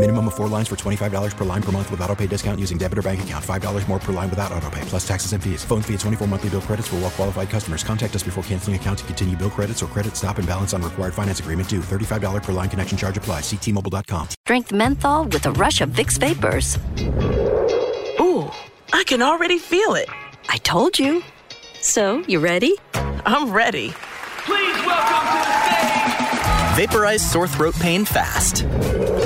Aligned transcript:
Minimum 0.00 0.28
of 0.28 0.34
four 0.34 0.48
lines 0.48 0.66
for 0.66 0.76
$25 0.76 1.36
per 1.36 1.44
line 1.44 1.62
per 1.62 1.72
month 1.72 1.90
with 1.90 2.00
auto 2.00 2.16
pay 2.16 2.26
discount 2.26 2.58
using 2.58 2.78
debit 2.78 2.96
or 2.96 3.02
bank 3.02 3.22
account. 3.22 3.44
$5 3.44 3.86
more 3.86 3.98
per 3.98 4.14
line 4.14 4.30
without 4.30 4.50
auto 4.50 4.70
pay, 4.70 4.80
plus 4.86 5.06
taxes 5.06 5.34
and 5.34 5.44
fees. 5.44 5.62
Phone 5.62 5.82
fee 5.82 5.92
at 5.92 6.00
24 6.00 6.26
monthly 6.26 6.48
bill 6.48 6.62
credits 6.62 6.88
for 6.88 6.96
well 6.96 7.10
qualified 7.10 7.50
customers. 7.50 7.84
Contact 7.84 8.16
us 8.16 8.22
before 8.22 8.42
canceling 8.44 8.76
account 8.76 9.00
to 9.00 9.04
continue 9.04 9.36
bill 9.36 9.50
credits 9.50 9.82
or 9.82 9.88
credit 9.88 10.16
stop 10.16 10.38
and 10.38 10.48
balance 10.48 10.72
on 10.72 10.80
required 10.80 11.12
finance 11.12 11.40
agreement 11.40 11.68
due. 11.68 11.80
$35 11.80 12.42
per 12.42 12.52
line 12.52 12.70
connection 12.70 12.96
charge 12.96 13.18
applies. 13.18 13.42
Ctmobile.com. 13.42 14.30
Strength 14.46 14.72
menthol 14.72 15.24
with 15.26 15.44
a 15.44 15.52
rush 15.52 15.82
of 15.82 15.90
Vicks 15.90 16.18
Vapors. 16.18 16.78
Ooh, 18.20 18.50
I 18.94 19.04
can 19.04 19.20
already 19.20 19.58
feel 19.58 19.96
it. 19.96 20.08
I 20.48 20.56
told 20.56 20.98
you. 20.98 21.22
So, 21.82 22.24
you 22.26 22.40
ready? 22.40 22.78
I'm 23.26 23.50
ready. 23.50 23.92
Please 24.46 24.76
welcome 24.86 25.28
to 25.28 25.44
the 25.44 25.60
stage. 25.60 26.09
Vaporize 26.74 27.28
sore 27.28 27.48
throat 27.48 27.74
pain 27.80 28.04
fast 28.04 28.62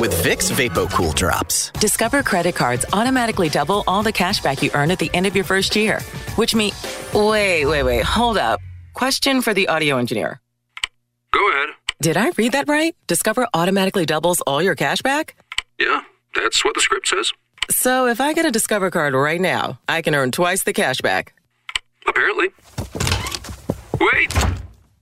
with 0.00 0.14
Vicks 0.24 0.50
Vapo 0.50 0.90
Cool 0.90 1.12
Drops. 1.12 1.70
Discover 1.72 2.22
credit 2.22 2.54
cards 2.54 2.86
automatically 2.94 3.50
double 3.50 3.84
all 3.86 4.02
the 4.02 4.12
cash 4.12 4.40
back 4.40 4.62
you 4.62 4.70
earn 4.72 4.90
at 4.90 4.98
the 4.98 5.10
end 5.12 5.26
of 5.26 5.36
your 5.36 5.44
first 5.44 5.76
year, 5.76 6.00
which 6.36 6.54
means. 6.54 6.74
Wait, 7.12 7.66
wait, 7.66 7.82
wait, 7.82 8.02
hold 8.02 8.38
up. 8.38 8.60
Question 8.94 9.42
for 9.42 9.52
the 9.52 9.68
audio 9.68 9.98
engineer. 9.98 10.40
Go 11.32 11.50
ahead. 11.50 11.68
Did 12.00 12.16
I 12.16 12.30
read 12.30 12.52
that 12.52 12.66
right? 12.66 12.96
Discover 13.08 13.46
automatically 13.52 14.06
doubles 14.06 14.40
all 14.40 14.62
your 14.62 14.74
cash 14.74 15.02
back? 15.02 15.36
Yeah, 15.78 16.00
that's 16.34 16.64
what 16.64 16.74
the 16.74 16.80
script 16.80 17.08
says. 17.08 17.30
So 17.70 18.06
if 18.06 18.22
I 18.22 18.32
get 18.32 18.46
a 18.46 18.50
Discover 18.50 18.90
card 18.90 19.12
right 19.12 19.40
now, 19.40 19.78
I 19.86 20.00
can 20.00 20.14
earn 20.14 20.30
twice 20.30 20.62
the 20.62 20.72
cash 20.72 21.02
back. 21.02 21.34
Apparently. 22.06 22.48
Wait! 24.00 24.34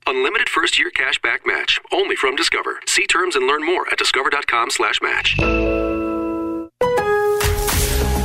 Unlimited 0.06 0.48
first 0.48 0.78
year 0.78 0.91
cash 0.91 1.20
back 1.20 1.47
match. 1.47 1.81
Only 1.92 2.17
from 2.17 2.36
Discover. 2.36 2.81
See 2.86 3.06
terms 3.06 3.36
and 3.36 3.47
learn 3.47 3.64
more 3.64 3.86
at 3.91 3.98
discover.com 3.98 4.70
slash 4.70 5.00
match. 5.00 5.36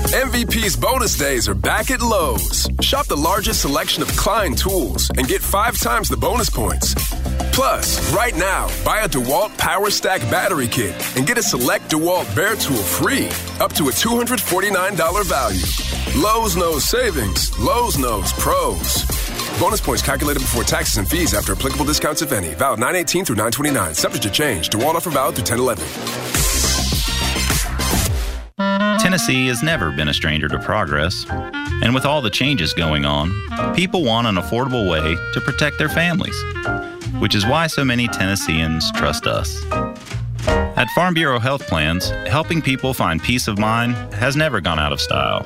MVP's 0.07 0.77
bonus 0.77 1.17
days 1.17 1.49
are 1.49 1.53
back 1.53 1.91
at 1.91 2.01
Lowe's. 2.01 2.65
Shop 2.79 3.05
the 3.07 3.17
largest 3.17 3.61
selection 3.61 4.01
of 4.01 4.07
Klein 4.15 4.55
tools 4.55 5.11
and 5.17 5.27
get 5.27 5.41
five 5.41 5.77
times 5.77 6.07
the 6.07 6.15
bonus 6.15 6.49
points. 6.49 6.93
Plus, 7.51 8.13
right 8.13 8.35
now, 8.37 8.69
buy 8.85 9.01
a 9.01 9.09
DeWalt 9.09 9.57
Power 9.57 9.89
Stack 9.89 10.21
battery 10.31 10.69
kit 10.69 10.95
and 11.17 11.27
get 11.27 11.37
a 11.37 11.43
select 11.43 11.89
DeWalt 11.91 12.33
bare 12.33 12.55
tool 12.55 12.77
free, 12.77 13.27
up 13.59 13.73
to 13.73 13.89
a 13.89 13.91
$249 13.91 15.25
value. 15.25 16.23
Lowe's 16.23 16.55
knows 16.55 16.85
savings. 16.85 17.57
Lowe's 17.59 17.97
knows 17.97 18.31
pros. 18.33 19.03
Bonus 19.59 19.81
points 19.81 20.01
calculated 20.01 20.39
before 20.39 20.63
taxes 20.63 20.97
and 20.97 21.07
fees 21.07 21.33
after 21.33 21.51
applicable 21.51 21.83
discounts, 21.83 22.21
if 22.21 22.31
any. 22.31 22.53
Valid 22.53 22.79
918 22.79 23.25
through 23.25 23.35
929. 23.35 23.93
Subject 23.93 24.23
to 24.23 24.31
change. 24.31 24.69
DeWalt 24.69 24.95
offer 24.95 25.09
valid 25.09 25.35
through 25.35 25.57
1011. 25.57 26.86
Tennessee 28.57 29.47
has 29.47 29.61
never 29.61 29.91
been 29.91 30.07
a 30.07 30.13
stranger 30.13 30.47
to 30.47 30.57
progress. 30.59 31.25
And 31.29 31.93
with 31.93 32.05
all 32.05 32.21
the 32.21 32.29
changes 32.29 32.73
going 32.73 33.05
on, 33.05 33.31
people 33.75 34.03
want 34.03 34.25
an 34.25 34.35
affordable 34.35 34.89
way 34.89 35.15
to 35.33 35.41
protect 35.41 35.77
their 35.77 35.89
families, 35.89 36.35
which 37.19 37.35
is 37.35 37.45
why 37.45 37.67
so 37.67 37.85
many 37.85 38.07
Tennesseans 38.07 38.91
trust 38.93 39.27
us. 39.27 39.63
At 40.47 40.89
Farm 40.95 41.13
Bureau 41.13 41.39
Health 41.39 41.67
Plans, 41.67 42.09
helping 42.27 42.61
people 42.61 42.93
find 42.93 43.21
peace 43.21 43.47
of 43.47 43.59
mind 43.59 43.93
has 44.13 44.35
never 44.35 44.59
gone 44.59 44.79
out 44.79 44.91
of 44.91 44.99
style. 44.99 45.45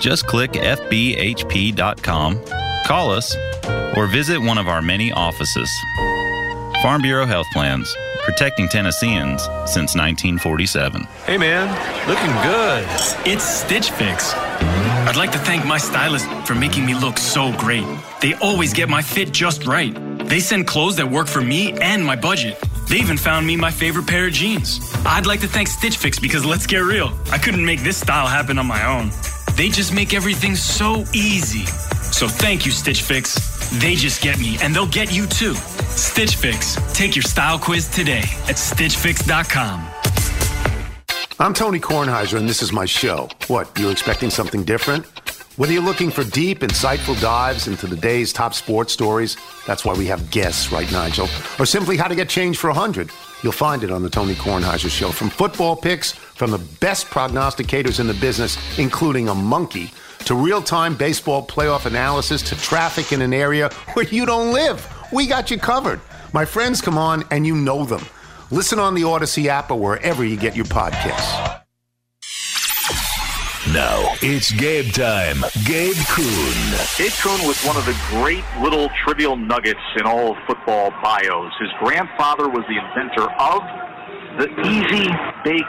Just 0.00 0.26
click 0.26 0.52
FBHP.com, 0.52 2.40
call 2.84 3.12
us, 3.12 3.36
or 3.96 4.06
visit 4.08 4.40
one 4.40 4.58
of 4.58 4.66
our 4.66 4.82
many 4.82 5.12
offices. 5.12 5.70
Farm 6.82 7.02
Bureau 7.02 7.26
Health 7.26 7.46
Plans, 7.52 7.94
protecting 8.22 8.68
Tennesseans 8.68 9.42
since 9.66 9.94
1947. 9.94 11.02
Hey 11.26 11.38
man, 11.38 11.68
looking 12.08 12.32
good. 12.42 12.84
It's 13.30 13.44
Stitch 13.44 13.90
Fix. 13.90 14.34
I'd 14.34 15.16
like 15.16 15.32
to 15.32 15.38
thank 15.38 15.64
my 15.64 15.78
stylist 15.78 16.26
for 16.46 16.54
making 16.54 16.86
me 16.86 16.94
look 16.94 17.18
so 17.18 17.52
great. 17.58 17.84
They 18.20 18.34
always 18.34 18.72
get 18.72 18.88
my 18.88 19.02
fit 19.02 19.32
just 19.32 19.66
right. 19.66 19.94
They 20.26 20.40
send 20.40 20.66
clothes 20.66 20.96
that 20.96 21.10
work 21.10 21.26
for 21.26 21.40
me 21.40 21.72
and 21.80 22.04
my 22.04 22.16
budget. 22.16 22.58
They 22.88 22.96
even 22.96 23.16
found 23.16 23.46
me 23.46 23.56
my 23.56 23.70
favorite 23.70 24.06
pair 24.06 24.26
of 24.26 24.32
jeans. 24.32 24.80
I'd 25.06 25.26
like 25.26 25.40
to 25.40 25.48
thank 25.48 25.68
Stitch 25.68 25.96
Fix 25.96 26.18
because 26.18 26.44
let's 26.44 26.66
get 26.66 26.78
real, 26.78 27.16
I 27.30 27.38
couldn't 27.38 27.64
make 27.64 27.82
this 27.82 27.96
style 27.96 28.26
happen 28.26 28.58
on 28.58 28.66
my 28.66 28.84
own. 28.84 29.10
They 29.56 29.68
just 29.68 29.92
make 29.92 30.14
everything 30.14 30.56
so 30.56 31.04
easy. 31.12 31.66
So 32.12 32.28
thank 32.28 32.66
you, 32.66 32.72
Stitch 32.72 33.02
Fix. 33.02 33.34
They 33.80 33.94
just 33.94 34.20
get 34.20 34.38
me, 34.40 34.58
and 34.62 34.74
they'll 34.74 34.86
get 34.86 35.12
you 35.14 35.26
too. 35.26 35.54
Stitch 36.00 36.36
Fix. 36.36 36.76
Take 36.94 37.14
your 37.14 37.22
style 37.22 37.58
quiz 37.58 37.88
today 37.88 38.20
at 38.48 38.56
StitchFix.com. 38.56 39.86
I'm 41.38 41.54
Tony 41.54 41.78
Kornheiser, 41.78 42.38
and 42.38 42.48
this 42.48 42.62
is 42.62 42.72
my 42.72 42.86
show. 42.86 43.28
What, 43.48 43.70
you 43.78 43.90
expecting 43.90 44.30
something 44.30 44.64
different? 44.64 45.06
Whether 45.58 45.74
you're 45.74 45.82
looking 45.82 46.10
for 46.10 46.24
deep, 46.24 46.60
insightful 46.60 47.20
dives 47.20 47.68
into 47.68 47.86
the 47.86 47.96
day's 47.96 48.32
top 48.32 48.54
sports 48.54 48.94
stories, 48.94 49.36
that's 49.66 49.84
why 49.84 49.92
we 49.92 50.06
have 50.06 50.30
guests, 50.30 50.72
right, 50.72 50.90
Nigel? 50.90 51.28
Or 51.58 51.66
simply 51.66 51.98
how 51.98 52.08
to 52.08 52.14
get 52.14 52.30
change 52.30 52.56
for 52.56 52.68
100, 52.68 53.10
you'll 53.42 53.52
find 53.52 53.84
it 53.84 53.90
on 53.90 54.02
the 54.02 54.08
Tony 54.08 54.34
Kornheiser 54.34 54.88
Show. 54.88 55.10
From 55.10 55.28
football 55.28 55.76
picks 55.76 56.12
from 56.12 56.50
the 56.50 56.58
best 56.80 57.08
prognosticators 57.08 58.00
in 58.00 58.06
the 58.06 58.14
business, 58.14 58.56
including 58.78 59.28
a 59.28 59.34
monkey, 59.34 59.90
to 60.24 60.34
real 60.34 60.62
time 60.62 60.94
baseball 60.94 61.46
playoff 61.46 61.84
analysis, 61.84 62.40
to 62.42 62.54
traffic 62.56 63.12
in 63.12 63.20
an 63.20 63.34
area 63.34 63.68
where 63.92 64.06
you 64.06 64.24
don't 64.24 64.52
live. 64.52 64.86
We 65.12 65.26
got 65.26 65.50
you 65.50 65.58
covered. 65.58 66.00
My 66.32 66.44
friends 66.44 66.80
come 66.80 66.96
on 66.96 67.24
and 67.30 67.46
you 67.46 67.56
know 67.56 67.84
them. 67.84 68.04
Listen 68.50 68.78
on 68.78 68.94
the 68.94 69.04
Odyssey 69.04 69.48
app 69.48 69.70
or 69.70 69.78
wherever 69.78 70.24
you 70.24 70.36
get 70.36 70.56
your 70.56 70.66
podcasts. 70.66 71.60
Now 73.72 74.14
it's 74.22 74.50
Gabe 74.52 74.92
time. 74.92 75.44
Gabe 75.64 75.94
Kuhn. 76.08 76.78
Gabe 76.96 77.12
Kuhn 77.20 77.46
was 77.46 77.62
one 77.64 77.76
of 77.76 77.86
the 77.86 77.96
great 78.08 78.44
little 78.60 78.88
trivial 79.04 79.36
nuggets 79.36 79.80
in 79.96 80.06
all 80.06 80.32
of 80.32 80.38
football 80.46 80.90
bios. 81.02 81.52
His 81.60 81.70
grandfather 81.78 82.48
was 82.48 82.64
the 82.68 82.78
inventor 82.78 83.30
of 83.38 83.62
the 84.38 84.48
easy 84.66 85.08
bake 85.44 85.62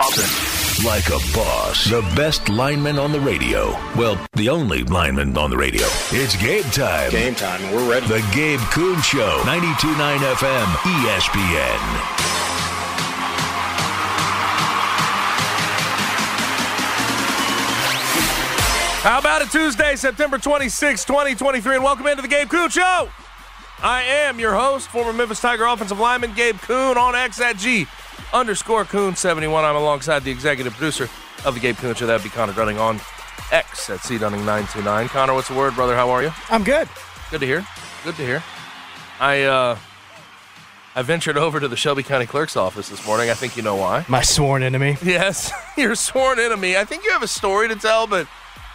oven. 0.00 0.53
Like 0.82 1.06
a 1.06 1.20
boss. 1.32 1.84
The 1.84 2.02
best 2.16 2.48
lineman 2.48 2.98
on 2.98 3.12
the 3.12 3.20
radio. 3.20 3.70
Well, 3.96 4.18
the 4.32 4.48
only 4.48 4.82
lineman 4.82 5.38
on 5.38 5.48
the 5.50 5.56
radio. 5.56 5.86
It's 6.10 6.34
Gabe 6.36 6.64
time. 6.72 7.10
Game 7.12 7.34
time. 7.36 7.62
We're 7.72 7.88
ready. 7.88 8.06
The 8.08 8.28
Gabe 8.34 8.58
Kuhn 8.72 9.00
Show. 9.00 9.40
92.9 9.44 10.18
FM. 10.34 10.64
ESPN. 10.64 11.78
How 19.02 19.20
about 19.20 19.42
a 19.42 19.48
Tuesday, 19.48 19.94
September 19.94 20.38
26, 20.38 21.04
2023, 21.04 21.76
and 21.76 21.84
welcome 21.84 22.06
into 22.08 22.20
the 22.22 22.28
Gabe 22.28 22.48
Kuhn 22.48 22.68
Show. 22.68 23.08
I 23.80 24.02
am 24.02 24.40
your 24.40 24.54
host, 24.54 24.88
former 24.88 25.12
Memphis 25.12 25.40
Tiger 25.40 25.66
offensive 25.66 26.00
lineman 26.00 26.34
Gabe 26.34 26.56
Kuhn 26.58 26.98
on 26.98 27.14
X 27.14 27.40
at 27.40 27.58
G 27.58 27.86
underscore 28.32 28.84
Kuhn71. 28.84 29.64
I'm 29.64 29.76
alongside 29.76 30.24
the 30.24 30.30
executive 30.30 30.72
producer 30.74 31.08
of 31.44 31.54
the 31.54 31.60
Gabe 31.60 31.76
Kuhn 31.76 31.94
Show. 31.94 32.06
That'd 32.06 32.22
be 32.24 32.30
Connor 32.30 32.52
Dunning 32.52 32.78
on 32.78 33.00
X 33.52 33.90
at 33.90 34.00
C 34.00 34.18
Dunning 34.18 34.40
929. 34.40 35.08
Connor, 35.08 35.34
what's 35.34 35.48
the 35.48 35.54
word, 35.54 35.74
brother? 35.74 35.94
How 35.94 36.10
are 36.10 36.22
you? 36.22 36.32
I'm 36.50 36.64
good. 36.64 36.88
Good 37.30 37.40
to 37.40 37.46
hear. 37.46 37.66
Good 38.04 38.16
to 38.16 38.26
hear. 38.26 38.42
I 39.20 39.42
uh 39.42 39.78
I 40.96 41.02
ventured 41.02 41.36
over 41.36 41.58
to 41.58 41.66
the 41.66 41.76
Shelby 41.76 42.04
County 42.04 42.26
Clerk's 42.26 42.56
office 42.56 42.88
this 42.88 43.04
morning. 43.04 43.28
I 43.28 43.34
think 43.34 43.56
you 43.56 43.62
know 43.64 43.74
why. 43.74 44.04
My 44.08 44.22
sworn 44.22 44.62
enemy. 44.62 44.96
Yes, 45.02 45.52
your 45.76 45.94
sworn 45.96 46.38
enemy. 46.38 46.76
I 46.76 46.84
think 46.84 47.04
you 47.04 47.10
have 47.10 47.22
a 47.22 47.28
story 47.28 47.66
to 47.68 47.74
tell, 47.74 48.06
but 48.06 48.28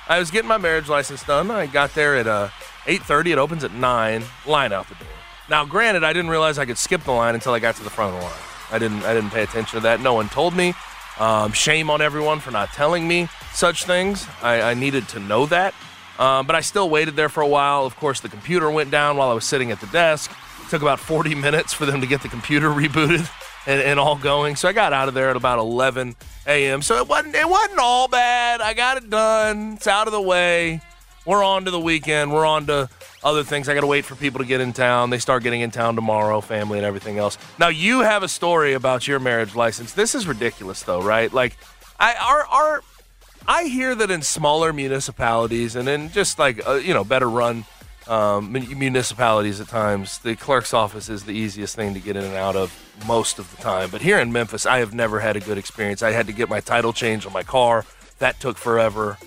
I 0.08 0.20
was 0.20 0.30
getting 0.30 0.50
my 0.50 0.58
marriage 0.58 0.90
license 0.90 1.24
done. 1.24 1.50
I 1.50 1.66
got 1.66 1.94
there 1.94 2.18
at 2.18 2.28
uh, 2.28 2.50
8.30. 2.86 3.34
It 3.34 3.38
opens 3.38 3.64
at 3.64 3.72
9. 3.74 4.24
Line 4.46 4.74
out 4.74 4.90
the 4.90 4.96
door. 4.96 5.08
Now, 5.50 5.66
granted, 5.66 6.04
I 6.04 6.12
didn't 6.12 6.30
realize 6.32 6.58
I 6.58 6.66
could 6.66 6.78
skip 6.78 7.04
the 7.04 7.12
line 7.12 7.36
until 7.36 7.54
I 7.54 7.60
got 7.60 7.76
to 7.76 7.84
the 7.84 7.90
front 7.90 8.14
of 8.16 8.20
the 8.20 8.26
line. 8.26 8.49
I 8.72 8.80
didn't 8.80 9.04
I 9.04 9.14
didn't 9.14 9.32
pay 9.32 9.44
attention 9.44 9.78
to 9.78 9.84
that. 9.84 10.02
No 10.02 10.14
one 10.14 10.30
told 10.30 10.56
me. 10.56 10.74
Um, 11.20 11.52
shame 11.52 11.90
on 11.90 12.02
everyone 12.02 12.40
for 12.40 12.52
not 12.52 12.70
telling 12.70 13.08
me 13.08 13.28
such 13.54 13.84
things. 13.84 14.26
I, 14.42 14.62
I 14.62 14.74
needed 14.74 15.08
to 15.10 15.20
know 15.20 15.46
that. 15.48 15.74
Um, 16.18 16.48
but 16.48 16.56
I 16.56 16.62
still 16.62 16.90
waited 16.90 17.16
there 17.16 17.30
for 17.30 17.42
a 17.42 17.48
while. 17.48 17.86
Of 17.86 17.96
course, 17.98 18.20
the 18.20 18.30
computer 18.30 18.70
went 18.70 18.92
down 18.92 19.18
while 19.18 19.30
I 19.30 19.34
was 19.34 19.46
sitting 19.46 19.72
at 19.72 19.82
the 19.82 19.88
desk. 19.88 20.32
It 20.64 20.70
took 20.70 20.82
about 20.82 21.00
40 21.00 21.36
minutes 21.48 21.74
for 21.74 21.86
them 21.86 22.02
to 22.02 22.08
get 22.08 22.22
the 22.22 22.30
computer 22.30 22.70
rebooted 22.70 23.30
and, 23.68 23.82
and 23.82 24.00
all 24.00 24.16
going. 24.16 24.56
So 24.56 24.68
I 24.68 24.74
got 24.74 24.94
out 24.94 25.08
of 25.08 25.14
there 25.14 25.30
at 25.30 25.36
about 25.36 25.60
11 25.60 26.16
a.m. 26.48 26.82
So 26.82 26.98
it 26.98 27.08
wasn't 27.08 27.36
it 27.36 27.48
wasn't 27.48 27.80
all 27.80 28.08
bad. 28.08 28.62
I 28.62 28.74
got 28.74 28.98
it 28.98 29.10
done. 29.10 29.74
It's 29.74 29.88
out 29.88 30.08
of 30.08 30.14
the 30.14 30.22
way. 30.22 30.82
We're 31.26 31.44
on 31.44 31.66
to 31.66 31.72
the 31.72 31.80
weekend. 31.80 32.34
We're 32.34 32.46
on 32.46 32.66
to 32.68 32.90
other 33.24 33.44
things. 33.44 33.68
I 33.68 33.74
got 33.74 33.82
to 33.82 33.88
wait 33.88 34.06
for 34.06 34.16
people 34.16 34.40
to 34.40 34.46
get 34.46 34.62
in 34.62 34.74
town. 34.74 35.10
They 35.10 35.20
start 35.20 35.44
getting 35.44 35.62
in 35.62 35.72
town 35.72 35.96
tomorrow, 35.96 36.42
family 36.42 36.78
and 36.78 36.86
everything 36.86 37.18
else. 37.18 37.38
Now 37.58 37.68
you 37.68 38.02
have 38.02 38.24
a 38.24 38.28
story 38.28 38.74
about 38.74 39.08
your 39.08 39.20
marriage 39.20 39.56
license. 39.56 39.94
This 39.94 40.16
is 40.16 40.28
ridiculous, 40.28 40.84
though, 40.84 41.02
right? 41.02 41.32
Like, 41.32 41.58
I 42.00 42.16
our 42.16 42.46
our 42.48 42.84
I 43.48 43.64
hear 43.66 43.96
that 43.96 44.12
in 44.12 44.22
smaller 44.22 44.72
municipalities 44.72 45.76
and 45.76 45.90
in 45.90 46.12
just 46.12 46.40
like 46.40 46.66
uh, 46.68 46.74
you 46.74 46.94
know 46.94 47.04
better 47.04 47.30
run 47.30 47.66
um, 48.10 48.52
municipalities 48.52 49.62
at 49.62 49.68
times, 49.68 50.18
the 50.20 50.36
clerk's 50.36 50.74
office 50.74 51.10
is 51.10 51.26
the 51.26 51.32
easiest 51.32 51.76
thing 51.76 51.94
to 51.94 52.00
get 52.00 52.16
in 52.16 52.24
and 52.24 52.34
out 52.34 52.56
of 52.56 52.74
most 53.08 53.38
of 53.38 53.56
the 53.56 53.62
time. 53.62 53.92
But 53.92 54.02
here 54.02 54.18
in 54.18 54.32
Memphis, 54.32 54.66
I 54.66 54.80
have 54.80 54.96
never 54.96 55.20
had 55.20 55.36
a 55.36 55.40
good 55.40 55.60
experience. 55.60 56.02
I 56.02 56.12
had 56.12 56.26
to 56.26 56.34
get 56.34 56.50
my 56.50 56.60
title 56.60 56.92
changed 56.92 57.28
on 57.28 57.34
my 57.34 57.44
car. 57.44 57.86
That 58.18 58.40
took 58.40 58.58
forever. 58.58 59.20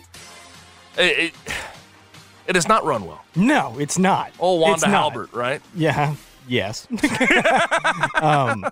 It, 0.98 1.32
it, 1.46 1.54
it 2.46 2.54
has 2.54 2.68
not 2.68 2.84
run 2.84 3.06
well. 3.06 3.24
No, 3.34 3.76
it's 3.78 3.98
not. 3.98 4.32
Oh, 4.40 4.56
Wanda. 4.56 4.88
Halbert, 4.88 5.32
right? 5.32 5.62
Yeah. 5.74 6.14
Yes. 6.48 6.88
um, 8.20 8.64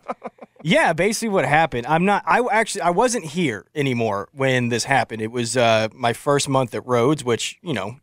yeah. 0.62 0.92
Basically, 0.92 1.28
what 1.28 1.44
happened? 1.44 1.86
I'm 1.86 2.04
not. 2.04 2.22
I 2.26 2.42
actually 2.50 2.82
I 2.82 2.90
wasn't 2.90 3.24
here 3.24 3.66
anymore 3.74 4.28
when 4.32 4.68
this 4.68 4.84
happened. 4.84 5.22
It 5.22 5.30
was 5.30 5.56
uh, 5.56 5.88
my 5.94 6.12
first 6.12 6.48
month 6.48 6.74
at 6.74 6.86
Rhodes, 6.86 7.24
which 7.24 7.58
you 7.62 7.72
know, 7.72 7.96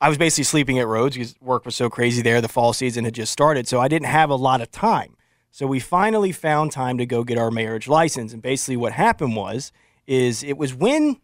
I 0.00 0.08
was 0.08 0.18
basically 0.18 0.44
sleeping 0.44 0.78
at 0.78 0.86
Rhodes 0.86 1.16
because 1.16 1.34
work 1.40 1.64
was 1.64 1.74
so 1.74 1.90
crazy 1.90 2.22
there. 2.22 2.40
The 2.40 2.48
fall 2.48 2.72
season 2.72 3.04
had 3.04 3.14
just 3.14 3.32
started, 3.32 3.66
so 3.66 3.80
I 3.80 3.88
didn't 3.88 4.08
have 4.08 4.30
a 4.30 4.36
lot 4.36 4.60
of 4.60 4.70
time. 4.70 5.16
So 5.50 5.66
we 5.66 5.78
finally 5.78 6.32
found 6.32 6.72
time 6.72 6.98
to 6.98 7.06
go 7.06 7.22
get 7.22 7.38
our 7.38 7.50
marriage 7.50 7.86
license. 7.86 8.32
And 8.32 8.42
basically, 8.42 8.76
what 8.76 8.92
happened 8.92 9.36
was, 9.36 9.70
is 10.06 10.42
it 10.42 10.58
was 10.58 10.74
when 10.74 11.20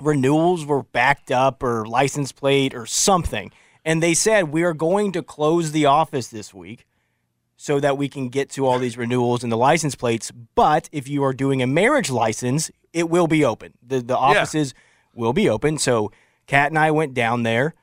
renewals 0.00 0.64
were 0.66 0.82
backed 0.82 1.30
up 1.30 1.62
or 1.62 1.86
license 1.86 2.32
plate 2.32 2.74
or 2.74 2.86
something. 2.86 3.52
And 3.84 4.02
they 4.02 4.14
said, 4.14 4.50
we 4.50 4.62
are 4.62 4.74
going 4.74 5.12
to 5.12 5.22
close 5.22 5.72
the 5.72 5.86
office 5.86 6.28
this 6.28 6.54
week 6.54 6.86
so 7.56 7.80
that 7.80 7.96
we 7.96 8.08
can 8.08 8.28
get 8.28 8.50
to 8.50 8.66
all 8.66 8.78
these 8.78 8.96
renewals 8.96 9.42
and 9.42 9.52
the 9.52 9.56
license 9.56 9.94
plates. 9.94 10.30
But 10.54 10.88
if 10.92 11.08
you 11.08 11.22
are 11.24 11.32
doing 11.32 11.62
a 11.62 11.66
marriage 11.66 12.10
license, 12.10 12.70
it 12.92 13.08
will 13.08 13.26
be 13.26 13.44
open. 13.44 13.74
The, 13.86 14.00
the 14.00 14.16
offices 14.16 14.74
will 15.14 15.32
be 15.32 15.48
open. 15.48 15.78
So 15.78 16.12
Kat 16.46 16.70
and 16.70 16.78
I 16.78 16.90
went 16.90 17.14
down 17.14 17.42
there 17.42 17.74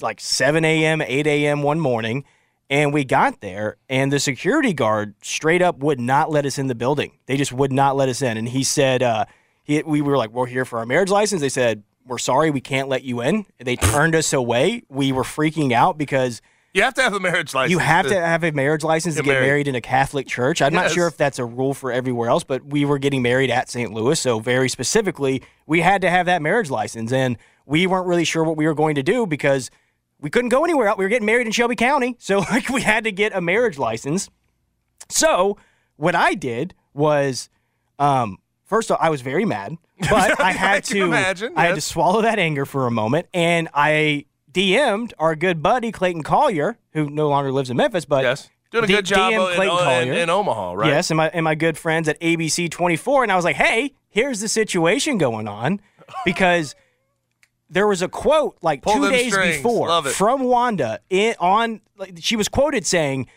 like 0.00 0.20
7 0.20 0.64
a.m., 0.64 1.00
8 1.00 1.26
a.m. 1.26 1.62
one 1.62 1.80
morning. 1.80 2.24
And 2.68 2.92
we 2.92 3.04
got 3.04 3.40
there, 3.42 3.76
and 3.88 4.12
the 4.12 4.18
security 4.18 4.72
guard 4.72 5.14
straight 5.22 5.62
up 5.62 5.78
would 5.78 6.00
not 6.00 6.32
let 6.32 6.44
us 6.44 6.58
in 6.58 6.66
the 6.66 6.74
building. 6.74 7.12
They 7.26 7.36
just 7.36 7.52
would 7.52 7.72
not 7.72 7.94
let 7.94 8.08
us 8.08 8.22
in. 8.22 8.36
And 8.36 8.48
he 8.48 8.64
said, 8.64 9.04
uh, 9.04 9.26
he, 9.66 9.82
we 9.82 10.00
were 10.00 10.16
like, 10.16 10.30
we're 10.30 10.46
here 10.46 10.64
for 10.64 10.78
our 10.78 10.86
marriage 10.86 11.10
license. 11.10 11.40
They 11.40 11.48
said, 11.48 11.82
we're 12.06 12.18
sorry, 12.18 12.50
we 12.50 12.60
can't 12.60 12.88
let 12.88 13.02
you 13.02 13.20
in. 13.20 13.46
They 13.58 13.76
turned 13.76 14.14
us 14.14 14.32
away. 14.32 14.84
We 14.88 15.10
were 15.12 15.24
freaking 15.24 15.72
out 15.72 15.98
because 15.98 16.40
You 16.72 16.82
have 16.82 16.94
to 16.94 17.02
have 17.02 17.14
a 17.14 17.20
marriage 17.20 17.52
license. 17.52 17.72
you 17.72 17.78
have 17.78 18.06
to 18.06 18.14
have 18.14 18.44
a 18.44 18.52
marriage 18.52 18.84
license 18.84 19.16
to 19.16 19.22
get 19.22 19.26
get 19.26 19.32
married. 19.32 19.46
married 19.46 19.68
in 19.68 19.74
a 19.74 19.80
Catholic 19.80 20.28
church. 20.28 20.62
I'm 20.62 20.72
not 20.72 20.92
sure 20.92 21.08
if 21.08 21.16
that's 21.16 21.40
a 21.40 21.44
rule 21.44 21.74
for 21.74 21.90
everywhere 21.90 22.28
else, 22.30 22.44
but 22.44 22.64
we 22.64 22.84
were 22.84 22.98
getting 23.00 23.22
married 23.22 23.50
at 23.50 23.68
St. 23.68 23.92
Louis, 23.92 24.20
so 24.20 24.38
very 24.38 24.68
specifically, 24.68 25.42
we 25.66 25.80
had 25.80 26.00
to 26.02 26.10
have 26.10 26.26
that 26.26 26.42
marriage 26.42 26.70
license, 26.70 27.12
and 27.12 27.36
we 27.66 27.88
weren't 27.88 28.06
really 28.06 28.24
sure 28.24 28.44
what 28.44 28.56
we 28.56 28.66
were 28.66 28.74
going 28.74 28.94
to 28.94 29.02
do 29.02 29.26
because 29.26 29.70
we 30.20 30.30
couldn't 30.30 30.50
go 30.50 30.64
anywhere 30.64 30.86
else. 30.86 30.98
We 30.98 31.04
were 31.04 31.08
getting 31.08 31.26
married 31.26 31.48
in 31.48 31.52
Shelby 31.52 31.74
County, 31.76 32.14
so 32.20 32.38
like 32.38 32.68
we 32.68 32.82
had 32.82 33.02
to 33.02 33.10
get 33.10 33.34
a 33.34 33.40
marriage 33.40 33.78
license. 33.78 34.30
So 35.08 35.56
what 35.96 36.14
I 36.14 36.34
did 36.34 36.74
was, 36.94 37.48
um, 37.98 38.38
first 38.66 38.90
off, 38.90 38.98
I 39.00 39.08
was 39.10 39.22
very 39.22 39.44
mad, 39.46 39.76
but 40.10 40.38
I 40.40 40.52
had 40.52 40.84
to 40.84 41.04
imagine, 41.04 41.54
I 41.56 41.66
had 41.66 41.74
to 41.76 41.80
swallow 41.80 42.20
that 42.22 42.38
anger 42.38 42.66
for 42.66 42.86
a 42.86 42.90
moment, 42.90 43.26
and 43.32 43.68
I 43.74 44.26
DM'd 44.52 45.14
our 45.18 45.34
good 45.34 45.62
buddy 45.62 45.90
Clayton 45.92 46.22
Collier, 46.22 46.78
who 46.92 47.08
no 47.10 47.28
longer 47.28 47.50
lives 47.52 47.70
in 47.70 47.76
Memphis, 47.76 48.04
but 48.04 48.22
Yes. 48.22 48.50
Doing 48.72 48.84
a 48.84 48.86
good 48.88 49.04
job 49.06 49.32
DM'd 49.32 49.50
in- 49.50 49.54
Clayton 49.56 49.76
uh, 49.76 49.78
in- 49.78 49.84
Collier. 50.08 50.12
in 50.14 50.30
Omaha, 50.30 50.72
right? 50.74 50.88
Yes, 50.88 51.10
and 51.10 51.16
my 51.16 51.28
and 51.28 51.44
my 51.44 51.54
good 51.54 51.78
friends 51.78 52.08
at 52.08 52.20
ABC 52.20 52.70
24, 52.70 53.22
and 53.22 53.32
I 53.32 53.36
was 53.36 53.44
like, 53.44 53.56
hey, 53.56 53.94
here's 54.08 54.40
the 54.40 54.48
situation 54.48 55.18
going 55.18 55.46
on, 55.48 55.80
because 56.24 56.74
there 57.70 57.86
was 57.86 58.02
a 58.02 58.08
quote 58.08 58.56
like 58.62 58.82
Pull 58.82 58.94
two 58.94 59.10
days 59.10 59.32
strings. 59.32 59.56
before 59.58 60.02
from 60.04 60.42
Wanda 60.44 61.00
in, 61.10 61.34
on. 61.38 61.80
Like, 61.96 62.14
she 62.20 62.36
was 62.36 62.48
quoted 62.48 62.84
saying. 62.86 63.28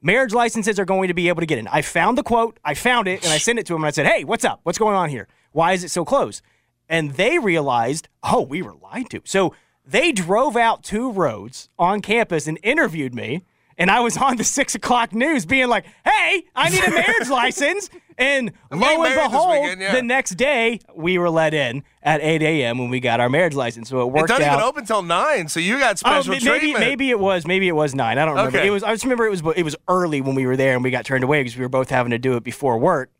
Marriage 0.00 0.32
licenses 0.32 0.78
are 0.78 0.84
going 0.84 1.08
to 1.08 1.14
be 1.14 1.28
able 1.28 1.40
to 1.40 1.46
get 1.46 1.58
in. 1.58 1.66
I 1.66 1.82
found 1.82 2.16
the 2.16 2.22
quote, 2.22 2.58
I 2.64 2.74
found 2.74 3.08
it, 3.08 3.24
and 3.24 3.32
I 3.32 3.38
sent 3.38 3.58
it 3.58 3.66
to 3.66 3.74
him 3.74 3.82
and 3.82 3.88
I 3.88 3.90
said, 3.90 4.06
Hey, 4.06 4.24
what's 4.24 4.44
up? 4.44 4.60
What's 4.62 4.78
going 4.78 4.94
on 4.94 5.08
here? 5.08 5.26
Why 5.52 5.72
is 5.72 5.82
it 5.82 5.90
so 5.90 6.04
close? 6.04 6.40
And 6.88 7.12
they 7.12 7.38
realized, 7.38 8.08
oh, 8.22 8.42
we 8.42 8.62
were 8.62 8.74
lied 8.74 9.10
to. 9.10 9.20
So 9.24 9.54
they 9.84 10.12
drove 10.12 10.56
out 10.56 10.82
two 10.82 11.10
roads 11.10 11.68
on 11.78 12.00
campus 12.00 12.46
and 12.46 12.58
interviewed 12.62 13.14
me. 13.14 13.44
And 13.78 13.90
I 13.92 14.00
was 14.00 14.16
on 14.16 14.36
the 14.36 14.44
six 14.44 14.74
o'clock 14.74 15.14
news 15.14 15.46
being 15.46 15.68
like, 15.68 15.84
hey, 16.04 16.42
I 16.54 16.68
need 16.68 16.82
a 16.82 16.90
marriage 16.90 17.28
license. 17.30 17.88
And 18.18 18.50
I'm 18.72 18.80
lo 18.80 19.04
and 19.04 19.14
behold, 19.14 19.62
weekend, 19.62 19.80
yeah. 19.80 19.94
the 19.94 20.02
next 20.02 20.30
day 20.30 20.80
we 20.96 21.16
were 21.18 21.30
let 21.30 21.54
in 21.54 21.84
at 22.02 22.20
8 22.20 22.42
a.m. 22.42 22.78
when 22.78 22.90
we 22.90 22.98
got 22.98 23.20
our 23.20 23.28
marriage 23.28 23.54
license. 23.54 23.88
So 23.88 24.00
it 24.02 24.06
worked. 24.06 24.24
It 24.30 24.32
doesn't 24.34 24.44
out. 24.44 24.54
even 24.54 24.64
open 24.64 24.84
till 24.84 25.02
nine, 25.02 25.46
so 25.46 25.60
you 25.60 25.78
got 25.78 25.92
Oh, 26.04 26.22
special 26.22 26.32
ma- 26.32 26.38
maybe 26.40 26.58
treatment. 26.58 26.80
maybe 26.80 27.10
it 27.10 27.20
was 27.20 27.46
maybe 27.46 27.68
it 27.68 27.76
was 27.76 27.94
nine. 27.94 28.18
I 28.18 28.24
don't 28.24 28.34
remember. 28.34 28.58
Okay. 28.58 28.66
It 28.66 28.70
was. 28.70 28.82
I 28.82 28.90
just 28.92 29.04
remember 29.04 29.26
it 29.26 29.30
was 29.30 29.42
it 29.56 29.62
was 29.62 29.76
early 29.86 30.20
when 30.20 30.34
we 30.34 30.46
were 30.46 30.56
there 30.56 30.74
and 30.74 30.82
we 30.82 30.90
got 30.90 31.04
turned 31.04 31.22
away 31.22 31.40
because 31.44 31.56
we 31.56 31.62
were 31.62 31.68
both 31.68 31.90
having 31.90 32.10
to 32.10 32.18
do 32.18 32.34
it 32.34 32.42
before 32.42 32.76
work. 32.78 33.12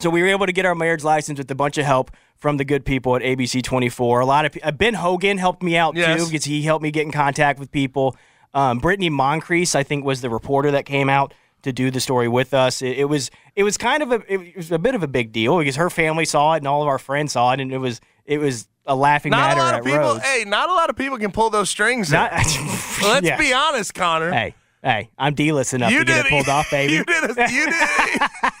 So 0.00 0.08
we 0.08 0.22
were 0.22 0.28
able 0.28 0.46
to 0.46 0.52
get 0.52 0.64
our 0.64 0.74
marriage 0.74 1.04
license 1.04 1.38
with 1.38 1.50
a 1.50 1.54
bunch 1.54 1.76
of 1.76 1.84
help 1.84 2.10
from 2.36 2.56
the 2.56 2.64
good 2.64 2.86
people 2.86 3.14
at 3.16 3.22
ABC 3.22 3.62
24. 3.62 4.20
A 4.20 4.26
lot 4.26 4.46
of 4.46 4.56
uh, 4.62 4.72
Ben 4.72 4.94
Hogan 4.94 5.36
helped 5.36 5.62
me 5.62 5.76
out 5.76 5.94
Yes. 5.96 6.18
too 6.18 6.26
because 6.30 6.46
he 6.46 6.62
helped 6.62 6.82
me 6.82 6.90
get 6.90 7.02
in 7.02 7.12
contact 7.12 7.60
with 7.60 7.70
people. 7.70 8.16
Um, 8.54 8.78
Brittany 8.78 9.10
Moncrief, 9.10 9.74
I 9.74 9.82
think, 9.82 10.04
was 10.04 10.20
the 10.20 10.30
reporter 10.30 10.70
that 10.70 10.84
came 10.86 11.08
out 11.10 11.34
to 11.62 11.72
do 11.72 11.90
the 11.90 12.00
story 12.00 12.28
with 12.28 12.54
us. 12.54 12.82
It, 12.82 12.98
it 12.98 13.04
was 13.06 13.30
it 13.56 13.62
was 13.64 13.76
kind 13.76 14.02
of 14.02 14.12
a 14.12 14.32
it 14.32 14.56
was 14.56 14.70
a 14.70 14.78
bit 14.78 14.94
of 14.94 15.02
a 15.02 15.08
big 15.08 15.32
deal 15.32 15.58
because 15.58 15.76
her 15.76 15.90
family 15.90 16.24
saw 16.24 16.54
it 16.54 16.58
and 16.58 16.68
all 16.68 16.82
of 16.82 16.88
our 16.88 16.98
friends 16.98 17.32
saw 17.32 17.52
it 17.52 17.60
and 17.60 17.72
it 17.72 17.78
was 17.78 18.00
it 18.26 18.38
was 18.38 18.68
a 18.86 18.94
laughing 18.94 19.30
not 19.30 19.56
matter 19.56 19.60
a 19.60 19.64
lot 19.64 19.78
of 19.80 19.84
people. 19.84 19.98
Rhodes. 19.98 20.22
Hey, 20.24 20.44
not 20.46 20.68
a 20.68 20.72
lot 20.74 20.90
of 20.90 20.96
people 20.96 21.16
can 21.18 21.32
pull 21.32 21.48
those 21.50 21.70
strings. 21.70 22.12
Not-. 22.12 22.32
Let's 23.02 23.24
Yes. 23.26 23.40
be 23.40 23.52
honest, 23.54 23.94
Connor. 23.94 24.30
Hey, 24.30 24.54
hey, 24.82 25.08
I'm 25.18 25.32
D-list 25.34 25.72
enough 25.72 25.90
You 25.90 26.00
to 26.00 26.04
get 26.04 26.26
it 26.26 26.30
pulled 26.30 26.48
off, 26.50 26.70
baby. 26.70 26.92
You 26.94 27.04
did. 27.04 27.24
A, 27.24 27.50
you 27.50 27.64
did. 27.66 28.52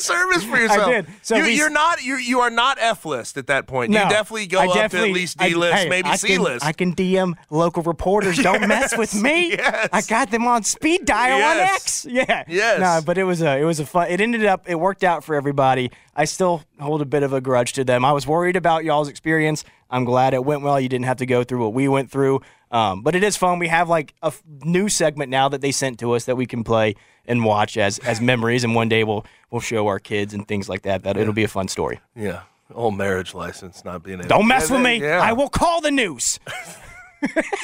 Service 0.00 0.44
for 0.44 0.56
yourself. 0.56 0.90
did. 0.90 1.06
So 1.22 1.36
you, 1.36 1.44
you're 1.46 1.70
not. 1.70 2.02
You 2.04 2.16
you 2.16 2.40
are 2.40 2.50
not 2.50 2.78
F 2.80 3.04
list 3.04 3.36
at 3.36 3.46
that 3.48 3.66
point. 3.66 3.90
No, 3.90 4.02
you 4.04 4.08
definitely 4.10 4.46
go 4.46 4.60
I 4.60 4.66
up 4.66 4.74
definitely- 4.74 5.08
to 5.08 5.12
at 5.12 5.14
least 5.20 5.36
I- 5.40 5.48
D 5.50 5.54
list, 5.54 5.74
hey, 5.74 5.88
maybe 5.88 6.08
I 6.08 6.16
C 6.16 6.38
list. 6.38 6.64
I 6.64 6.72
can 6.72 6.94
DM 6.94 7.34
local 7.50 7.82
reporters. 7.82 8.36
Don't 8.38 8.66
mess 8.68 8.96
with 8.96 9.14
me. 9.14 9.50
Yes. 9.50 9.88
I 9.92 10.02
got 10.02 10.30
them 10.30 10.46
on 10.46 10.62
speed 10.64 11.04
dial 11.04 11.42
on 11.42 11.56
X. 11.58 12.06
Yeah. 12.08 12.44
Yes. 12.48 12.80
No, 12.80 13.00
but 13.04 13.18
it 13.18 13.24
was 13.24 13.42
a 13.42 13.58
it 13.58 13.64
was 13.64 13.80
a 13.80 13.86
fun. 13.86 14.08
It 14.10 14.20
ended 14.20 14.44
up 14.44 14.68
it 14.68 14.76
worked 14.76 15.04
out 15.04 15.24
for 15.24 15.34
everybody. 15.34 15.90
I 16.16 16.26
still 16.26 16.62
hold 16.78 17.02
a 17.02 17.04
bit 17.06 17.22
of 17.22 17.32
a 17.32 17.40
grudge 17.40 17.72
to 17.74 17.84
them. 17.84 18.04
I 18.04 18.12
was 18.12 18.26
worried 18.26 18.56
about 18.56 18.84
y'all's 18.84 19.08
experience. 19.08 19.64
I'm 19.94 20.04
glad 20.04 20.34
it 20.34 20.44
went 20.44 20.62
well. 20.62 20.80
You 20.80 20.88
didn't 20.88 21.04
have 21.06 21.18
to 21.18 21.26
go 21.26 21.44
through 21.44 21.60
what 21.62 21.72
we 21.72 21.86
went 21.88 22.10
through. 22.10 22.40
Um, 22.70 23.02
but 23.02 23.14
it 23.14 23.22
is 23.22 23.36
fun. 23.36 23.58
We 23.60 23.68
have 23.68 23.88
like 23.88 24.12
a 24.22 24.26
f- 24.26 24.42
new 24.64 24.88
segment 24.88 25.30
now 25.30 25.48
that 25.48 25.60
they 25.60 25.70
sent 25.72 25.98
to 26.00 26.12
us 26.12 26.24
that 26.24 26.36
we 26.36 26.46
can 26.46 26.64
play 26.64 26.96
and 27.26 27.44
watch 27.44 27.76
as 27.76 27.98
as 28.00 28.20
memories. 28.32 28.64
And 28.64 28.74
one 28.74 28.88
day 28.88 29.04
we'll 29.04 29.24
we'll 29.50 29.60
show 29.60 29.86
our 29.86 30.00
kids 30.00 30.34
and 30.34 30.46
things 30.48 30.68
like 30.68 30.82
that. 30.82 31.04
That 31.04 31.16
it'll 31.16 31.32
be 31.32 31.44
a 31.44 31.48
fun 31.48 31.68
story. 31.68 32.00
yeah. 32.16 32.42
Old 32.74 32.96
marriage 32.96 33.34
license 33.34 33.84
not 33.84 34.02
being 34.02 34.18
able. 34.20 34.28
Don't 34.28 34.48
mess 34.48 34.70
with 34.70 34.80
me. 34.80 34.96
yeah. 35.00 35.20
I 35.20 35.32
will 35.34 35.48
call 35.50 35.80
the 35.80 35.90
news. 35.90 36.40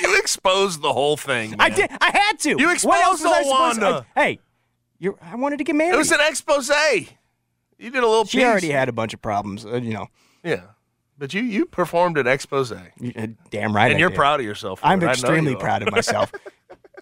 You 0.02 0.18
exposed 0.18 0.80
the 0.80 0.92
whole 0.92 1.16
thing. 1.18 1.54
I 1.58 1.68
did. 1.68 1.90
I 2.00 2.10
had 2.10 2.38
to. 2.40 2.50
You 2.58 2.72
exposed 2.72 3.22
was 3.22 3.24
I 3.26 3.42
old 3.42 3.46
supposed 3.46 3.78
to- 3.80 3.84
Wanda. 3.84 4.06
I- 4.16 4.22
hey, 4.24 4.38
you 4.98 5.18
I 5.20 5.34
wanted 5.36 5.58
to 5.58 5.64
get 5.64 5.76
married. 5.76 5.94
It 5.94 5.98
was 5.98 6.12
an 6.12 6.20
expose. 6.22 6.70
You 6.70 7.90
did 7.90 7.96
a 8.02 8.06
little. 8.08 8.24
she 8.24 8.38
piece. 8.38 8.46
already 8.46 8.70
had 8.70 8.88
a 8.88 8.92
bunch 8.92 9.12
of 9.12 9.20
problems. 9.20 9.66
Uh, 9.66 9.76
you 9.76 9.92
know. 9.92 10.06
Yeah, 10.42 10.62
but 11.20 11.32
you 11.32 11.42
you 11.42 11.66
performed 11.66 12.18
an 12.18 12.26
expose, 12.26 12.72
uh, 12.72 12.80
Damn 13.50 13.76
right. 13.76 13.86
and 13.92 13.96
I 13.96 13.98
you're 13.98 14.08
did. 14.08 14.16
proud 14.16 14.40
of 14.40 14.46
yourself. 14.46 14.80
I'm 14.82 15.00
it. 15.02 15.06
Extremely 15.06 15.54
proud 15.54 15.82
of 15.86 15.92
myself. 15.92 16.32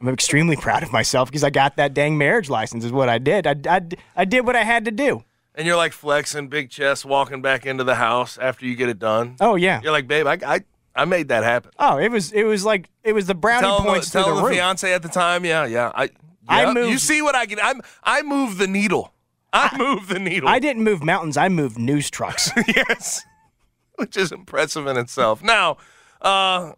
I'm 0.00 0.08
extremely 0.08 0.56
proud 0.56 0.82
of 0.82 0.92
myself 0.92 1.30
because 1.30 1.42
I 1.42 1.50
got 1.50 1.76
that 1.76 1.94
dang 1.94 2.18
marriage 2.18 2.50
license. 2.50 2.84
Is 2.84 2.92
what 2.92 3.08
I 3.08 3.16
did. 3.18 3.46
I, 3.46 3.54
I, 3.68 3.80
I 4.14 4.24
did 4.26 4.44
what 4.46 4.54
I 4.56 4.62
had 4.64 4.84
to 4.84 4.90
do. 4.90 5.24
And 5.54 5.66
you're 5.66 5.76
like 5.76 5.92
flexing, 5.92 6.48
big 6.48 6.70
chest, 6.70 7.04
walking 7.04 7.42
back 7.42 7.64
into 7.66 7.82
the 7.82 7.94
house 7.96 8.36
after 8.38 8.66
you 8.66 8.76
get 8.76 8.88
it 8.90 8.98
done. 8.98 9.36
Oh 9.40 9.54
yeah. 9.56 9.80
You're 9.82 9.92
like, 9.92 10.06
babe, 10.06 10.26
I 10.26 10.38
I, 10.46 10.60
I 10.94 11.04
made 11.04 11.28
that 11.28 11.42
happen. 11.44 11.70
Oh, 11.78 11.96
it 11.98 12.10
was 12.10 12.32
it 12.32 12.44
was 12.44 12.64
like 12.64 12.90
it 13.02 13.12
was 13.12 13.26
the 13.26 13.34
brownie 13.34 13.62
tell 13.66 13.80
points 13.80 14.10
the, 14.10 14.18
to 14.20 14.24
tell 14.24 14.34
the 14.34 14.40
the 14.42 14.46
roof. 14.48 14.56
fiance 14.56 14.92
at 14.92 15.02
the 15.02 15.08
time, 15.08 15.44
yeah, 15.44 15.64
yeah. 15.64 15.90
I 15.94 16.10
I 16.48 16.72
moved- 16.72 16.90
You 16.90 16.98
see 16.98 17.22
what 17.22 17.34
I 17.34 17.46
can? 17.46 17.58
I'm 17.60 17.80
I 18.04 18.22
move 18.22 18.58
the 18.58 18.66
needle. 18.68 19.12
I 19.52 19.74
moved 19.78 20.10
the 20.10 20.18
needle. 20.18 20.48
I 20.48 20.58
didn't 20.58 20.84
move 20.84 21.02
mountains. 21.02 21.36
I 21.38 21.48
moved 21.48 21.78
news 21.78 22.10
trucks. 22.10 22.50
yes, 22.68 23.22
which 24.08 24.16
is 24.16 24.32
impressive 24.32 24.86
in 24.86 24.96
itself. 24.96 25.42
Now, 25.42 25.76
uh, 26.22 26.72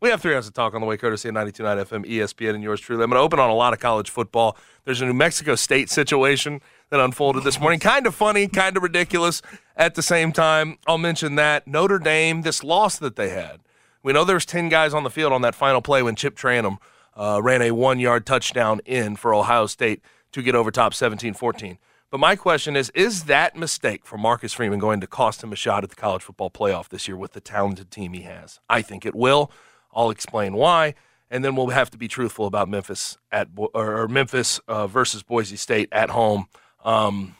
we 0.00 0.10
have 0.10 0.20
three 0.20 0.34
hours 0.34 0.46
of 0.46 0.54
talk 0.54 0.74
on 0.74 0.80
the 0.80 0.86
way, 0.86 0.96
courtesy 0.96 1.28
of 1.28 1.34
92.9 1.34 1.86
FM, 1.86 2.04
ESPN, 2.04 2.54
and 2.54 2.62
yours 2.62 2.80
truly. 2.80 3.04
I'm 3.04 3.10
going 3.10 3.18
to 3.18 3.24
open 3.24 3.38
on 3.38 3.48
a 3.48 3.54
lot 3.54 3.72
of 3.72 3.78
college 3.78 4.10
football. 4.10 4.56
There's 4.84 5.00
a 5.00 5.06
New 5.06 5.14
Mexico 5.14 5.54
State 5.54 5.88
situation 5.88 6.60
that 6.90 7.00
unfolded 7.00 7.44
this 7.44 7.60
morning. 7.60 7.80
Kind 7.80 8.06
of 8.06 8.14
funny, 8.14 8.48
kind 8.48 8.76
of 8.76 8.82
ridiculous 8.82 9.40
at 9.76 9.94
the 9.94 10.02
same 10.02 10.32
time. 10.32 10.78
I'll 10.86 10.98
mention 10.98 11.36
that. 11.36 11.66
Notre 11.66 11.98
Dame, 11.98 12.42
this 12.42 12.62
loss 12.62 12.98
that 12.98 13.16
they 13.16 13.30
had. 13.30 13.60
We 14.02 14.12
know 14.12 14.24
there 14.24 14.36
was 14.36 14.44
10 14.44 14.68
guys 14.68 14.92
on 14.92 15.04
the 15.04 15.10
field 15.10 15.32
on 15.32 15.42
that 15.42 15.54
final 15.54 15.80
play 15.80 16.02
when 16.02 16.16
Chip 16.16 16.36
Trayanum 16.36 16.76
uh, 17.16 17.40
ran 17.42 17.62
a 17.62 17.70
one-yard 17.70 18.26
touchdown 18.26 18.80
in 18.84 19.16
for 19.16 19.32
Ohio 19.32 19.66
State 19.66 20.02
to 20.32 20.42
get 20.42 20.54
over 20.54 20.70
top 20.70 20.92
17-14. 20.92 21.78
But 22.14 22.20
my 22.20 22.36
question 22.36 22.76
is, 22.76 22.90
is 22.94 23.24
that 23.24 23.56
mistake 23.56 24.06
for 24.06 24.16
Marcus 24.16 24.52
Freeman 24.52 24.78
going 24.78 25.00
to 25.00 25.06
cost 25.08 25.42
him 25.42 25.52
a 25.52 25.56
shot 25.56 25.82
at 25.82 25.90
the 25.90 25.96
college 25.96 26.22
football 26.22 26.48
playoff 26.48 26.88
this 26.88 27.08
year 27.08 27.16
with 27.16 27.32
the 27.32 27.40
talented 27.40 27.90
team 27.90 28.12
he 28.12 28.20
has? 28.20 28.60
I 28.70 28.82
think 28.82 29.04
it 29.04 29.16
will. 29.16 29.50
I'll 29.92 30.10
explain 30.10 30.54
why, 30.54 30.94
and 31.28 31.44
then 31.44 31.56
we'll 31.56 31.70
have 31.70 31.90
to 31.90 31.98
be 31.98 32.06
truthful 32.06 32.46
about 32.46 32.68
Memphis 32.68 33.18
at 33.32 33.48
or 33.56 34.06
Memphis 34.06 34.60
uh, 34.68 34.86
versus 34.86 35.24
Boise 35.24 35.56
State 35.56 35.88
at 35.90 36.10
home. 36.10 36.46
Um, 36.84 37.34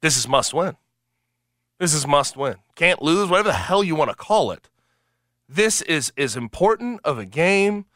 this 0.00 0.16
is 0.16 0.28
must 0.28 0.54
win. 0.54 0.76
This 1.80 1.92
is 1.92 2.06
must 2.06 2.36
win. 2.36 2.54
Can't 2.76 3.02
lose, 3.02 3.30
whatever 3.30 3.48
the 3.48 3.54
hell 3.54 3.82
you 3.82 3.96
want 3.96 4.10
to 4.10 4.16
call 4.16 4.52
it. 4.52 4.70
This 5.48 5.82
is 5.82 6.12
as 6.16 6.36
important 6.36 7.00
of 7.02 7.18
a 7.18 7.24
game, 7.26 7.86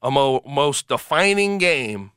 a 0.00 0.10
mo- 0.10 0.40
most 0.46 0.88
defining 0.88 1.58
game 1.58 2.12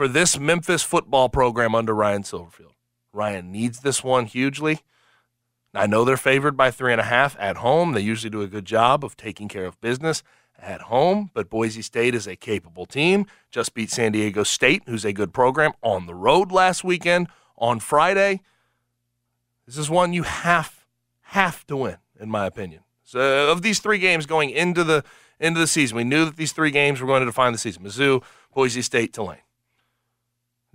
for 0.00 0.08
this 0.08 0.38
Memphis 0.38 0.82
football 0.82 1.28
program 1.28 1.74
under 1.74 1.94
Ryan 1.94 2.22
Silverfield. 2.22 2.72
Ryan 3.12 3.52
needs 3.52 3.80
this 3.80 4.02
one 4.02 4.24
hugely. 4.24 4.78
I 5.74 5.86
know 5.86 6.06
they're 6.06 6.16
favored 6.16 6.56
by 6.56 6.70
three 6.70 6.92
and 6.92 7.02
a 7.02 7.04
half 7.04 7.36
at 7.38 7.58
home. 7.58 7.92
They 7.92 8.00
usually 8.00 8.30
do 8.30 8.40
a 8.40 8.46
good 8.46 8.64
job 8.64 9.04
of 9.04 9.14
taking 9.14 9.46
care 9.46 9.66
of 9.66 9.78
business 9.82 10.22
at 10.58 10.80
home, 10.80 11.30
but 11.34 11.50
Boise 11.50 11.82
State 11.82 12.14
is 12.14 12.26
a 12.26 12.34
capable 12.34 12.86
team. 12.86 13.26
Just 13.50 13.74
beat 13.74 13.90
San 13.90 14.12
Diego 14.12 14.42
State, 14.42 14.84
who's 14.86 15.04
a 15.04 15.12
good 15.12 15.34
program, 15.34 15.72
on 15.82 16.06
the 16.06 16.14
road 16.14 16.50
last 16.50 16.82
weekend. 16.82 17.28
On 17.58 17.78
Friday, 17.78 18.40
this 19.66 19.76
is 19.76 19.90
one 19.90 20.14
you 20.14 20.22
have 20.22 20.86
have 21.24 21.66
to 21.66 21.76
win, 21.76 21.98
in 22.18 22.30
my 22.30 22.46
opinion. 22.46 22.84
So 23.04 23.52
of 23.52 23.60
these 23.60 23.80
three 23.80 23.98
games 23.98 24.24
going 24.24 24.48
into 24.48 24.82
the 24.82 25.04
into 25.38 25.60
the 25.60 25.66
season, 25.66 25.98
we 25.98 26.04
knew 26.04 26.24
that 26.24 26.36
these 26.36 26.52
three 26.52 26.70
games 26.70 27.02
were 27.02 27.06
going 27.06 27.20
to 27.20 27.26
define 27.26 27.52
the 27.52 27.58
season: 27.58 27.84
Mizzou, 27.84 28.22
Boise 28.54 28.80
State, 28.80 29.12
Tulane 29.12 29.40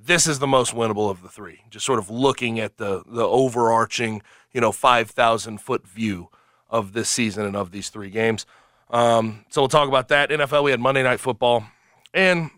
this 0.06 0.28
is 0.28 0.40
the 0.40 0.48
most 0.48 0.74
winnable 0.74 1.10
of 1.10 1.22
the 1.22 1.30
three. 1.30 1.62
Just 1.70 1.86
sort 1.86 2.00
of 2.00 2.10
looking 2.10 2.60
at 2.60 2.78
the 2.78 3.04
the 3.06 3.24
overarching, 3.24 4.22
you 4.54 4.62
know, 4.62 4.72
five 4.72 5.10
thousand 5.10 5.60
foot 5.60 5.88
view 5.88 6.30
of 6.70 6.94
this 6.94 7.10
season 7.10 7.46
and 7.46 7.56
of 7.56 7.72
these 7.72 7.90
three 7.90 8.10
games. 8.10 8.46
Um, 8.90 9.46
so 9.50 9.62
we'll 9.62 9.70
talk 9.70 9.88
about 9.88 10.10
that. 10.10 10.30
NFL, 10.30 10.64
we 10.64 10.72
had 10.72 10.80
Monday 10.80 11.04
Night 11.04 11.20
Football, 11.20 11.66
and 12.14 12.52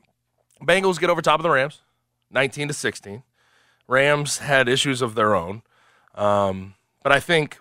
Bengals 0.62 1.00
get 1.00 1.10
over 1.10 1.22
top 1.22 1.39
of 1.39 1.44
the 1.44 1.50
Rams, 1.50 1.82
nineteen 2.30 2.68
to 2.68 2.74
sixteen. 2.74 3.24
Rams 3.88 4.39
had 4.39 4.68
issues 4.68 5.01
of 5.01 5.16
their 5.16 5.34
own, 5.34 5.62
um, 6.16 6.75
but 7.04 7.13
I 7.13 7.22
think, 7.22 7.60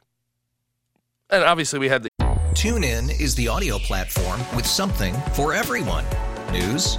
and 1.30 1.44
obviously 1.44 1.78
we 1.78 1.88
had 1.88 2.02
the. 2.02 2.10
TuneIn 2.54 3.20
is 3.20 3.34
the 3.34 3.48
audio 3.48 3.78
platform 3.78 4.40
with 4.56 4.66
something 4.66 5.14
for 5.34 5.52
everyone. 5.52 6.06
News. 6.50 6.98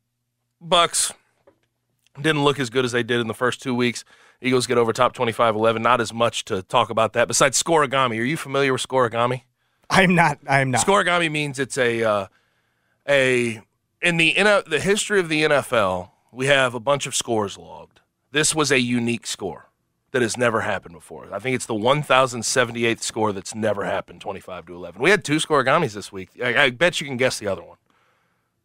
Bucks 0.61 1.11
didn't 2.21 2.43
look 2.43 2.59
as 2.59 2.69
good 2.69 2.85
as 2.85 2.91
they 2.91 3.03
did 3.03 3.19
in 3.19 3.27
the 3.27 3.33
first 3.33 3.61
two 3.61 3.73
weeks. 3.73 4.05
Eagles 4.41 4.67
get 4.67 4.77
over 4.77 4.93
top 4.93 5.15
25-11. 5.15 5.81
Not 5.81 6.01
as 6.01 6.13
much 6.13 6.45
to 6.45 6.61
talk 6.63 6.89
about 6.89 7.13
that. 7.13 7.27
Besides 7.27 7.61
scorigami, 7.61 8.19
are 8.19 8.23
you 8.23 8.37
familiar 8.37 8.73
with 8.73 8.87
scorigami? 8.87 9.43
I'm 9.89 10.15
not. 10.15 10.39
I'm 10.47 10.71
not. 10.71 10.85
Scorigami 10.85 11.29
means 11.29 11.59
it's 11.59 11.77
a 11.77 12.03
uh, 12.03 12.27
a 13.07 13.61
in 14.01 14.17
the 14.17 14.29
in 14.37 14.45
the 14.45 14.79
history 14.79 15.19
of 15.19 15.29
the 15.29 15.43
NFL, 15.43 16.11
we 16.31 16.47
have 16.47 16.73
a 16.73 16.79
bunch 16.79 17.05
of 17.05 17.15
scores 17.15 17.57
logged. 17.57 17.99
This 18.31 18.55
was 18.55 18.71
a 18.71 18.79
unique 18.79 19.27
score 19.27 19.69
that 20.11 20.21
has 20.21 20.37
never 20.37 20.61
happened 20.61 20.95
before. 20.95 21.27
I 21.33 21.39
think 21.39 21.55
it's 21.55 21.65
the 21.65 21.73
1078th 21.73 23.01
score 23.01 23.31
that's 23.31 23.55
never 23.55 23.85
happened, 23.85 24.21
25 24.21 24.65
to 24.67 24.75
11. 24.75 25.01
We 25.01 25.09
had 25.09 25.23
two 25.23 25.37
scorigamis 25.37 25.93
this 25.93 26.11
week. 26.11 26.29
I, 26.43 26.63
I 26.63 26.69
bet 26.69 26.99
you 26.99 27.07
can 27.07 27.17
guess 27.17 27.39
the 27.39 27.47
other 27.47 27.63
one. 27.63 27.77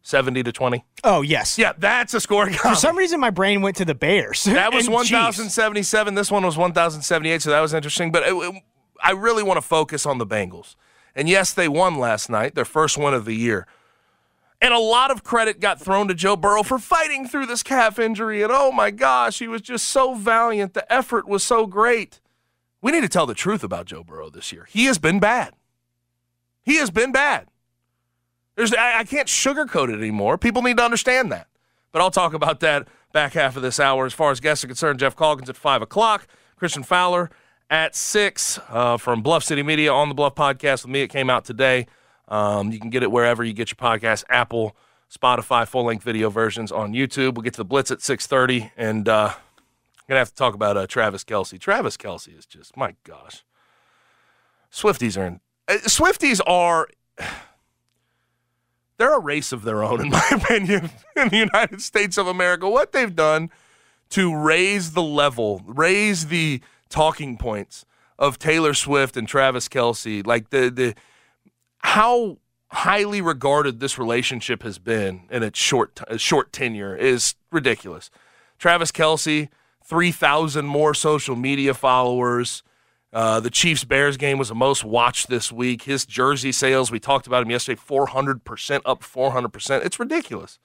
70 0.07 0.41
to 0.43 0.53
20. 0.53 0.85
Oh, 1.03 1.21
yes. 1.21 1.57
Yeah, 1.57 1.73
that's 1.77 2.13
a 2.13 2.21
score. 2.21 2.49
For 2.49 2.75
some 2.75 2.97
reason, 2.97 3.19
my 3.19 3.29
brain 3.29 3.61
went 3.61 3.75
to 3.75 3.83
the 3.83 3.93
Bears. 3.93 4.45
That 4.45 4.73
was 4.73 4.85
And 4.85 4.93
1,077. 4.95 6.15
This 6.15 6.31
one 6.31 6.45
was 6.45 6.55
1,078, 6.55 7.41
so 7.41 7.49
that 7.49 7.59
was 7.59 7.73
interesting. 7.73 8.11
But 8.13 8.23
it, 8.23 8.33
it- 8.33 8.63
I 9.03 9.11
really 9.11 9.43
want 9.43 9.57
to 9.57 9.61
focus 9.61 10.05
on 10.05 10.17
the 10.17 10.25
Bengals. 10.25 10.75
And 11.13 11.27
yes, 11.27 11.53
they 11.53 11.67
won 11.67 11.97
last 11.99 12.29
night, 12.29 12.55
their 12.55 12.63
first 12.65 12.97
win 12.97 13.13
of 13.13 13.25
the 13.25 13.35
year. 13.35 13.67
And 14.61 14.73
a 14.73 14.79
lot 14.79 15.11
of 15.11 15.23
credit 15.25 15.59
got 15.59 15.79
thrown 15.79 16.07
to 16.07 16.13
Joe 16.15 16.35
Burrow 16.37 16.63
for 16.63 16.79
fighting 16.79 17.27
through 17.27 17.45
this 17.47 17.61
calf 17.61 17.99
injury. 17.99 18.41
And 18.41 18.51
oh 18.51 18.71
my 18.71 18.91
gosh, 18.91 19.39
he 19.39 19.47
was 19.49 19.61
just 19.61 19.89
so 19.89 20.15
valiant. 20.15 20.73
The 20.73 20.91
effort 20.91 21.27
was 21.27 21.43
so 21.43 21.67
great. 21.67 22.21
We 22.81 22.91
need 22.93 23.01
to 23.01 23.09
tell 23.09 23.25
the 23.25 23.33
truth 23.35 23.63
about 23.63 23.85
Joe 23.87 24.03
Burrow 24.05 24.29
this 24.29 24.51
year. 24.53 24.67
He 24.69 24.85
has 24.85 24.97
been 24.97 25.19
bad. 25.19 25.53
He 26.63 26.77
has 26.77 26.89
been 26.91 27.11
bad. 27.11 27.47
There's, 28.57 28.73
I, 28.73 28.99
I 28.99 29.03
can't 29.03 29.27
sugarcoat 29.27 29.89
it 29.89 29.99
anymore. 29.99 30.37
People 30.37 30.63
need 30.63 30.77
to 30.77 30.83
understand 30.83 31.31
that. 31.31 31.47
But 31.91 32.01
I'll 32.01 32.11
talk 32.11 32.33
about 32.33 32.59
that 32.61 32.87
back 33.13 33.33
half 33.33 33.55
of 33.55 33.61
this 33.61 33.79
hour. 33.79 34.05
As 34.05 34.13
far 34.13 34.31
as 34.31 34.39
guests 34.39 34.63
are 34.63 34.67
concerned, 34.67 34.99
Geoff 34.99 35.15
Calkins 35.15 35.49
at 35.49 35.55
5 35.55 35.83
o'clock, 35.83 36.27
Christian 36.57 36.83
Fowler 36.83 37.29
at 37.69 37.95
6 37.95 38.59
uh, 38.69 38.97
from 38.97 39.21
Bluff 39.21 39.43
City 39.43 39.61
Media 39.61 39.93
on 39.93 40.09
the 40.09 40.15
Bluff 40.15 40.35
podcast 40.35 40.83
with 40.83 40.91
me. 40.91 41.01
It 41.01 41.09
came 41.09 41.29
out 41.29 41.45
today. 41.45 41.85
Um, 42.27 42.71
you 42.71 42.79
can 42.79 42.89
get 42.89 43.03
it 43.03 43.11
wherever 43.11 43.43
you 43.43 43.53
get 43.53 43.69
your 43.69 43.77
podcast, 43.77 44.23
Apple, 44.27 44.75
Spotify, 45.09 45.67
full-length 45.67 46.03
video 46.03 46.29
versions 46.31 46.71
on 46.71 46.93
YouTube. 46.93 47.35
We'll 47.35 47.43
get 47.43 47.53
to 47.53 47.61
the 47.61 47.65
Blitz 47.65 47.91
at 47.91 47.99
6.30, 47.99 48.71
and 48.75 49.07
uh, 49.07 49.33
I'm 49.33 50.07
going 50.07 50.15
to 50.15 50.19
have 50.19 50.29
to 50.29 50.35
talk 50.35 50.55
about 50.55 50.75
uh, 50.77 50.87
Travis 50.87 51.23
Kelce. 51.23 51.59
Travis 51.59 51.95
Kelce 51.95 52.37
is 52.37 52.45
just, 52.45 52.75
my 52.75 52.95
gosh. 53.03 53.45
Swifties 54.71 55.17
are 55.17 55.25
in, 55.25 55.39
uh, 55.67 55.73
Swifties 55.83 56.41
are 56.45 56.89
they're 58.97 59.15
a 59.15 59.19
race 59.19 59.51
of 59.51 59.63
their 59.63 59.83
own, 59.83 60.01
in 60.01 60.09
my 60.09 60.27
opinion, 60.31 60.89
in 61.15 61.29
the 61.29 61.37
United 61.37 61.81
States 61.81 62.17
of 62.17 62.27
America. 62.27 62.69
What 62.69 62.91
they've 62.91 63.15
done 63.15 63.49
to 64.09 64.35
raise 64.35 64.91
the 64.91 65.03
level, 65.03 65.61
raise 65.65 66.27
the 66.27 66.61
talking 66.89 67.37
points 67.37 67.85
of 68.17 68.39
Taylor 68.39 68.73
Swift 68.73 69.17
and 69.17 69.27
Travis 69.27 69.67
Kelce, 69.67 70.25
like 70.25 70.49
the 70.49 70.69
the 70.69 70.95
how 71.79 72.37
highly 72.69 73.21
regarded 73.21 73.79
this 73.79 73.97
relationship 73.97 74.63
has 74.63 74.77
been 74.79 75.21
in 75.29 75.43
its 75.43 75.59
short 75.59 75.99
uh, 76.09 76.17
short 76.17 76.51
tenure 76.51 76.95
is 76.95 77.35
ridiculous. 77.51 78.09
Travis 78.57 78.91
Kelce, 78.91 79.49
three 79.83 80.11
thousand 80.11 80.65
more 80.65 80.93
social 80.93 81.35
media 81.35 81.73
followers. 81.73 82.63
Uh, 83.17 83.39
the 83.39 83.49
Chiefs 83.49 83.83
Bears 83.83 84.15
game 84.15 84.37
was 84.37 84.49
the 84.49 84.53
most 84.53 84.83
watched 84.83 85.27
this 85.27 85.51
week. 85.51 85.81
His 85.81 86.05
jersey 86.05 86.51
sales, 86.51 86.91
we 86.91 86.99
talked 86.99 87.25
about 87.25 87.41
him 87.41 87.49
yesterday, 87.49 87.81
400% 87.83 88.81
up 88.85 89.01
400%. 89.01 89.83
It's 89.83 89.99
ridiculous. 89.99 90.59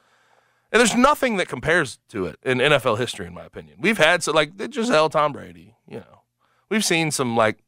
And 0.71 0.79
there's 0.79 0.95
nothing 0.95 1.39
that 1.39 1.49
compares 1.49 1.99
to 2.11 2.27
it 2.27 2.39
in 2.43 2.59
NFL 2.59 2.99
history, 2.99 3.27
in 3.27 3.33
my 3.33 3.45
opinion. 3.47 3.79
We've 3.81 3.97
had, 3.97 4.23
so 4.23 4.33
like, 4.33 4.59
Gisele, 4.59 5.09
Tom 5.09 5.33
Brady, 5.33 5.77
you 5.89 6.01
know. 6.01 6.25
We've 6.69 6.85
seen 6.85 7.11
some, 7.11 7.39
like, 7.39 7.61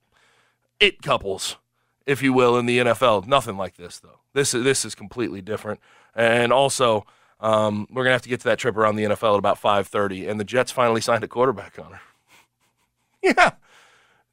it 0.78 1.00
couples, 1.00 1.56
if 2.04 2.22
you 2.22 2.34
will, 2.34 2.58
in 2.58 2.66
the 2.66 2.80
NFL. 2.80 3.26
Nothing 3.26 3.56
like 3.56 3.78
this, 3.78 3.98
though. 4.00 4.20
This 4.34 4.52
is, 4.52 4.64
this 4.64 4.84
is 4.84 4.94
completely 4.94 5.40
different. 5.40 5.80
And 6.14 6.52
also, 6.52 7.06
um, 7.40 7.86
we're 7.88 8.04
going 8.04 8.10
to 8.10 8.16
have 8.16 8.22
to 8.22 8.28
get 8.28 8.40
to 8.40 8.48
that 8.48 8.58
trip 8.58 8.76
around 8.76 8.96
the 8.96 9.04
NFL 9.04 9.32
at 9.32 9.38
about 9.38 9.58
5.30, 9.58 10.28
and 10.28 10.38
the 10.38 10.44
Jets 10.44 10.72
finally 10.72 11.00
signed 11.00 11.24
a 11.24 11.28
quarterback 11.28 11.78
on 11.78 11.92
her. 11.92 12.00
yeah. 13.22 13.52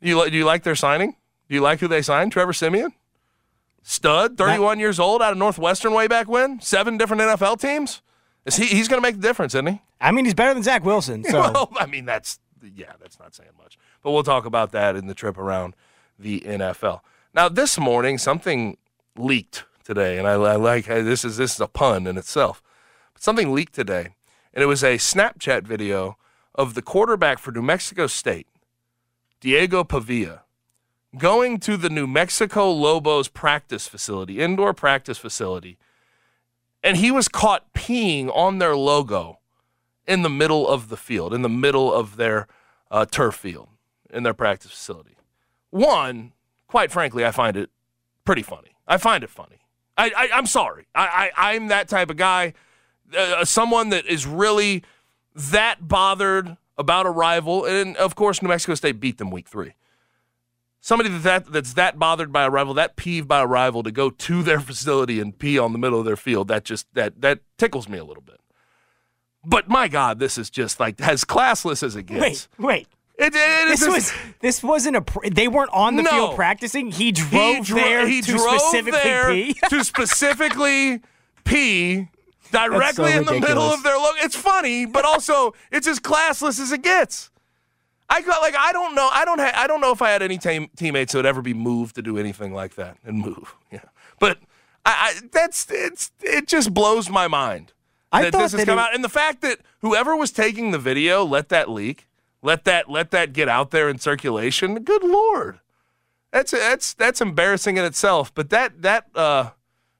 Do 0.01 0.09
you, 0.09 0.29
do 0.29 0.37
you 0.37 0.45
like 0.45 0.63
their 0.63 0.75
signing? 0.75 1.15
Do 1.47 1.55
you 1.55 1.61
like 1.61 1.79
who 1.79 1.87
they 1.87 2.01
signed? 2.01 2.31
Trevor 2.31 2.53
Siemian? 2.53 2.93
Stud, 3.83 4.37
31 4.37 4.79
years 4.79 4.99
old, 4.99 5.21
out 5.21 5.31
of 5.31 5.37
Northwestern 5.37 5.93
way 5.93 6.07
back 6.07 6.27
when? 6.27 6.61
Seven 6.61 6.97
different 6.97 7.21
NFL 7.21 7.59
teams? 7.59 8.01
Is 8.45 8.55
he, 8.55 8.65
he's 8.65 8.87
going 8.87 9.01
to 9.01 9.07
make 9.07 9.15
the 9.15 9.27
difference, 9.27 9.53
isn't 9.55 9.67
he? 9.67 9.81
I 9.99 10.11
mean, 10.11 10.25
he's 10.25 10.33
better 10.33 10.53
than 10.53 10.63
Zach 10.63 10.83
Wilson. 10.83 11.23
So. 11.23 11.39
well, 11.53 11.71
I 11.79 11.85
mean, 11.85 12.05
that's, 12.05 12.39
yeah, 12.75 12.93
that's 12.99 13.19
not 13.19 13.35
saying 13.35 13.51
much. 13.57 13.77
But 14.03 14.11
we'll 14.11 14.23
talk 14.23 14.45
about 14.45 14.71
that 14.71 14.95
in 14.95 15.07
the 15.07 15.13
trip 15.13 15.37
around 15.37 15.75
the 16.17 16.41
NFL. 16.41 17.01
Now, 17.33 17.49
this 17.49 17.79
morning, 17.79 18.17
something 18.17 18.77
leaked 19.17 19.65
today, 19.83 20.17
and 20.17 20.27
I, 20.27 20.33
I 20.33 20.55
like 20.55 20.85
this 20.85 21.23
is 21.23 21.37
this 21.37 21.55
is 21.55 21.59
a 21.59 21.67
pun 21.67 22.07
in 22.07 22.17
itself. 22.17 22.61
But 23.13 23.23
something 23.23 23.53
leaked 23.53 23.73
today, 23.73 24.15
and 24.53 24.63
it 24.63 24.67
was 24.67 24.83
a 24.83 24.97
Snapchat 24.97 25.63
video 25.63 26.17
of 26.55 26.73
the 26.73 26.81
quarterback 26.81 27.39
for 27.39 27.51
New 27.51 27.61
Mexico 27.61 28.07
State, 28.07 28.47
Diego 29.41 29.83
Pavia, 29.83 30.43
going 31.17 31.59
to 31.61 31.75
the 31.75 31.89
New 31.89 32.05
Mexico 32.05 32.71
Lobos 32.71 33.27
practice 33.27 33.87
facility, 33.87 34.39
indoor 34.39 34.71
practice 34.71 35.17
facility, 35.17 35.79
and 36.83 36.97
he 36.97 37.09
was 37.09 37.27
caught 37.27 37.73
peeing 37.73 38.31
on 38.35 38.59
their 38.59 38.75
logo 38.75 39.39
in 40.07 40.21
the 40.21 40.29
middle 40.29 40.67
of 40.67 40.89
the 40.89 40.97
field, 40.97 41.33
in 41.33 41.41
the 41.41 41.49
middle 41.49 41.91
of 41.91 42.17
their 42.17 42.47
uh, 42.91 43.05
turf 43.05 43.33
field, 43.33 43.69
in 44.11 44.21
their 44.21 44.35
practice 44.35 44.69
facility. 44.69 45.17
One, 45.71 46.33
quite 46.67 46.91
frankly, 46.91 47.25
I 47.25 47.31
find 47.31 47.57
it 47.57 47.71
pretty 48.23 48.43
funny. 48.43 48.75
I 48.87 48.97
find 48.97 49.23
it 49.23 49.29
funny. 49.31 49.57
I, 49.97 50.11
I 50.15 50.37
am 50.37 50.45
sorry. 50.45 50.85
I, 50.93 51.31
I 51.35 51.53
I'm 51.55 51.67
that 51.67 51.87
type 51.87 52.11
of 52.11 52.17
guy. 52.17 52.53
Uh, 53.17 53.43
someone 53.43 53.89
that 53.89 54.05
is 54.05 54.27
really 54.27 54.83
that 55.35 55.87
bothered 55.87 56.57
about 56.81 57.05
a 57.05 57.09
rival, 57.09 57.63
and 57.65 57.95
of 57.95 58.15
course, 58.15 58.41
New 58.41 58.49
Mexico 58.49 58.75
State 58.75 58.99
beat 58.99 59.17
them 59.17 59.31
week 59.31 59.47
three. 59.47 59.73
Somebody 60.81 61.09
that 61.09 61.45
that's 61.51 61.73
that 61.75 61.97
bothered 61.99 62.33
by 62.33 62.43
a 62.43 62.49
rival, 62.49 62.73
that 62.73 62.95
peeved 62.95 63.27
by 63.27 63.39
a 63.41 63.45
rival, 63.45 63.83
to 63.83 63.91
go 63.91 64.09
to 64.09 64.43
their 64.43 64.59
facility 64.71 65.19
and 65.19 65.37
pee 65.37 65.57
on 65.59 65.71
the 65.73 65.79
middle 65.79 65.99
of 65.99 66.05
their 66.05 66.15
field, 66.17 66.47
that 66.49 66.65
just 66.65 66.87
that 66.95 67.21
that 67.21 67.39
tickles 67.57 67.87
me 67.87 67.97
a 67.97 68.03
little 68.03 68.23
bit. 68.23 68.39
But 69.45 69.69
my 69.69 69.87
God, 69.87 70.19
this 70.19 70.37
is 70.37 70.49
just 70.49 70.79
like 70.79 70.99
as 70.99 71.23
classless 71.23 71.81
as 71.83 71.95
it 71.95 72.03
gets. 72.03 72.21
Wait, 72.21 72.47
wait. 72.57 72.87
It, 73.17 73.33
it, 73.35 73.67
this 73.67 73.87
was 73.87 74.11
this 74.39 74.63
wasn't 74.63 74.95
a. 74.95 75.01
Pr- 75.03 75.29
they 75.31 75.47
weren't 75.47 75.69
on 75.71 75.95
the 75.95 76.01
No. 76.03 76.09
field 76.09 76.35
practicing. 76.35 76.91
He 76.91 77.11
drove 77.11 77.57
he 77.57 77.61
dro- 77.61 77.75
there 77.77 78.07
he 78.07 78.21
to 78.21 78.31
drove 78.31 78.59
specifically 78.59 78.99
there 79.03 79.31
pee. 79.31 79.53
to 79.69 79.83
specifically 79.83 81.01
pee 81.43 82.07
directly 82.51 83.11
so 83.11 83.17
in 83.19 83.25
the 83.25 83.39
middle 83.39 83.63
of 83.63 83.83
their 83.83 83.97
logo. 83.97 84.17
It's 84.21 84.35
funny, 84.35 84.85
but 84.85 85.05
also 85.05 85.53
it's 85.71 85.87
as 85.87 85.99
classless 85.99 86.59
as 86.59 86.71
it 86.71 86.81
gets. 86.83 87.29
I 88.09 88.21
got 88.21 88.41
like 88.41 88.55
I 88.57 88.71
don't 88.73 88.93
know. 88.95 89.09
I 89.11 89.23
don't 89.25 89.39
ha- 89.39 89.53
I 89.55 89.67
don't 89.67 89.79
know 89.81 89.91
if 89.91 90.01
I 90.01 90.09
had 90.09 90.21
any 90.21 90.37
team- 90.37 90.69
teammates 90.75 91.13
that 91.13 91.19
would 91.19 91.25
ever 91.25 91.41
be 91.41 91.53
moved 91.53 91.95
to 91.95 92.01
do 92.01 92.17
anything 92.17 92.53
like 92.53 92.75
that 92.75 92.97
and 93.05 93.19
move. 93.19 93.55
Yeah, 93.71 93.79
but 94.19 94.37
I, 94.85 95.13
I 95.15 95.27
that's 95.31 95.69
it's 95.71 96.11
it 96.21 96.47
just 96.47 96.73
blows 96.73 97.09
my 97.09 97.27
mind 97.29 97.71
I 98.11 98.23
that 98.23 98.33
thought 98.33 98.41
this 98.41 98.51
has 98.51 98.59
that 98.61 98.65
come 98.65 98.77
it- 98.77 98.81
out, 98.81 98.93
and 98.93 99.01
the 99.03 99.09
fact 99.09 99.41
that 99.41 99.59
whoever 99.79 100.15
was 100.15 100.31
taking 100.31 100.71
the 100.71 100.77
video 100.79 101.23
let 101.23 101.47
that 101.49 101.69
leak, 101.69 102.07
let 102.41 102.65
that 102.65 102.89
let 102.89 103.11
that 103.11 103.31
get 103.31 103.47
out 103.47 103.71
there 103.71 103.87
in 103.87 103.97
circulation. 103.97 104.75
Good 104.83 105.03
lord, 105.03 105.61
that's 106.31 106.51
that's 106.51 106.93
that's 106.93 107.21
embarrassing 107.21 107.77
in 107.77 107.85
itself. 107.85 108.33
But 108.35 108.49
that 108.49 108.81
that 108.81 109.05
uh 109.15 109.51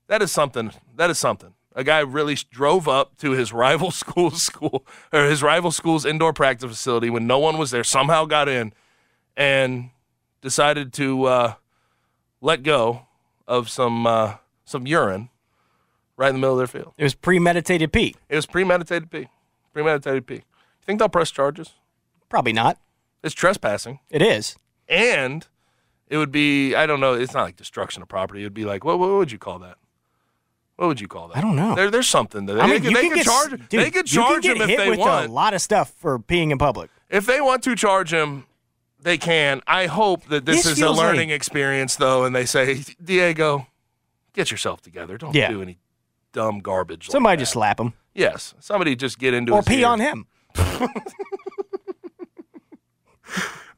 that 0.08 0.22
is 0.22 0.34
something. 0.34 0.72
That 0.98 1.10
is 1.10 1.18
something. 1.18 1.54
A 1.74 1.84
guy 1.84 2.00
really 2.00 2.36
drove 2.36 2.88
up 2.88 3.18
to 3.18 3.32
his 3.32 3.54
rival 3.54 3.92
school's 4.02 4.42
school 4.42 4.86
or 5.12 5.26
his 5.26 5.42
rival 5.42 5.72
school's 5.72 6.06
indoor 6.06 6.34
practice 6.34 6.70
facility 6.70 7.10
when 7.10 7.28
no 7.28 7.40
one 7.40 7.58
was 7.58 7.72
there. 7.72 7.84
Somehow 7.84 8.26
got 8.26 8.50
in 8.50 8.74
and 9.38 9.92
decided 10.42 10.92
to 10.94 11.26
uh, 11.26 11.54
let 12.42 12.64
go 12.64 13.08
of 13.48 13.70
some 13.70 14.06
uh, 14.06 14.36
some 14.66 14.86
urine 14.88 15.30
right 16.18 16.30
in 16.30 16.36
the 16.36 16.40
middle 16.40 16.54
of 16.54 16.60
their 16.60 16.68
field. 16.82 16.94
It 16.98 17.04
was 17.04 17.16
premeditated 17.16 17.92
pee. 17.92 18.16
It 18.30 18.36
was 18.36 18.46
premeditated 18.46 19.10
pee. 19.10 19.28
Premeditated 19.74 20.28
pee. 20.28 20.36
You 20.36 20.86
think 20.86 21.00
they'll 21.00 21.10
press 21.10 21.32
charges? 21.32 21.72
Probably 22.30 22.54
not. 22.54 22.78
It's 23.24 23.34
trespassing. 23.34 24.00
It 24.10 24.22
is. 24.22 24.56
And 24.88 25.48
it 26.08 26.18
would 26.18 26.32
be, 26.32 26.76
I 26.76 26.86
don't 26.86 27.00
know, 27.00 27.14
it's 27.14 27.34
not 27.34 27.44
like 27.44 27.56
destruction 27.56 28.02
of 28.02 28.10
property. 28.10 28.42
It 28.42 28.46
would 28.46 28.54
be 28.54 28.66
like, 28.66 28.84
what, 28.84 29.00
what 29.00 29.10
would 29.12 29.32
you 29.32 29.38
call 29.38 29.60
that? 29.60 29.78
What 30.82 30.88
would 30.88 31.00
you 31.00 31.08
call 31.08 31.28
that? 31.28 31.38
I 31.38 31.42
don't 31.42 31.56
know. 31.56 31.76
There, 31.76 31.92
there's 31.92 32.08
something 32.08 32.48
that 32.48 32.56
they, 32.56 32.60
I 32.60 32.66
mean, 32.66 32.84
you 32.84 32.92
they 32.92 33.04
can 33.08 33.14
get, 33.18 33.26
charge. 33.26 33.52
dude, 33.52 33.70
they 33.70 33.92
could 33.92 33.94
can 33.94 34.06
charge 34.08 34.44
him 34.48 34.60
if 34.62 34.76
they 34.80 34.90
with 34.90 34.98
want. 34.98 35.30
a 35.30 35.32
lot 35.32 35.54
of 35.54 35.62
stuff 35.62 35.92
for 35.96 36.18
peeing 36.18 36.50
in 36.52 36.58
public. 36.58 36.90
If 37.08 37.28
they 37.28 37.40
want 37.40 37.62
to 37.66 37.76
charge 37.76 38.12
him, 38.12 38.48
they 39.00 39.20
can. 39.20 39.62
I 39.68 39.86
hope 39.86 40.26
that 40.30 40.44
this, 40.46 40.64
This 40.64 40.78
is 40.78 40.82
a 40.82 40.90
learning 40.90 41.30
like- 41.30 41.36
experience, 41.36 41.98
though, 41.98 42.26
and 42.26 42.36
they 42.36 42.48
say, 42.48 42.84
Diego, 43.00 43.68
get 44.34 44.50
yourself 44.50 44.82
together. 44.82 45.20
Don't 45.20 45.36
Yeah. 45.36 45.50
do 45.50 45.62
any 45.62 45.78
dumb 46.34 46.62
garbage. 46.62 47.08
like 47.10 47.12
Somebody 47.12 47.36
that." 47.36 47.42
just 47.42 47.54
slap 47.54 47.80
him 47.80 47.94
Yes, 48.16 48.56
somebody 48.60 48.96
just 48.96 49.20
get 49.20 49.36
into 49.36 49.54
or 49.54 49.58
his 49.58 49.66
pee 49.68 49.82
ear. 49.82 49.88
on 49.88 50.00
him. 50.00 50.26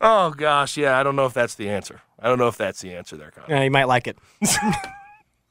Oh 0.05 0.31
gosh, 0.31 0.75
yeah. 0.75 0.97
I 0.99 1.03
don't 1.03 1.15
know 1.15 1.25
if 1.25 1.33
that's 1.33 1.55
the 1.55 1.69
answer. 1.69 2.01
I 2.19 2.27
don't 2.27 2.37
know 2.37 2.47
if 2.49 2.57
that's 2.57 2.81
the 2.81 2.93
answer 2.93 3.15
there, 3.15 3.31
Connor. 3.31 3.47
Yeah, 3.55 3.63
you 3.63 3.71
might 3.71 3.85
like 3.89 4.07
it. 4.07 4.17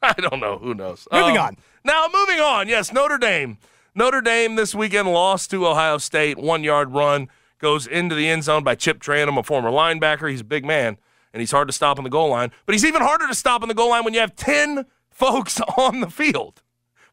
I 0.07 0.13
don't 0.13 0.39
know. 0.39 0.57
Who 0.57 0.73
knows? 0.73 1.07
Moving 1.11 1.37
Um, 1.37 1.45
on. 1.45 1.57
Now, 1.83 2.07
moving 2.13 2.39
on. 2.39 2.67
Yes, 2.67 2.91
Notre 2.93 3.17
Dame. 3.17 3.57
Notre 3.95 4.21
Dame 4.21 4.55
this 4.55 4.73
weekend 4.75 5.11
lost 5.11 5.51
to 5.51 5.67
Ohio 5.67 5.97
State. 5.97 6.37
One 6.37 6.63
yard 6.63 6.91
run 6.93 7.29
goes 7.59 7.87
into 7.87 8.15
the 8.15 8.27
end 8.27 8.43
zone 8.43 8.63
by 8.63 8.75
Chip 8.75 8.99
Trayanum, 9.01 9.37
a 9.39 9.43
former 9.43 9.69
linebacker. 9.69 10.29
He's 10.29 10.41
a 10.41 10.45
big 10.45 10.65
man, 10.65 10.97
and 11.33 11.39
he's 11.39 11.51
hard 11.51 11.67
to 11.67 11.73
stop 11.73 11.97
on 11.97 12.03
the 12.03 12.09
goal 12.09 12.29
line. 12.29 12.51
But 12.65 12.73
he's 12.73 12.85
even 12.85 13.01
harder 13.01 13.27
to 13.27 13.35
stop 13.35 13.61
on 13.61 13.67
the 13.67 13.73
goal 13.73 13.89
line 13.89 14.03
when 14.03 14.13
you 14.13 14.19
have 14.19 14.35
10 14.35 14.85
folks 15.11 15.61
on 15.77 16.01
the 16.01 16.09
field. 16.09 16.61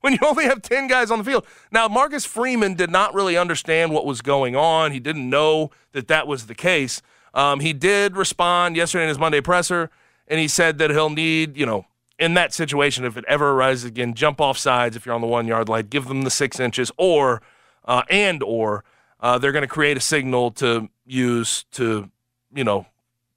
When 0.00 0.14
you 0.14 0.18
only 0.24 0.44
have 0.44 0.62
10 0.62 0.88
guys 0.88 1.10
on 1.10 1.18
the 1.18 1.24
field. 1.24 1.44
Now, 1.70 1.86
Marcus 1.86 2.24
Freeman 2.24 2.74
did 2.74 2.90
not 2.90 3.12
really 3.12 3.36
understand 3.36 3.92
what 3.92 4.06
was 4.06 4.22
going 4.22 4.56
on. 4.56 4.92
He 4.92 4.98
didn't 5.00 5.28
know 5.28 5.70
that 5.92 6.08
that 6.08 6.26
was 6.26 6.46
the 6.46 6.54
case. 6.54 7.02
Um, 7.34 7.60
he 7.60 7.74
did 7.74 8.16
respond 8.16 8.76
yesterday 8.76 9.04
in 9.04 9.08
his 9.10 9.18
Monday 9.18 9.42
presser, 9.42 9.90
and 10.26 10.40
he 10.40 10.48
said 10.48 10.78
that 10.78 10.90
he'll 10.90 11.10
need, 11.10 11.54
you 11.56 11.66
know, 11.66 11.84
in 12.20 12.34
that 12.34 12.52
situation, 12.52 13.06
if 13.06 13.16
it 13.16 13.24
ever 13.26 13.52
arises 13.52 13.86
again, 13.86 14.12
jump 14.14 14.40
off 14.40 14.58
sides 14.58 14.94
if 14.94 15.06
you're 15.06 15.14
on 15.14 15.22
the 15.22 15.26
one 15.26 15.48
yard 15.48 15.70
line, 15.70 15.86
give 15.86 16.06
them 16.06 16.22
the 16.22 16.30
six 16.30 16.60
inches, 16.60 16.92
or 16.98 17.40
uh, 17.86 18.02
and 18.10 18.42
or 18.42 18.84
uh, 19.20 19.38
they're 19.38 19.52
going 19.52 19.62
to 19.62 19.68
create 19.68 19.96
a 19.96 20.00
signal 20.00 20.50
to 20.52 20.90
use 21.06 21.64
to, 21.72 22.10
you 22.54 22.62
know, 22.62 22.86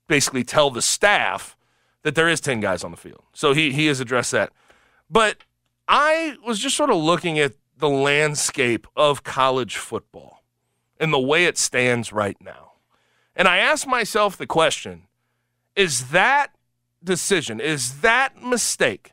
basically 0.08 0.44
tell 0.44 0.70
the 0.70 0.82
staff 0.82 1.56
that 2.04 2.14
there 2.14 2.28
is 2.28 2.42
ten 2.42 2.60
guys 2.60 2.84
on 2.84 2.92
the 2.92 2.98
field. 2.98 3.24
So 3.34 3.54
he 3.54 3.72
he 3.72 3.88
has 3.88 4.02
addressed 4.02 4.34
that, 4.34 4.52
but 5.10 5.38
I 5.88 6.36
was 6.46 6.60
just 6.60 6.76
sort 6.76 6.90
of 6.90 6.98
looking 6.98 7.40
at 7.40 7.54
the 7.78 7.90
landscape 7.90 8.86
of 8.98 9.24
college 9.24 9.78
football 9.78 10.44
and 11.00 11.12
the 11.14 11.20
way 11.20 11.46
it 11.46 11.58
stands 11.58 12.12
right 12.12 12.38
now, 12.42 12.74
and 13.34 13.48
I 13.48 13.60
asked 13.60 13.88
myself 13.88 14.36
the 14.36 14.46
question: 14.46 15.04
Is 15.74 16.10
that 16.10 16.54
decision, 17.04 17.60
is 17.60 18.02
that 18.02 18.42
mistake 18.42 19.12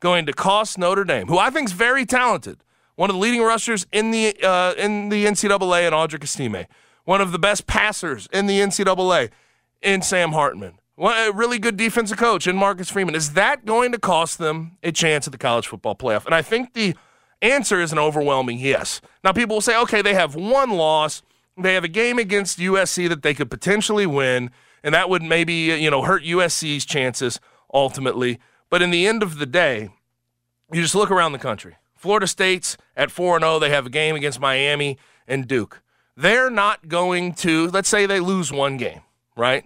going 0.00 0.26
to 0.26 0.32
cost 0.32 0.78
Notre 0.78 1.04
Dame, 1.04 1.26
who 1.26 1.38
I 1.38 1.50
think 1.50 1.68
is 1.68 1.72
very 1.72 2.06
talented, 2.06 2.62
one 2.96 3.10
of 3.10 3.16
the 3.16 3.20
leading 3.20 3.42
rushers 3.42 3.86
in 3.92 4.10
the 4.10 4.36
uh, 4.42 4.74
in 4.74 5.08
the 5.08 5.24
NCAA, 5.26 5.86
and 5.86 5.94
Audric 5.94 6.22
Estime, 6.22 6.66
one 7.04 7.20
of 7.20 7.32
the 7.32 7.38
best 7.38 7.66
passers 7.66 8.28
in 8.32 8.46
the 8.46 8.58
NCAA, 8.58 9.30
in 9.82 10.02
Sam 10.02 10.32
Hartman, 10.32 10.78
one, 10.96 11.16
a 11.16 11.32
really 11.32 11.58
good 11.58 11.76
defensive 11.76 12.18
coach 12.18 12.46
in 12.46 12.56
Marcus 12.56 12.90
Freeman. 12.90 13.14
Is 13.14 13.34
that 13.34 13.64
going 13.64 13.92
to 13.92 13.98
cost 13.98 14.38
them 14.38 14.78
a 14.82 14.92
chance 14.92 15.26
at 15.26 15.32
the 15.32 15.38
college 15.38 15.66
football 15.66 15.94
playoff? 15.94 16.24
And 16.24 16.34
I 16.34 16.42
think 16.42 16.74
the 16.74 16.94
answer 17.42 17.80
is 17.80 17.92
an 17.92 17.98
overwhelming 17.98 18.58
yes. 18.58 19.00
Now 19.22 19.32
people 19.32 19.56
will 19.56 19.60
say, 19.60 19.78
okay, 19.82 20.02
they 20.02 20.14
have 20.14 20.34
one 20.34 20.70
loss, 20.70 21.22
they 21.56 21.74
have 21.74 21.84
a 21.84 21.88
game 21.88 22.18
against 22.18 22.58
USC 22.58 23.08
that 23.08 23.22
they 23.22 23.34
could 23.34 23.50
potentially 23.50 24.06
win 24.06 24.50
and 24.86 24.94
that 24.94 25.10
would 25.10 25.22
maybe 25.22 25.52
you 25.52 25.90
know 25.90 26.02
hurt 26.02 26.22
USC's 26.22 26.86
chances 26.86 27.40
ultimately. 27.74 28.38
But 28.70 28.82
in 28.82 28.90
the 28.90 29.06
end 29.06 29.22
of 29.22 29.38
the 29.38 29.44
day, 29.44 29.90
you 30.72 30.80
just 30.80 30.94
look 30.94 31.10
around 31.10 31.32
the 31.32 31.38
country. 31.38 31.76
Florida 31.96 32.28
State's 32.28 32.76
at 32.96 33.10
4 33.10 33.40
0. 33.40 33.58
They 33.58 33.70
have 33.70 33.86
a 33.86 33.90
game 33.90 34.14
against 34.14 34.38
Miami 34.38 34.96
and 35.26 35.48
Duke. 35.48 35.82
They're 36.16 36.50
not 36.50 36.88
going 36.88 37.34
to, 37.34 37.68
let's 37.70 37.88
say 37.88 38.06
they 38.06 38.20
lose 38.20 38.52
one 38.52 38.76
game, 38.76 39.00
right? 39.36 39.64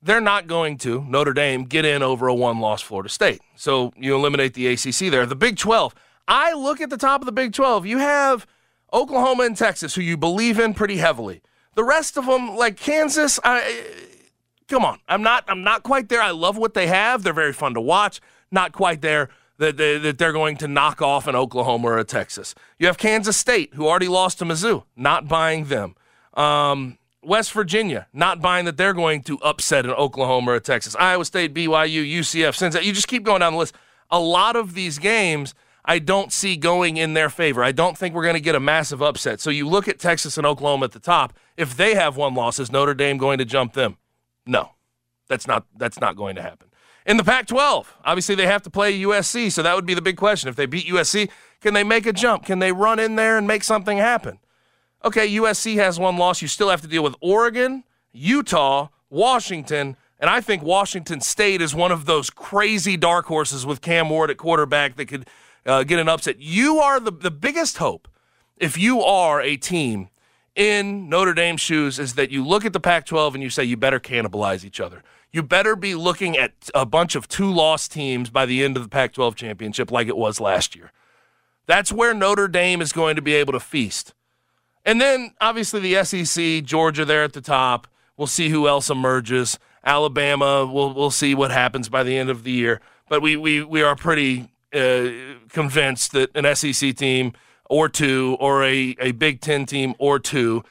They're 0.00 0.20
not 0.20 0.46
going 0.46 0.78
to, 0.78 1.04
Notre 1.04 1.32
Dame, 1.32 1.64
get 1.64 1.84
in 1.84 2.02
over 2.02 2.28
a 2.28 2.34
one 2.34 2.60
loss 2.60 2.80
Florida 2.82 3.08
State. 3.08 3.40
So 3.56 3.92
you 3.96 4.14
eliminate 4.14 4.54
the 4.54 4.68
ACC 4.68 5.10
there. 5.10 5.26
The 5.26 5.36
Big 5.36 5.56
12, 5.58 5.94
I 6.26 6.54
look 6.54 6.80
at 6.80 6.88
the 6.88 6.96
top 6.96 7.20
of 7.20 7.26
the 7.26 7.32
Big 7.32 7.52
12. 7.52 7.84
You 7.84 7.98
have 7.98 8.46
Oklahoma 8.92 9.44
and 9.44 9.56
Texas, 9.56 9.94
who 9.94 10.02
you 10.02 10.16
believe 10.16 10.58
in 10.58 10.72
pretty 10.72 10.96
heavily. 10.96 11.42
The 11.74 11.84
rest 11.84 12.16
of 12.16 12.26
them, 12.26 12.56
like 12.56 12.76
Kansas, 12.76 13.40
I, 13.42 13.84
come 14.68 14.84
on. 14.84 14.98
I'm 15.08 15.22
not. 15.22 15.44
I'm 15.48 15.62
not 15.62 15.82
quite 15.82 16.08
there. 16.08 16.20
I 16.20 16.30
love 16.30 16.56
what 16.56 16.74
they 16.74 16.86
have. 16.86 17.22
They're 17.22 17.32
very 17.32 17.52
fun 17.52 17.74
to 17.74 17.80
watch. 17.80 18.20
Not 18.50 18.72
quite 18.72 19.00
there 19.00 19.30
that, 19.58 19.76
they, 19.76 19.98
that 19.98 20.18
they're 20.18 20.32
going 20.32 20.56
to 20.58 20.68
knock 20.68 21.00
off 21.00 21.26
an 21.26 21.36
Oklahoma 21.36 21.88
or 21.88 21.98
a 21.98 22.04
Texas. 22.04 22.54
You 22.78 22.86
have 22.86 22.98
Kansas 22.98 23.36
State, 23.36 23.74
who 23.74 23.86
already 23.86 24.08
lost 24.08 24.38
to 24.40 24.44
Mizzou. 24.44 24.84
Not 24.96 25.28
buying 25.28 25.66
them. 25.66 25.94
Um, 26.34 26.98
West 27.22 27.52
Virginia, 27.52 28.08
not 28.12 28.42
buying 28.42 28.64
that 28.64 28.76
they're 28.76 28.92
going 28.92 29.22
to 29.22 29.38
upset 29.38 29.84
an 29.84 29.92
Oklahoma 29.92 30.52
or 30.52 30.54
a 30.56 30.60
Texas. 30.60 30.96
Iowa 30.96 31.24
State, 31.24 31.54
BYU, 31.54 32.04
UCF, 32.18 32.56
Cincinnati. 32.56 32.86
You 32.86 32.92
just 32.92 33.08
keep 33.08 33.22
going 33.22 33.40
down 33.40 33.52
the 33.52 33.58
list. 33.58 33.74
A 34.10 34.18
lot 34.18 34.56
of 34.56 34.74
these 34.74 34.98
games 34.98 35.54
I 35.84 35.98
don't 35.98 36.32
see 36.32 36.56
going 36.56 36.96
in 36.96 37.14
their 37.14 37.28
favor. 37.28 37.64
I 37.64 37.72
don't 37.72 37.98
think 37.98 38.14
we're 38.14 38.22
going 38.22 38.34
to 38.34 38.40
get 38.40 38.54
a 38.54 38.60
massive 38.60 39.02
upset. 39.02 39.40
So 39.40 39.50
you 39.50 39.68
look 39.68 39.88
at 39.88 39.98
Texas 39.98 40.38
and 40.38 40.46
Oklahoma 40.46 40.84
at 40.84 40.92
the 40.92 41.00
top. 41.00 41.32
If 41.56 41.76
they 41.76 41.94
have 41.94 42.16
one 42.16 42.34
loss, 42.34 42.58
is 42.58 42.70
Notre 42.70 42.94
Dame 42.94 43.18
going 43.18 43.38
to 43.38 43.44
jump 43.44 43.72
them? 43.72 43.96
No, 44.46 44.70
that's 45.28 45.46
not 45.46 45.66
that's 45.76 46.00
not 46.00 46.16
going 46.16 46.36
to 46.36 46.42
happen. 46.42 46.68
In 47.04 47.16
the 47.16 47.24
Pac-12, 47.24 47.86
obviously 48.04 48.36
they 48.36 48.46
have 48.46 48.62
to 48.62 48.70
play 48.70 48.96
USC, 49.00 49.50
so 49.50 49.62
that 49.62 49.74
would 49.74 49.86
be 49.86 49.94
the 49.94 50.02
big 50.02 50.16
question. 50.16 50.48
If 50.48 50.54
they 50.54 50.66
beat 50.66 50.86
USC, 50.86 51.28
can 51.60 51.74
they 51.74 51.82
make 51.82 52.06
a 52.06 52.12
jump? 52.12 52.44
Can 52.44 52.60
they 52.60 52.70
run 52.70 53.00
in 53.00 53.16
there 53.16 53.36
and 53.36 53.46
make 53.46 53.64
something 53.64 53.98
happen? 53.98 54.38
Okay, 55.04 55.28
USC 55.34 55.74
has 55.76 55.98
one 55.98 56.16
loss. 56.16 56.42
You 56.42 56.48
still 56.48 56.70
have 56.70 56.80
to 56.82 56.86
deal 56.86 57.02
with 57.02 57.16
Oregon, 57.20 57.82
Utah, 58.12 58.88
Washington, 59.10 59.96
and 60.20 60.30
I 60.30 60.40
think 60.40 60.62
Washington 60.62 61.20
State 61.20 61.60
is 61.60 61.74
one 61.74 61.90
of 61.90 62.04
those 62.04 62.30
crazy 62.30 62.96
dark 62.96 63.26
horses 63.26 63.66
with 63.66 63.80
Cam 63.80 64.08
Ward 64.08 64.30
at 64.30 64.36
quarterback 64.36 64.94
that 64.94 65.06
could 65.06 65.26
uh, 65.66 65.82
get 65.84 65.98
an 65.98 66.08
upset. 66.08 66.40
You 66.40 66.78
are 66.78 67.00
the, 67.00 67.12
the 67.12 67.30
biggest 67.30 67.78
hope 67.78 68.08
if 68.56 68.78
you 68.78 69.02
are 69.02 69.40
a 69.40 69.56
team 69.56 70.08
in 70.54 71.08
Notre 71.08 71.34
Dame 71.34 71.56
shoes 71.56 71.98
is 71.98 72.14
that 72.14 72.30
you 72.30 72.44
look 72.44 72.64
at 72.64 72.72
the 72.72 72.80
Pac 72.80 73.06
12 73.06 73.34
and 73.34 73.42
you 73.42 73.50
say 73.50 73.64
you 73.64 73.76
better 73.76 74.00
cannibalize 74.00 74.64
each 74.64 74.80
other. 74.80 75.02
You 75.32 75.42
better 75.42 75.74
be 75.74 75.94
looking 75.94 76.36
at 76.36 76.52
a 76.74 76.84
bunch 76.84 77.14
of 77.14 77.26
two 77.26 77.50
loss 77.50 77.88
teams 77.88 78.28
by 78.28 78.44
the 78.44 78.62
end 78.62 78.76
of 78.76 78.82
the 78.82 78.88
Pac 78.88 79.14
12 79.14 79.34
championship 79.34 79.90
like 79.90 80.08
it 80.08 80.16
was 80.16 80.40
last 80.40 80.76
year. 80.76 80.92
That's 81.66 81.92
where 81.92 82.12
Notre 82.12 82.48
Dame 82.48 82.82
is 82.82 82.92
going 82.92 83.16
to 83.16 83.22
be 83.22 83.34
able 83.34 83.52
to 83.54 83.60
feast. 83.60 84.12
And 84.84 85.00
then 85.00 85.32
obviously 85.40 85.80
the 85.80 86.04
SEC, 86.04 86.64
Georgia 86.64 87.04
there 87.04 87.22
at 87.22 87.32
the 87.32 87.40
top. 87.40 87.86
We'll 88.16 88.26
see 88.26 88.50
who 88.50 88.68
else 88.68 88.90
emerges. 88.90 89.58
Alabama, 89.84 90.66
we'll, 90.70 90.92
we'll 90.92 91.10
see 91.10 91.34
what 91.34 91.50
happens 91.50 91.88
by 91.88 92.02
the 92.02 92.16
end 92.16 92.28
of 92.28 92.44
the 92.44 92.52
year. 92.52 92.80
But 93.08 93.22
we, 93.22 93.36
we, 93.36 93.64
we 93.64 93.82
are 93.82 93.96
pretty 93.96 94.50
uh, 94.72 95.10
convinced 95.50 96.12
that 96.12 96.34
an 96.36 96.54
SEC 96.54 96.94
team 96.96 97.32
or 97.68 97.88
two, 97.88 98.36
or 98.40 98.64
a, 98.64 98.94
a 98.98 99.12
Big 99.12 99.40
Ten 99.40 99.64
team 99.66 99.94
or 99.98 100.18
two, 100.18 100.62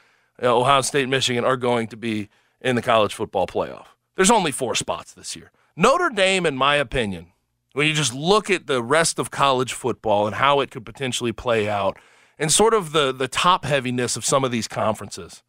uh, 0.42 0.56
Ohio 0.56 0.80
State, 0.82 1.08
Michigan, 1.08 1.44
are 1.44 1.56
going 1.56 1.88
to 1.88 1.96
be 1.96 2.28
in 2.60 2.76
the 2.76 2.82
college 2.82 3.14
football 3.14 3.46
playoff. 3.46 3.86
There's 4.16 4.30
only 4.30 4.52
four 4.52 4.74
spots 4.74 5.12
this 5.12 5.34
year. 5.34 5.50
Notre 5.76 6.10
Dame, 6.10 6.46
in 6.46 6.56
my 6.56 6.76
opinion, 6.76 7.28
when 7.72 7.86
you 7.86 7.94
just 7.94 8.14
look 8.14 8.50
at 8.50 8.66
the 8.66 8.82
rest 8.82 9.18
of 9.18 9.30
college 9.30 9.72
football 9.72 10.26
and 10.26 10.36
how 10.36 10.60
it 10.60 10.70
could 10.70 10.84
potentially 10.84 11.32
play 11.32 11.68
out, 11.68 11.98
and 12.38 12.52
sort 12.52 12.74
of 12.74 12.92
the, 12.92 13.12
the 13.12 13.28
top 13.28 13.64
heaviness 13.64 14.16
of 14.16 14.24
some 14.24 14.44
of 14.44 14.50
these 14.50 14.68
conferences, 14.68 15.42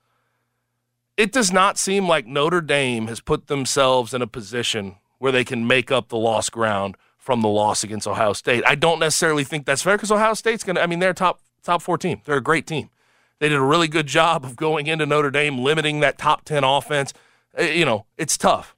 it 1.17 1.31
does 1.31 1.51
not 1.51 1.77
seem 1.77 2.07
like 2.07 2.25
Notre 2.25 2.61
Dame 2.61 3.07
has 3.07 3.19
put 3.19 3.47
themselves 3.47 4.13
in 4.13 4.21
a 4.21 4.27
position 4.27 4.95
where 5.19 5.31
they 5.31 5.43
can 5.43 5.67
make 5.67 5.91
up 5.91 6.09
the 6.09 6.17
lost 6.17 6.51
ground 6.51 6.97
from 7.23 7.41
the 7.41 7.47
loss 7.47 7.86
against 7.86 8.05
Ohio 8.05 8.33
State. 8.33 8.65
I 8.67 8.75
don't 8.75 8.99
necessarily 8.99 9.45
think 9.45 9.65
that's 9.65 9.81
fair 9.81 9.95
because 9.95 10.12
Ohio 10.12 10.33
State's 10.33 10.65
going 10.65 10.75
to, 10.75 10.83
I 10.83 10.88
mean, 10.88 10.99
they're 10.99 11.13
top 11.13 11.39
top 11.63 11.81
four 11.81 11.97
team. 11.97 12.21
They're 12.25 12.38
a 12.38 12.41
great 12.41 12.67
team. 12.67 12.89
They 13.39 13.47
did 13.47 13.57
a 13.57 13.62
really 13.62 13.88
good 13.88 14.07
job 14.07 14.43
of 14.43 14.57
going 14.57 14.88
into 14.88 15.05
Notre 15.05 15.31
Dame, 15.31 15.57
limiting 15.57 16.01
that 16.01 16.17
top 16.17 16.43
10 16.43 16.65
offense. 16.65 17.13
Uh, 17.57 17.63
you 17.63 17.86
know, 17.86 18.05
it's 18.17 18.38
tough. 18.38 18.75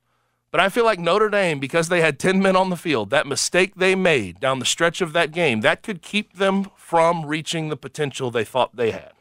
But 0.51 0.60
I 0.60 0.69
feel 0.69 0.86
like 0.86 0.99
Notre 0.99 1.27
Dame, 1.29 1.60
because 1.60 1.89
they 1.89 2.01
had 2.01 2.19
10 2.19 2.39
men 2.39 2.55
on 2.55 2.69
the 2.69 2.77
field, 2.77 3.10
that 3.10 3.25
mistake 3.25 3.73
they 3.75 3.95
made 3.95 4.39
down 4.39 4.60
the 4.60 4.65
stretch 4.65 5.01
of 5.01 5.12
that 5.13 5.31
game, 5.31 5.62
that 5.62 5.81
could 5.81 6.03
keep 6.03 6.34
them 6.34 6.69
from 6.75 7.25
reaching 7.25 7.69
the 7.69 7.75
potential 7.75 8.29
they 8.29 8.45
thought 8.45 8.75
they 8.75 8.91
had. 8.91 9.12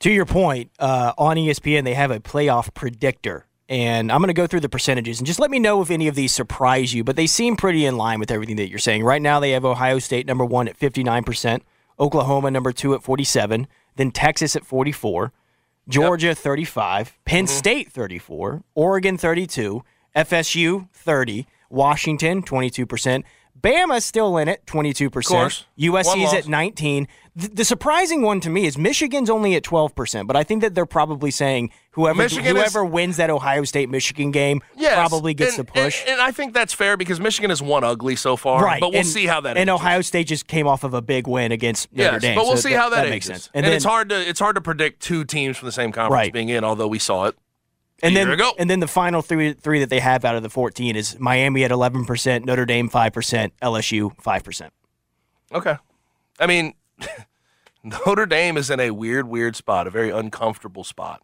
To 0.00 0.10
your 0.10 0.24
point, 0.24 0.70
uh, 0.78 1.12
on 1.18 1.36
ESPN, 1.36 1.84
they 1.84 1.94
have 1.94 2.10
a 2.10 2.18
playoff 2.18 2.72
predictor 2.72 3.44
and 3.68 4.10
I'm 4.10 4.20
going 4.20 4.28
to 4.28 4.34
go 4.34 4.46
through 4.46 4.60
the 4.60 4.68
percentages 4.68 5.18
and 5.18 5.26
just 5.26 5.38
let 5.38 5.50
me 5.50 5.58
know 5.58 5.82
if 5.82 5.90
any 5.90 6.08
of 6.08 6.14
these 6.14 6.32
surprise 6.32 6.94
you, 6.94 7.04
but 7.04 7.16
they 7.16 7.26
seem 7.26 7.56
pretty 7.56 7.84
in 7.84 7.96
line 7.96 8.18
with 8.18 8.30
everything 8.30 8.56
that 8.56 8.68
you're 8.68 8.78
saying. 8.78 9.04
Right 9.04 9.20
now, 9.20 9.40
they 9.40 9.50
have 9.50 9.64
Ohio 9.64 9.98
State 9.98 10.26
number 10.26 10.44
one 10.44 10.68
at 10.68 10.78
59%, 10.78 11.60
Oklahoma 12.00 12.50
number 12.50 12.72
two 12.72 12.94
at 12.94 13.02
47, 13.02 13.66
then 13.96 14.10
Texas 14.10 14.56
at 14.56 14.64
44, 14.64 15.32
Georgia 15.88 16.28
yep. 16.28 16.38
35, 16.38 17.18
Penn 17.24 17.44
mm-hmm. 17.44 17.52
State 17.52 17.92
34, 17.92 18.62
Oregon 18.74 19.18
32, 19.18 19.82
FSU 20.16 20.88
30, 20.92 21.46
Washington 21.68 22.42
22%, 22.42 23.24
Bama's 23.60 24.04
still 24.04 24.36
in 24.36 24.48
it, 24.48 24.64
22%. 24.66 25.16
Of 25.16 25.24
course. 25.24 25.64
USC's 25.78 26.34
at 26.34 26.48
19. 26.48 27.08
The, 27.34 27.48
the, 27.48 27.64
surprising 27.64 28.22
one 28.22 28.40
to 28.40 28.50
me 28.50 28.66
is 28.66 28.76
Michigan's 28.76 29.30
only 29.30 29.54
at 29.54 29.62
12%, 29.62 30.26
but 30.26 30.36
I 30.36 30.42
think 30.42 30.62
that 30.62 30.74
they're 30.74 30.86
probably 30.86 31.30
saying 31.30 31.70
whoever 31.92 32.26
whoever 32.28 32.84
is, 32.84 32.90
wins 32.90 33.16
that 33.18 33.30
Ohio 33.30 33.62
State 33.62 33.88
Michigan 33.88 34.32
game 34.32 34.60
yes, 34.76 34.94
probably 34.94 35.34
gets 35.34 35.56
and, 35.56 35.66
the 35.66 35.72
push. 35.72 36.00
And, 36.00 36.10
and, 36.10 36.20
I 36.20 36.32
think 36.32 36.52
that's 36.52 36.74
fair 36.74 36.96
because 36.96 37.20
Michigan 37.20 37.50
has 37.50 37.62
won 37.62 37.84
ugly 37.84 38.16
so 38.16 38.36
far, 38.36 38.64
right. 38.64 38.80
but 38.80 38.90
we'll 38.90 39.00
and, 39.00 39.08
see 39.08 39.26
how 39.26 39.40
that 39.42 39.56
And 39.56 39.70
ages. 39.70 39.80
Ohio 39.80 40.00
State 40.00 40.26
just 40.26 40.48
came 40.48 40.66
off 40.66 40.82
of 40.82 40.94
a 40.94 41.02
big 41.02 41.28
win 41.28 41.52
against 41.52 41.92
Notre 41.92 42.14
yes, 42.14 42.22
Dame. 42.22 42.34
but 42.34 42.44
we'll 42.44 42.56
so 42.56 42.68
see 42.68 42.70
that, 42.70 42.80
how 42.80 42.88
that, 42.90 43.04
that 43.04 43.10
makes 43.10 43.26
sense. 43.26 43.50
and 43.54 43.64
then, 43.64 43.72
it's 43.72 43.84
hard 43.84 44.08
to 44.08 44.28
it's 44.28 44.40
hard 44.40 44.56
to 44.56 44.60
predict 44.60 45.00
two 45.00 45.24
teams 45.24 45.56
from 45.56 45.66
the 45.66 45.72
same 45.72 45.92
conference 45.92 46.12
right. 46.12 46.32
being 46.32 46.48
in, 46.48 46.64
although 46.64 46.88
we 46.88 46.98
saw 46.98 47.26
it 47.26 47.36
and 48.02 48.14
then, 48.14 48.40
and 48.58 48.70
then 48.70 48.80
the 48.80 48.88
final 48.88 49.22
three 49.22 49.54
three 49.54 49.80
that 49.80 49.90
they 49.90 50.00
have 50.00 50.24
out 50.24 50.36
of 50.36 50.42
the 50.42 50.50
14 50.50 50.96
is 50.96 51.18
Miami 51.18 51.64
at 51.64 51.70
11%, 51.70 52.44
Notre 52.44 52.64
Dame 52.64 52.88
5%, 52.88 53.50
LSU 53.62 54.16
5%. 54.16 54.70
Okay. 55.52 55.76
I 56.38 56.46
mean, 56.46 56.74
Notre 57.82 58.26
Dame 58.26 58.56
is 58.56 58.70
in 58.70 58.80
a 58.80 58.90
weird, 58.90 59.28
weird 59.28 59.56
spot, 59.56 59.86
a 59.86 59.90
very 59.90 60.10
uncomfortable 60.10 60.84
spot 60.84 61.22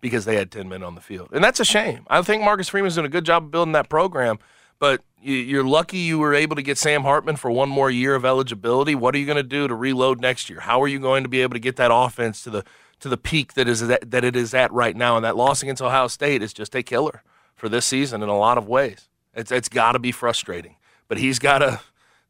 because 0.00 0.24
they 0.24 0.36
had 0.36 0.50
10 0.50 0.68
men 0.68 0.82
on 0.82 0.94
the 0.94 1.00
field. 1.00 1.28
And 1.32 1.42
that's 1.42 1.60
a 1.60 1.64
shame. 1.64 2.06
I 2.08 2.20
think 2.22 2.42
Marcus 2.42 2.68
Freeman's 2.68 2.94
doing 2.94 3.06
a 3.06 3.10
good 3.10 3.24
job 3.24 3.44
of 3.44 3.50
building 3.50 3.72
that 3.72 3.88
program, 3.88 4.38
but 4.78 5.02
you're 5.22 5.64
lucky 5.64 5.96
you 5.96 6.18
were 6.18 6.34
able 6.34 6.56
to 6.56 6.62
get 6.62 6.76
Sam 6.76 7.02
Hartman 7.02 7.36
for 7.36 7.50
one 7.50 7.70
more 7.70 7.90
year 7.90 8.14
of 8.14 8.24
eligibility. 8.24 8.94
What 8.94 9.14
are 9.14 9.18
you 9.18 9.24
going 9.24 9.36
to 9.36 9.42
do 9.42 9.66
to 9.66 9.74
reload 9.74 10.20
next 10.20 10.50
year? 10.50 10.60
How 10.60 10.82
are 10.82 10.88
you 10.88 10.98
going 10.98 11.22
to 11.22 11.28
be 11.28 11.40
able 11.40 11.54
to 11.54 11.60
get 11.60 11.76
that 11.76 11.90
offense 11.92 12.42
to 12.42 12.50
the 12.50 12.64
to 13.00 13.08
the 13.08 13.16
peak 13.16 13.54
that 13.54 13.68
is 13.68 13.86
that, 13.86 14.10
that 14.10 14.24
it 14.24 14.36
is 14.36 14.54
at 14.54 14.72
right 14.72 14.96
now? 14.96 15.16
And 15.16 15.24
that 15.24 15.36
loss 15.36 15.62
against 15.62 15.82
Ohio 15.82 16.08
State 16.08 16.42
is 16.42 16.52
just 16.52 16.74
a 16.74 16.82
killer 16.82 17.22
for 17.56 17.68
this 17.68 17.86
season 17.86 18.22
in 18.22 18.28
a 18.28 18.38
lot 18.38 18.58
of 18.58 18.68
ways. 18.68 19.08
It's 19.34 19.50
it's 19.50 19.68
got 19.68 19.92
to 19.92 19.98
be 19.98 20.12
frustrating, 20.12 20.76
but 21.08 21.18
he's 21.18 21.38
got 21.38 21.58
to 21.58 21.80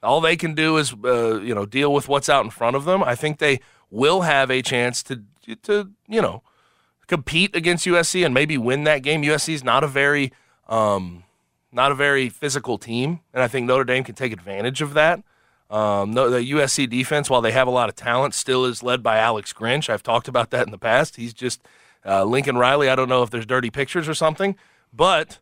all 0.03 0.21
they 0.21 0.37
can 0.37 0.55
do 0.55 0.77
is 0.77 0.95
uh, 1.05 1.41
you 1.41 1.55
know 1.55 1.67
deal 1.67 1.93
with 1.93 2.09
what's 2.09 2.29
out 2.29 2.45
in 2.45 2.51
front 2.51 2.77
of 2.77 2.85
them. 2.85 3.03
I 3.03 3.15
think 3.15 3.39
they 3.39 3.61
will 3.91 4.23
have 4.23 4.51
a 4.51 4.63
chance 4.63 5.03
to 5.05 5.23
to 5.63 5.91
you 6.09 6.23
know 6.23 6.43
compete 7.07 7.55
against 7.55 7.87
USC 7.87 8.25
and 8.25 8.33
maybe 8.33 8.57
win 8.57 8.85
that 8.85 9.03
game. 9.03 9.23
USC 9.23 9.55
is 9.55 9.65
not 9.65 9.85
a 9.85 9.89
very 9.89 10.33
um, 10.69 11.25
not 11.73 11.93
a 11.93 11.95
very 11.95 12.29
physical 12.29 12.79
team, 12.79 13.21
and 13.33 13.43
I 13.43 13.49
think 13.49 13.67
Notre 13.67 13.85
Dame 13.85 14.05
can 14.05 14.15
take 14.15 14.33
advantage 14.33 14.81
of 14.81 14.95
that. 14.95 15.23
Um, 15.71 16.13
the 16.13 16.23
USC 16.23 16.89
defense, 16.89 17.31
while 17.31 17.41
they 17.41 17.53
have 17.53 17.67
a 17.67 17.71
lot 17.71 17.89
of 17.89 17.97
talent, 17.97 18.35
still 18.35 18.65
is 18.65 18.83
led 18.83 19.03
by 19.03 19.19
Alex 19.19 19.53
Grinch. 19.53 19.89
I've 19.89 20.03
talked 20.03 20.29
about 20.29 20.51
that 20.51 20.67
in 20.67 20.71
the 20.71 20.79
past. 20.79 21.17
He's 21.17 21.33
just 21.33 21.61
uh, 22.05 22.25
Lincoln 22.25 22.57
Riley. 22.57 22.89
I 22.89 22.95
don't 22.95 23.09
know 23.09 23.23
if 23.23 23.31
there's 23.31 23.47
dirty 23.47 23.71
pictures 23.71 24.09
or 24.09 24.15
something, 24.15 24.57
but 24.93 25.39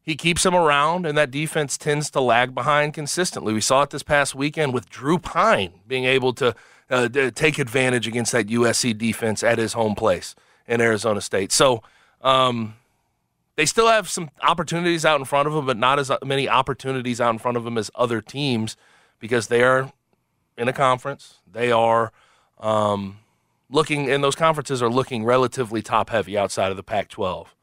he 0.00 0.16
keeps 0.16 0.44
him 0.44 0.54
around, 0.54 1.06
and 1.06 1.16
that 1.18 1.30
defense 1.30 1.76
tends 1.76 2.10
to 2.10 2.20
lag 2.20 2.54
behind 2.54 2.94
consistently. 2.94 3.52
We 3.52 3.60
saw 3.60 3.82
it 3.82 3.90
this 3.90 4.02
past 4.02 4.34
weekend 4.34 4.72
with 4.74 4.88
Drew 4.88 5.18
Pyne 5.18 5.72
being 5.86 6.04
able 6.04 6.32
to 6.34 6.54
uh, 6.90 7.08
take 7.34 7.58
advantage 7.58 8.06
against 8.06 8.32
that 8.32 8.46
USC 8.46 8.96
defense 8.96 9.42
at 9.42 9.58
his 9.58 9.72
home 9.72 9.94
place 9.94 10.34
in 10.68 10.80
Arizona 10.80 11.20
State. 11.20 11.52
So 11.52 11.82
um, 12.20 12.74
they 13.56 13.66
still 13.66 13.88
have 13.88 14.08
some 14.08 14.30
opportunities 14.42 15.04
out 15.04 15.18
in 15.20 15.24
front 15.24 15.48
of 15.48 15.54
them, 15.54 15.66
but 15.66 15.76
not 15.76 15.98
as 15.98 16.12
many 16.22 16.48
opportunities 16.48 17.20
out 17.20 17.30
in 17.30 17.38
front 17.38 17.56
of 17.56 17.64
them 17.64 17.78
as 17.78 17.90
other 17.94 18.20
teams 18.20 18.76
because 19.18 19.48
they 19.48 19.62
are 19.62 19.92
in 20.56 20.68
a 20.68 20.72
conference. 20.72 21.38
They 21.50 21.72
are 21.72 22.12
um, 22.58 23.18
looking, 23.70 24.10
and 24.10 24.22
those 24.22 24.34
conferences 24.34 24.82
are 24.82 24.90
looking 24.90 25.24
relatively 25.24 25.82
top 25.82 26.10
heavy 26.10 26.36
outside 26.36 26.70
of 26.70 26.76
the 26.76 26.82
Pac 26.82 27.08
12, 27.08 27.54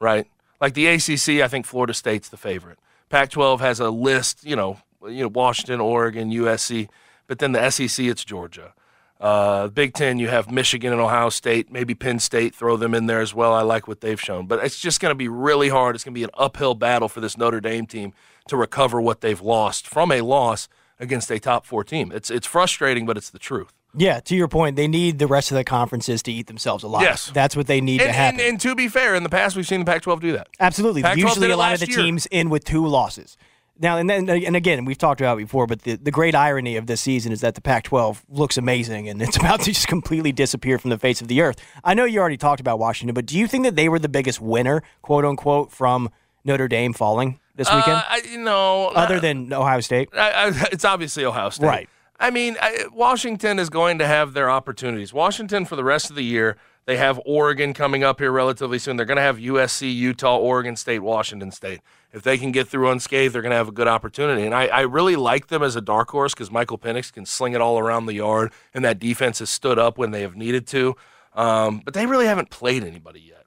right? 0.00 0.26
Like 0.60 0.74
the 0.74 0.86
ACC, 0.86 1.42
I 1.42 1.48
think 1.48 1.66
Florida 1.66 1.94
State's 1.94 2.28
the 2.28 2.36
favorite. 2.36 2.78
Pac-12 3.08 3.60
has 3.60 3.80
a 3.80 3.90
list, 3.90 4.44
you 4.44 4.56
know, 4.56 4.78
you 5.06 5.22
know 5.22 5.28
Washington, 5.28 5.80
Oregon, 5.80 6.30
USC, 6.30 6.88
but 7.26 7.38
then 7.38 7.52
the 7.52 7.70
SEC 7.70 8.04
it's 8.06 8.24
Georgia. 8.24 8.72
Uh, 9.18 9.68
Big 9.68 9.94
Ten, 9.94 10.18
you 10.18 10.28
have 10.28 10.50
Michigan 10.50 10.92
and 10.92 11.00
Ohio 11.00 11.30
State, 11.30 11.72
maybe 11.72 11.94
Penn 11.94 12.18
State, 12.18 12.54
throw 12.54 12.76
them 12.76 12.94
in 12.94 13.06
there 13.06 13.20
as 13.20 13.32
well. 13.32 13.54
I 13.54 13.62
like 13.62 13.88
what 13.88 14.02
they've 14.02 14.20
shown. 14.20 14.46
But 14.46 14.62
it's 14.62 14.78
just 14.78 15.00
going 15.00 15.10
to 15.10 15.16
be 15.16 15.28
really 15.28 15.70
hard. 15.70 15.94
It's 15.94 16.04
going 16.04 16.12
to 16.12 16.18
be 16.18 16.24
an 16.24 16.30
uphill 16.34 16.74
battle 16.74 17.08
for 17.08 17.20
this 17.20 17.38
Notre 17.38 17.60
Dame 17.60 17.86
team 17.86 18.12
to 18.48 18.56
recover 18.56 19.00
what 19.00 19.22
they've 19.22 19.40
lost 19.40 19.86
from 19.86 20.12
a 20.12 20.20
loss 20.20 20.68
against 20.98 21.30
a 21.30 21.38
top 21.38 21.66
four 21.66 21.84
team. 21.84 22.12
It's, 22.12 22.30
it's 22.30 22.46
frustrating, 22.46 23.06
but 23.06 23.16
it's 23.16 23.30
the 23.30 23.38
truth. 23.38 23.72
Yeah, 23.98 24.20
to 24.20 24.36
your 24.36 24.48
point, 24.48 24.76
they 24.76 24.88
need 24.88 25.18
the 25.18 25.26
rest 25.26 25.50
of 25.50 25.56
the 25.56 25.64
conferences 25.64 26.22
to 26.24 26.32
eat 26.32 26.48
themselves 26.48 26.84
alive. 26.84 27.02
Yes. 27.02 27.30
That's 27.32 27.56
what 27.56 27.66
they 27.66 27.80
need 27.80 28.02
And, 28.02 28.08
to 28.08 28.12
happen. 28.12 28.40
and, 28.40 28.48
and 28.50 28.60
to 28.60 28.74
be 28.74 28.88
fair, 28.88 29.14
in 29.14 29.22
the 29.22 29.30
past, 29.30 29.56
we've 29.56 29.66
seen 29.66 29.80
the 29.80 29.86
Pac 29.86 30.02
12 30.02 30.20
do 30.20 30.32
that. 30.32 30.48
Absolutely. 30.60 31.02
Pac-12 31.02 31.16
Usually, 31.18 31.50
a 31.50 31.56
lot 31.56 31.72
of 31.72 31.80
the 31.80 31.88
year. 31.88 31.96
teams 31.96 32.26
in 32.26 32.50
with 32.50 32.64
two 32.64 32.86
losses. 32.86 33.38
Now, 33.78 33.98
and 33.98 34.08
then 34.08 34.28
and 34.30 34.56
again, 34.56 34.86
we've 34.86 34.96
talked 34.96 35.20
about 35.20 35.34
it 35.38 35.42
before, 35.44 35.66
but 35.66 35.82
the, 35.82 35.96
the 35.96 36.10
great 36.10 36.34
irony 36.34 36.76
of 36.76 36.86
this 36.86 37.00
season 37.02 37.30
is 37.30 37.42
that 37.42 37.54
the 37.56 37.60
Pac 37.60 37.84
12 37.84 38.24
looks 38.30 38.56
amazing 38.56 39.06
and 39.08 39.20
it's 39.20 39.36
about 39.42 39.60
to 39.60 39.72
just 39.72 39.86
completely 39.86 40.32
disappear 40.32 40.78
from 40.78 40.90
the 40.90 40.98
face 40.98 41.20
of 41.20 41.28
the 41.28 41.42
earth. 41.42 41.56
I 41.84 41.92
know 41.94 42.04
you 42.06 42.18
already 42.20 42.38
talked 42.38 42.60
about 42.60 42.78
Washington, 42.78 43.12
but 43.14 43.26
do 43.26 43.38
you 43.38 43.46
think 43.46 43.64
that 43.64 43.76
they 43.76 43.88
were 43.90 43.98
the 43.98 44.08
biggest 44.08 44.40
winner, 44.40 44.82
quote 45.02 45.24
unquote, 45.26 45.72
from 45.72 46.10
Notre 46.44 46.68
Dame 46.68 46.92
falling 46.94 47.38
this 47.56 47.68
weekend? 47.68 47.96
Uh, 47.96 48.02
I, 48.08 48.22
you 48.30 48.38
know, 48.38 48.88
Other 48.88 49.20
than 49.20 49.52
Ohio 49.52 49.80
State? 49.80 50.10
I, 50.14 50.48
I, 50.48 50.68
it's 50.72 50.84
obviously 50.84 51.24
Ohio 51.24 51.50
State. 51.50 51.66
Right. 51.66 51.88
I 52.18 52.30
mean, 52.30 52.56
Washington 52.92 53.58
is 53.58 53.68
going 53.68 53.98
to 53.98 54.06
have 54.06 54.32
their 54.32 54.48
opportunities. 54.48 55.12
Washington, 55.12 55.66
for 55.66 55.76
the 55.76 55.84
rest 55.84 56.08
of 56.08 56.16
the 56.16 56.24
year, 56.24 56.56
they 56.86 56.96
have 56.96 57.20
Oregon 57.26 57.74
coming 57.74 58.04
up 58.04 58.20
here 58.20 58.30
relatively 58.30 58.78
soon. 58.78 58.96
They're 58.96 59.04
going 59.04 59.16
to 59.16 59.22
have 59.22 59.36
USC, 59.38 59.92
Utah, 59.94 60.38
Oregon 60.38 60.76
State, 60.76 61.00
Washington 61.00 61.50
State. 61.50 61.80
If 62.12 62.22
they 62.22 62.38
can 62.38 62.52
get 62.52 62.68
through 62.68 62.90
unscathed, 62.90 63.34
they're 63.34 63.42
going 63.42 63.50
to 63.50 63.56
have 63.56 63.68
a 63.68 63.72
good 63.72 63.88
opportunity. 63.88 64.46
And 64.46 64.54
I, 64.54 64.68
I 64.68 64.80
really 64.82 65.16
like 65.16 65.48
them 65.48 65.62
as 65.62 65.76
a 65.76 65.80
dark 65.80 66.10
horse 66.10 66.32
because 66.32 66.50
Michael 66.50 66.78
Penix 66.78 67.12
can 67.12 67.26
sling 67.26 67.52
it 67.52 67.60
all 67.60 67.78
around 67.78 68.06
the 68.06 68.14
yard, 68.14 68.52
and 68.72 68.84
that 68.84 68.98
defense 68.98 69.40
has 69.40 69.50
stood 69.50 69.78
up 69.78 69.98
when 69.98 70.12
they 70.12 70.22
have 70.22 70.36
needed 70.36 70.66
to. 70.68 70.96
Um, 71.34 71.82
but 71.84 71.92
they 71.92 72.06
really 72.06 72.26
haven't 72.26 72.50
played 72.50 72.82
anybody 72.84 73.20
yet. 73.20 73.44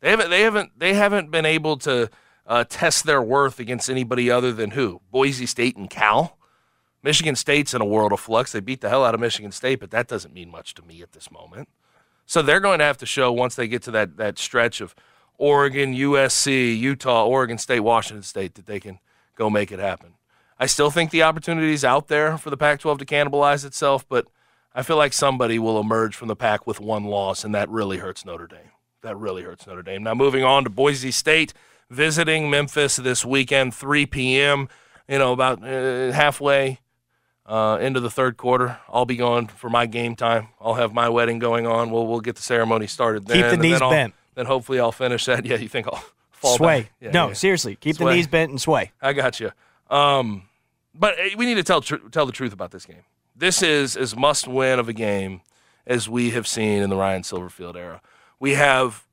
They 0.00 0.10
haven't. 0.10 0.30
They 0.30 0.42
haven't. 0.42 0.78
They 0.78 0.94
haven't 0.94 1.30
been 1.30 1.46
able 1.46 1.76
to 1.78 2.08
uh, 2.48 2.64
test 2.68 3.04
their 3.04 3.22
worth 3.22 3.60
against 3.60 3.88
anybody 3.90 4.30
other 4.30 4.52
than 4.52 4.72
who? 4.72 5.00
Boise 5.12 5.46
State 5.46 5.76
and 5.76 5.88
Cal. 5.88 6.38
Michigan 7.02 7.36
State's 7.36 7.74
in 7.74 7.80
a 7.80 7.84
world 7.84 8.12
of 8.12 8.18
flux. 8.18 8.50
They 8.50 8.60
beat 8.60 8.80
the 8.80 8.88
hell 8.88 9.04
out 9.04 9.14
of 9.14 9.20
Michigan 9.20 9.52
State, 9.52 9.78
but 9.78 9.90
that 9.92 10.08
doesn't 10.08 10.34
mean 10.34 10.50
much 10.50 10.74
to 10.74 10.82
me 10.82 11.02
at 11.02 11.12
this 11.12 11.30
moment. 11.30 11.68
So 12.26 12.42
they're 12.42 12.58
going 12.58 12.80
to 12.80 12.84
have 12.84 12.98
to 12.98 13.06
show 13.06 13.30
once 13.30 13.54
they 13.54 13.68
get 13.68 13.82
to 13.82 13.90
that 13.92 14.16
that 14.16 14.38
stretch 14.38 14.80
of 14.80 14.94
Oregon, 15.36 15.94
USC, 15.94 16.76
Utah, 16.76 17.24
Oregon 17.24 17.58
State, 17.58 17.80
Washington 17.80 18.24
State 18.24 18.54
that 18.54 18.66
they 18.66 18.80
can 18.80 18.98
go 19.36 19.48
make 19.48 19.70
it 19.70 19.78
happen. 19.78 20.14
I 20.58 20.66
still 20.66 20.90
think 20.90 21.10
the 21.10 21.22
opportunity 21.22 21.72
is 21.72 21.84
out 21.84 22.08
there 22.08 22.36
for 22.36 22.50
the 22.50 22.56
Pac-12 22.56 22.98
to 22.98 23.04
cannibalize 23.04 23.64
itself, 23.64 24.04
but 24.08 24.26
I 24.74 24.82
feel 24.82 24.96
like 24.96 25.12
somebody 25.12 25.58
will 25.58 25.78
emerge 25.78 26.16
from 26.16 26.26
the 26.26 26.34
pack 26.34 26.66
with 26.66 26.80
one 26.80 27.04
loss, 27.04 27.44
and 27.44 27.54
that 27.54 27.68
really 27.68 27.98
hurts 27.98 28.24
Notre 28.24 28.48
Dame. 28.48 28.72
That 29.02 29.16
really 29.16 29.42
hurts 29.42 29.68
Notre 29.68 29.82
Dame. 29.82 30.02
Now 30.02 30.14
moving 30.14 30.42
on 30.42 30.64
to 30.64 30.70
Boise 30.70 31.12
State 31.12 31.54
visiting 31.90 32.50
Memphis 32.50 32.96
this 32.96 33.24
weekend, 33.24 33.74
3 33.74 34.06
p.m. 34.06 34.68
You 35.08 35.18
know, 35.18 35.32
about 35.32 35.62
uh, 35.62 36.12
halfway 36.12 36.80
uh, 37.46 37.78
into 37.80 38.00
the 38.00 38.10
third 38.10 38.36
quarter. 38.36 38.78
I'll 38.88 39.06
be 39.06 39.16
going 39.16 39.46
for 39.48 39.70
my 39.70 39.86
game 39.86 40.14
time. 40.14 40.48
I'll 40.60 40.74
have 40.74 40.92
my 40.92 41.08
wedding 41.08 41.38
going 41.38 41.66
on. 41.66 41.90
We'll 41.90 42.06
we'll 42.06 42.20
get 42.20 42.36
the 42.36 42.42
ceremony 42.42 42.86
started. 42.86 43.26
Then, 43.26 43.36
Keep 43.36 43.44
the 43.46 43.52
and 43.52 43.62
knees 43.62 43.78
then 43.80 43.90
bent. 43.90 44.14
Then 44.34 44.46
hopefully 44.46 44.78
I'll 44.78 44.92
finish 44.92 45.24
that. 45.24 45.44
Yeah, 45.48 45.56
you 45.56 45.68
think 45.68 45.86
I'll 45.86 46.04
fall 46.30 46.56
sway. 46.56 46.90
Yeah, 47.00 47.10
no, 47.10 47.28
yeah. 47.28 47.32
seriously. 47.34 47.76
Keep 47.76 47.96
the 47.96 48.12
knees 48.12 48.26
bent 48.26 48.50
and 48.50 48.60
sway. 48.60 48.92
I 49.00 49.14
got 49.14 49.40
you. 49.40 49.50
Um, 49.90 50.42
but 50.94 51.16
we 51.36 51.46
need 51.46 51.54
to 51.54 51.62
tell 51.62 51.80
tr- 51.80 51.96
tell 52.10 52.26
the 52.26 52.32
truth 52.32 52.52
about 52.52 52.70
this 52.70 52.84
game. 52.84 53.04
This 53.34 53.62
is 53.62 53.96
as 53.96 54.14
must 54.14 54.46
win 54.46 54.78
of 54.78 54.88
a 54.88 54.92
game 54.92 55.40
as 55.86 56.08
we 56.08 56.30
have 56.30 56.46
seen 56.46 56.82
in 56.82 56.90
the 56.90 56.96
Ryan 56.96 57.22
Silverfield 57.22 57.76
era. 57.76 58.02
We 58.38 58.54
have 58.54 59.06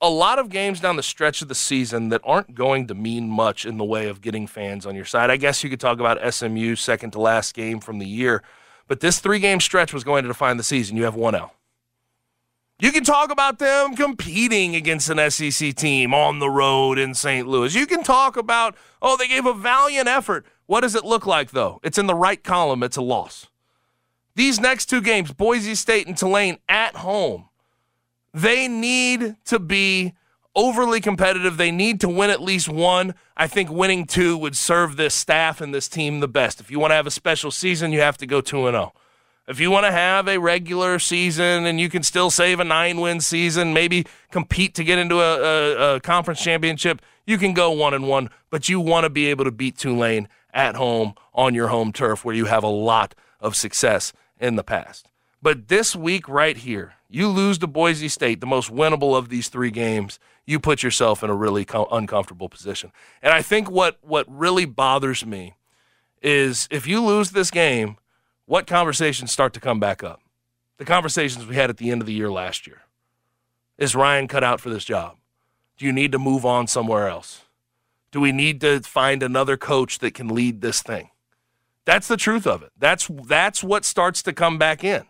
a 0.00 0.08
lot 0.08 0.38
of 0.38 0.48
games 0.48 0.80
down 0.80 0.96
the 0.96 1.02
stretch 1.02 1.42
of 1.42 1.48
the 1.48 1.54
season 1.54 2.08
that 2.08 2.22
aren't 2.24 2.54
going 2.54 2.86
to 2.86 2.94
mean 2.94 3.28
much 3.28 3.66
in 3.66 3.76
the 3.76 3.84
way 3.84 4.08
of 4.08 4.20
getting 4.20 4.46
fans 4.46 4.86
on 4.86 4.94
your 4.94 5.04
side. 5.04 5.30
I 5.30 5.36
guess 5.36 5.62
you 5.62 5.68
could 5.68 5.80
talk 5.80 6.00
about 6.00 6.32
SMU 6.32 6.74
second 6.76 7.10
to 7.12 7.20
last 7.20 7.54
game 7.54 7.80
from 7.80 7.98
the 7.98 8.06
year, 8.06 8.42
but 8.88 9.00
this 9.00 9.18
three 9.18 9.38
game 9.38 9.60
stretch 9.60 9.92
was 9.92 10.04
going 10.04 10.22
to 10.22 10.28
define 10.28 10.56
the 10.56 10.62
season. 10.62 10.96
You 10.96 11.04
have 11.04 11.14
one 11.14 11.34
L. 11.34 11.54
You 12.80 12.92
can 12.92 13.04
talk 13.04 13.30
about 13.30 13.58
them 13.58 13.94
competing 13.94 14.74
against 14.74 15.10
an 15.10 15.30
SEC 15.30 15.74
team 15.74 16.14
on 16.14 16.38
the 16.38 16.48
road 16.48 16.98
in 16.98 17.12
St. 17.12 17.46
Louis. 17.46 17.74
You 17.74 17.86
can 17.86 18.02
talk 18.02 18.38
about, 18.38 18.74
oh, 19.02 19.18
they 19.18 19.28
gave 19.28 19.44
a 19.44 19.52
valiant 19.52 20.08
effort. 20.08 20.46
What 20.64 20.80
does 20.80 20.94
it 20.94 21.04
look 21.04 21.26
like, 21.26 21.50
though? 21.50 21.78
It's 21.82 21.98
in 21.98 22.06
the 22.06 22.14
right 22.14 22.42
column. 22.42 22.82
It's 22.82 22.96
a 22.96 23.02
loss. 23.02 23.48
These 24.34 24.60
next 24.60 24.86
two 24.86 25.02
games, 25.02 25.30
Boise 25.30 25.74
State 25.74 26.06
and 26.06 26.16
Tulane 26.16 26.56
at 26.70 26.96
home, 26.96 27.49
they 28.32 28.68
need 28.68 29.36
to 29.46 29.58
be 29.58 30.14
overly 30.54 31.00
competitive. 31.00 31.56
They 31.56 31.70
need 31.70 32.00
to 32.00 32.08
win 32.08 32.30
at 32.30 32.40
least 32.40 32.68
one. 32.68 33.14
I 33.36 33.46
think 33.46 33.70
winning 33.70 34.06
two 34.06 34.36
would 34.38 34.56
serve 34.56 34.96
this 34.96 35.14
staff 35.14 35.60
and 35.60 35.74
this 35.74 35.88
team 35.88 36.20
the 36.20 36.28
best. 36.28 36.60
If 36.60 36.70
you 36.70 36.78
want 36.78 36.90
to 36.90 36.96
have 36.96 37.06
a 37.06 37.10
special 37.10 37.50
season, 37.50 37.92
you 37.92 38.00
have 38.00 38.18
to 38.18 38.26
go 38.26 38.40
2 38.40 38.66
and 38.66 38.74
0. 38.74 38.92
If 39.48 39.58
you 39.58 39.70
want 39.70 39.86
to 39.86 39.92
have 39.92 40.28
a 40.28 40.38
regular 40.38 41.00
season 41.00 41.66
and 41.66 41.80
you 41.80 41.88
can 41.88 42.04
still 42.04 42.30
save 42.30 42.60
a 42.60 42.64
nine 42.64 43.00
win 43.00 43.20
season, 43.20 43.72
maybe 43.72 44.06
compete 44.30 44.74
to 44.74 44.84
get 44.84 44.98
into 44.98 45.16
a, 45.20 45.40
a, 45.40 45.96
a 45.96 46.00
conference 46.00 46.40
championship, 46.40 47.02
you 47.26 47.36
can 47.36 47.52
go 47.52 47.72
one 47.72 47.92
and 47.92 48.06
one, 48.06 48.30
but 48.50 48.68
you 48.68 48.78
want 48.78 49.04
to 49.04 49.10
be 49.10 49.26
able 49.26 49.44
to 49.44 49.50
beat 49.50 49.76
Tulane 49.76 50.28
at 50.52 50.76
home 50.76 51.14
on 51.34 51.54
your 51.54 51.68
home 51.68 51.92
turf 51.92 52.24
where 52.24 52.34
you 52.34 52.44
have 52.44 52.62
a 52.62 52.68
lot 52.68 53.14
of 53.40 53.56
success 53.56 54.12
in 54.38 54.54
the 54.54 54.64
past. 54.64 55.09
But 55.42 55.68
this 55.68 55.96
week, 55.96 56.28
right 56.28 56.56
here, 56.56 56.94
you 57.08 57.28
lose 57.28 57.58
to 57.58 57.66
Boise 57.66 58.08
State, 58.08 58.40
the 58.40 58.46
most 58.46 58.70
winnable 58.72 59.16
of 59.16 59.28
these 59.28 59.48
three 59.48 59.70
games. 59.70 60.18
You 60.46 60.60
put 60.60 60.82
yourself 60.82 61.22
in 61.22 61.30
a 61.30 61.34
really 61.34 61.64
co- 61.64 61.88
uncomfortable 61.90 62.48
position. 62.48 62.92
And 63.22 63.32
I 63.32 63.42
think 63.42 63.70
what, 63.70 63.98
what 64.02 64.26
really 64.28 64.64
bothers 64.64 65.24
me 65.24 65.54
is 66.22 66.68
if 66.70 66.86
you 66.86 67.00
lose 67.00 67.30
this 67.30 67.50
game, 67.50 67.96
what 68.44 68.66
conversations 68.66 69.32
start 69.32 69.52
to 69.54 69.60
come 69.60 69.80
back 69.80 70.04
up? 70.04 70.20
The 70.76 70.84
conversations 70.84 71.46
we 71.46 71.54
had 71.54 71.70
at 71.70 71.78
the 71.78 71.90
end 71.90 72.02
of 72.02 72.06
the 72.06 72.12
year 72.12 72.30
last 72.30 72.66
year. 72.66 72.82
Is 73.78 73.94
Ryan 73.94 74.28
cut 74.28 74.44
out 74.44 74.60
for 74.60 74.68
this 74.68 74.84
job? 74.84 75.16
Do 75.78 75.86
you 75.86 75.92
need 75.92 76.12
to 76.12 76.18
move 76.18 76.44
on 76.44 76.66
somewhere 76.66 77.08
else? 77.08 77.42
Do 78.10 78.20
we 78.20 78.32
need 78.32 78.60
to 78.60 78.80
find 78.80 79.22
another 79.22 79.56
coach 79.56 80.00
that 80.00 80.12
can 80.12 80.28
lead 80.28 80.60
this 80.60 80.82
thing? 80.82 81.10
That's 81.86 82.08
the 82.08 82.16
truth 82.16 82.46
of 82.46 82.62
it. 82.62 82.72
That's 82.78 83.08
that's 83.26 83.64
what 83.64 83.84
starts 83.84 84.22
to 84.24 84.32
come 84.32 84.58
back 84.58 84.84
in. 84.84 85.04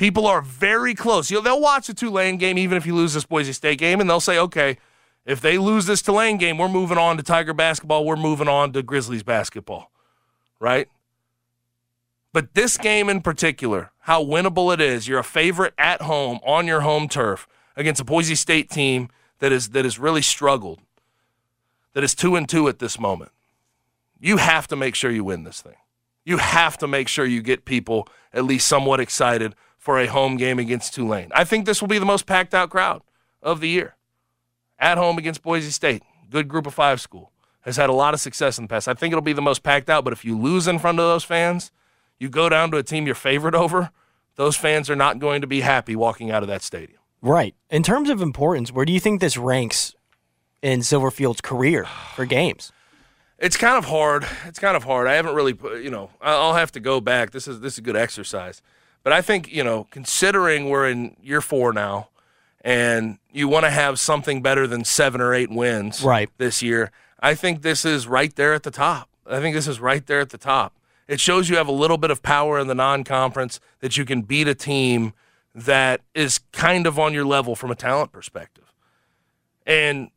People 0.00 0.26
are 0.26 0.40
very 0.40 0.94
close. 0.94 1.30
You 1.30 1.36
know, 1.36 1.42
they'll 1.42 1.60
watch 1.60 1.88
the 1.88 1.92
Tulane 1.92 2.38
game 2.38 2.56
even 2.56 2.78
if 2.78 2.86
you 2.86 2.94
lose 2.94 3.12
this 3.12 3.26
Boise 3.26 3.52
State 3.52 3.78
game, 3.78 4.00
and 4.00 4.08
they'll 4.08 4.18
say, 4.18 4.38
okay, 4.38 4.78
if 5.26 5.42
they 5.42 5.58
lose 5.58 5.84
this 5.84 6.00
Tulane 6.00 6.38
game, 6.38 6.56
we're 6.56 6.70
moving 6.70 6.96
on 6.96 7.18
to 7.18 7.22
Tiger 7.22 7.52
basketball. 7.52 8.06
We're 8.06 8.16
moving 8.16 8.48
on 8.48 8.72
to 8.72 8.82
Grizzlies 8.82 9.22
basketball, 9.22 9.90
right? 10.58 10.88
But 12.32 12.54
this 12.54 12.78
game 12.78 13.10
in 13.10 13.20
particular, 13.20 13.90
how 13.98 14.24
winnable 14.24 14.72
it 14.72 14.80
is. 14.80 15.06
You're 15.06 15.18
a 15.18 15.22
favorite 15.22 15.74
at 15.76 16.00
home 16.00 16.40
on 16.46 16.66
your 16.66 16.80
home 16.80 17.06
turf 17.06 17.46
against 17.76 18.00
a 18.00 18.04
Boise 18.04 18.36
State 18.36 18.70
team 18.70 19.10
that 19.40 19.52
is 19.52 19.68
that 19.68 19.84
has 19.84 19.98
really 19.98 20.22
struggled, 20.22 20.80
that 21.92 22.02
is 22.02 22.14
two 22.14 22.36
and 22.36 22.48
two 22.48 22.68
at 22.68 22.78
this 22.78 22.98
moment. 22.98 23.32
You 24.18 24.38
have 24.38 24.66
to 24.68 24.76
make 24.76 24.94
sure 24.94 25.10
you 25.10 25.24
win 25.24 25.44
this 25.44 25.60
thing. 25.60 25.76
You 26.24 26.38
have 26.38 26.78
to 26.78 26.88
make 26.88 27.06
sure 27.06 27.26
you 27.26 27.42
get 27.42 27.66
people 27.66 28.08
at 28.32 28.44
least 28.46 28.66
somewhat 28.66 28.98
excited 28.98 29.54
for 29.80 29.98
a 29.98 30.06
home 30.06 30.36
game 30.36 30.60
against 30.60 30.94
Tulane. 30.94 31.32
I 31.34 31.42
think 31.42 31.66
this 31.66 31.80
will 31.80 31.88
be 31.88 31.98
the 31.98 32.04
most 32.04 32.26
packed 32.26 32.54
out 32.54 32.70
crowd 32.70 33.02
of 33.42 33.60
the 33.60 33.68
year. 33.68 33.96
At 34.78 34.98
home 34.98 35.18
against 35.18 35.42
Boise 35.42 35.70
State, 35.70 36.02
good 36.30 36.46
group 36.46 36.66
of 36.66 36.74
five 36.74 37.00
school, 37.00 37.32
has 37.62 37.76
had 37.76 37.90
a 37.90 37.94
lot 37.94 38.14
of 38.14 38.20
success 38.20 38.58
in 38.58 38.64
the 38.64 38.68
past. 38.68 38.86
I 38.86 38.94
think 38.94 39.12
it'll 39.12 39.22
be 39.22 39.32
the 39.32 39.42
most 39.42 39.62
packed 39.62 39.90
out, 39.90 40.04
but 40.04 40.12
if 40.12 40.24
you 40.24 40.38
lose 40.38 40.68
in 40.68 40.78
front 40.78 41.00
of 41.00 41.06
those 41.06 41.24
fans, 41.24 41.72
you 42.18 42.28
go 42.28 42.48
down 42.48 42.70
to 42.70 42.76
a 42.76 42.82
team 42.82 43.06
you're 43.06 43.14
favored 43.14 43.54
over, 43.54 43.90
those 44.36 44.56
fans 44.56 44.88
are 44.88 44.96
not 44.96 45.18
going 45.18 45.40
to 45.40 45.46
be 45.46 45.62
happy 45.62 45.96
walking 45.96 46.30
out 46.30 46.42
of 46.42 46.48
that 46.48 46.62
stadium. 46.62 47.00
Right. 47.22 47.54
In 47.70 47.82
terms 47.82 48.10
of 48.10 48.22
importance, 48.22 48.70
where 48.70 48.84
do 48.84 48.92
you 48.92 49.00
think 49.00 49.20
this 49.20 49.36
ranks 49.36 49.94
in 50.62 50.80
Silverfield's 50.80 51.40
career 51.40 51.86
for 52.14 52.24
games? 52.26 52.72
It's 53.38 53.56
kind 53.56 53.78
of 53.78 53.86
hard. 53.86 54.26
It's 54.46 54.58
kind 54.58 54.76
of 54.76 54.84
hard. 54.84 55.06
I 55.06 55.14
haven't 55.14 55.34
really, 55.34 55.56
you 55.82 55.90
know, 55.90 56.10
I'll 56.20 56.54
have 56.54 56.72
to 56.72 56.80
go 56.80 57.00
back. 57.00 57.30
This 57.30 57.48
is 57.48 57.60
this 57.60 57.74
is 57.74 57.78
a 57.78 57.82
good 57.82 57.96
exercise, 57.96 58.60
but 59.02 59.12
I 59.12 59.22
think 59.22 59.50
you 59.52 59.64
know, 59.64 59.86
considering 59.90 60.68
we're 60.68 60.88
in 60.88 61.16
year 61.22 61.40
four 61.40 61.72
now, 61.72 62.08
and 62.62 63.18
you 63.32 63.48
want 63.48 63.64
to 63.64 63.70
have 63.70 63.98
something 63.98 64.42
better 64.42 64.66
than 64.66 64.84
seven 64.84 65.20
or 65.20 65.32
eight 65.34 65.50
wins, 65.50 66.02
Right. 66.02 66.28
this 66.38 66.62
year, 66.62 66.90
I 67.20 67.34
think 67.34 67.62
this 67.62 67.84
is 67.84 68.06
right 68.06 68.34
there 68.36 68.52
at 68.54 68.62
the 68.62 68.70
top. 68.70 69.08
I 69.26 69.40
think 69.40 69.54
this 69.54 69.68
is 69.68 69.80
right 69.80 70.04
there 70.06 70.20
at 70.20 70.30
the 70.30 70.38
top. 70.38 70.74
It 71.08 71.20
shows 71.20 71.48
you 71.48 71.56
have 71.56 71.68
a 71.68 71.72
little 71.72 71.98
bit 71.98 72.10
of 72.10 72.22
power 72.22 72.58
in 72.58 72.66
the 72.66 72.74
non-conference 72.74 73.60
that 73.80 73.96
you 73.96 74.04
can 74.04 74.22
beat 74.22 74.46
a 74.48 74.54
team 74.54 75.12
that 75.54 76.00
is 76.14 76.38
kind 76.52 76.86
of 76.86 76.98
on 76.98 77.12
your 77.12 77.24
level 77.24 77.56
from 77.56 77.70
a 77.70 77.74
talent 77.74 78.12
perspective, 78.12 78.72
and 79.66 80.10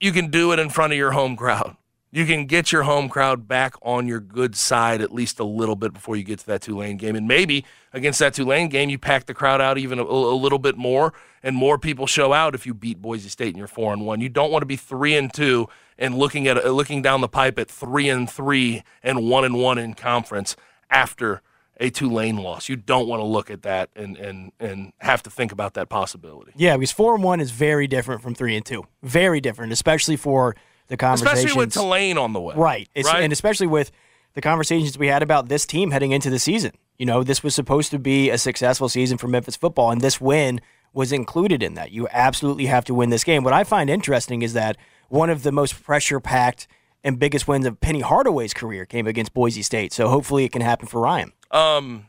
you 0.00 0.12
can 0.12 0.30
do 0.30 0.52
it 0.52 0.58
in 0.58 0.68
front 0.68 0.92
of 0.92 0.98
your 0.98 1.12
home 1.12 1.36
crowd. 1.36 1.76
You 2.14 2.26
can 2.26 2.44
get 2.44 2.72
your 2.72 2.82
home 2.82 3.08
crowd 3.08 3.48
back 3.48 3.74
on 3.80 4.06
your 4.06 4.20
good 4.20 4.54
side 4.54 5.00
at 5.00 5.14
least 5.14 5.40
a 5.40 5.44
little 5.44 5.76
bit 5.76 5.94
before 5.94 6.14
you 6.14 6.22
get 6.22 6.40
to 6.40 6.46
that 6.48 6.60
Tulane 6.60 6.98
game. 6.98 7.16
And 7.16 7.26
maybe 7.26 7.64
against 7.90 8.18
that 8.18 8.34
Tulane 8.34 8.68
game, 8.68 8.90
you 8.90 8.98
pack 8.98 9.24
the 9.24 9.32
crowd 9.32 9.62
out 9.62 9.78
even 9.78 9.98
a, 9.98 10.02
a 10.02 10.36
little 10.36 10.58
bit 10.58 10.76
more, 10.76 11.14
and 11.42 11.56
more 11.56 11.78
people 11.78 12.06
show 12.06 12.34
out 12.34 12.54
if 12.54 12.66
you 12.66 12.74
beat 12.74 13.00
Boise 13.00 13.30
State 13.30 13.48
and 13.48 13.56
you're 13.56 13.66
four 13.66 13.94
and 13.94 14.04
one. 14.04 14.20
You 14.20 14.28
don't 14.28 14.52
want 14.52 14.60
to 14.60 14.66
be 14.66 14.76
three 14.76 15.16
and 15.16 15.32
two 15.32 15.68
and 15.96 16.18
looking 16.18 16.46
at 16.46 16.62
uh, 16.62 16.68
looking 16.68 17.00
down 17.00 17.22
the 17.22 17.28
pipe 17.28 17.58
at 17.58 17.70
three 17.70 18.10
and 18.10 18.28
three 18.28 18.82
and 19.02 19.26
one 19.30 19.46
and 19.46 19.54
one 19.54 19.78
in 19.78 19.94
conference 19.94 20.54
after 20.90 21.40
a 21.80 21.88
Tulane 21.88 22.36
loss. 22.36 22.68
You 22.68 22.76
don't 22.76 23.08
want 23.08 23.20
to 23.20 23.24
look 23.24 23.50
at 23.50 23.62
that 23.62 23.88
and 23.96 24.18
and 24.18 24.52
and 24.60 24.92
have 24.98 25.22
to 25.22 25.30
think 25.30 25.50
about 25.50 25.72
that 25.74 25.88
possibility. 25.88 26.52
Yeah, 26.56 26.76
because 26.76 26.92
four 26.92 27.14
and 27.14 27.24
one 27.24 27.40
is 27.40 27.52
very 27.52 27.86
different 27.86 28.20
from 28.20 28.34
three 28.34 28.54
and 28.54 28.66
two. 28.66 28.84
Very 29.02 29.40
different, 29.40 29.72
especially 29.72 30.16
for 30.16 30.54
the 30.92 30.96
conversations. 30.98 31.38
Especially 31.38 31.58
with 31.58 31.72
Tulane 31.72 32.18
on 32.18 32.34
the 32.34 32.40
way. 32.40 32.54
Right. 32.54 32.88
It's, 32.94 33.08
right? 33.08 33.24
And 33.24 33.32
especially 33.32 33.66
with 33.66 33.90
the 34.34 34.42
conversations 34.42 34.98
we 34.98 35.08
had 35.08 35.22
about 35.22 35.48
this 35.48 35.64
team 35.64 35.90
heading 35.90 36.12
into 36.12 36.28
the 36.28 36.38
season. 36.38 36.72
You 36.98 37.06
know, 37.06 37.24
this 37.24 37.42
was 37.42 37.54
supposed 37.54 37.90
to 37.92 37.98
be 37.98 38.28
a 38.28 38.36
successful 38.36 38.90
season 38.90 39.16
for 39.16 39.26
Memphis 39.26 39.56
football, 39.56 39.90
and 39.90 40.02
this 40.02 40.20
win 40.20 40.60
was 40.92 41.10
included 41.10 41.62
in 41.62 41.74
that. 41.74 41.92
You 41.92 42.08
absolutely 42.12 42.66
have 42.66 42.84
to 42.84 42.94
win 42.94 43.08
this 43.08 43.24
game. 43.24 43.42
What 43.42 43.54
I 43.54 43.64
find 43.64 43.88
interesting 43.88 44.42
is 44.42 44.52
that 44.52 44.76
one 45.08 45.30
of 45.30 45.42
the 45.42 45.50
most 45.50 45.82
pressure 45.82 46.20
packed 46.20 46.68
and 47.02 47.18
biggest 47.18 47.48
wins 47.48 47.64
of 47.64 47.80
Penny 47.80 48.00
Hardaway's 48.00 48.52
career 48.52 48.84
came 48.84 49.06
against 49.06 49.32
Boise 49.32 49.62
State. 49.62 49.94
So 49.94 50.08
hopefully 50.08 50.44
it 50.44 50.52
can 50.52 50.60
happen 50.60 50.86
for 50.86 51.00
Ryan. 51.00 51.32
Um, 51.50 52.06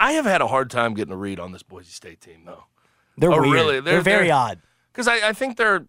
I 0.00 0.12
have 0.12 0.24
had 0.24 0.40
a 0.42 0.48
hard 0.48 0.70
time 0.70 0.94
getting 0.94 1.12
a 1.12 1.16
read 1.16 1.38
on 1.38 1.52
this 1.52 1.62
Boise 1.62 1.92
State 1.92 2.20
team, 2.20 2.42
though. 2.44 2.64
They're 3.16 3.32
oh. 3.32 3.38
Really? 3.38 3.80
They're, 3.80 4.00
very 4.00 4.30
odd. 4.32 4.60
Because 4.92 5.06
I, 5.06 5.28
I 5.28 5.32
think 5.32 5.56
they're 5.56 5.86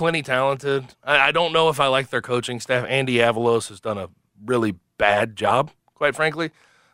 plenty 0.00 0.22
talented. 0.22 0.86
I, 1.04 1.28
I 1.28 1.30
don't 1.30 1.52
know 1.52 1.68
if 1.68 1.78
I 1.78 1.88
like 1.88 2.08
their 2.08 2.22
coaching 2.22 2.58
staff. 2.58 2.86
Andy 2.88 3.16
Avalos 3.16 3.68
has 3.68 3.80
done 3.80 3.98
a 3.98 4.08
really 4.42 4.76
bad 4.96 5.36
job, 5.36 5.72
quite 5.94 6.16
frankly, 6.16 6.52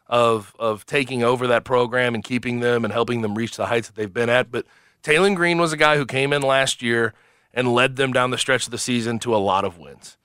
of 0.09 0.57
of 0.59 0.85
taking 0.87 1.23
over 1.23 1.47
that 1.47 1.65
program 1.65 2.17
and 2.17 2.25
keeping 2.25 2.59
them 2.59 2.85
and 2.85 2.93
helping 2.93 3.21
them 3.21 3.37
reach 3.37 3.57
the 3.57 3.67
heights 3.67 3.87
that 3.87 3.95
they've 3.95 4.13
been 4.13 4.29
at. 4.29 4.51
But 4.51 4.67
Taylen 5.05 5.37
Green 5.37 5.59
was 5.59 5.73
a 5.73 5.77
guy 5.77 5.97
who 5.97 6.05
came 6.05 6.33
in 6.33 6.43
last 6.43 6.83
year 6.83 7.15
and 7.55 7.73
led 7.73 7.95
them 7.95 8.13
down 8.13 8.33
the 8.33 8.39
stretch 8.39 8.65
of 8.65 8.73
the 8.73 8.79
season 8.79 9.21
to 9.21 9.37
a 9.37 9.39
lot 9.39 9.65
of 9.65 9.79
wins. 9.79 10.17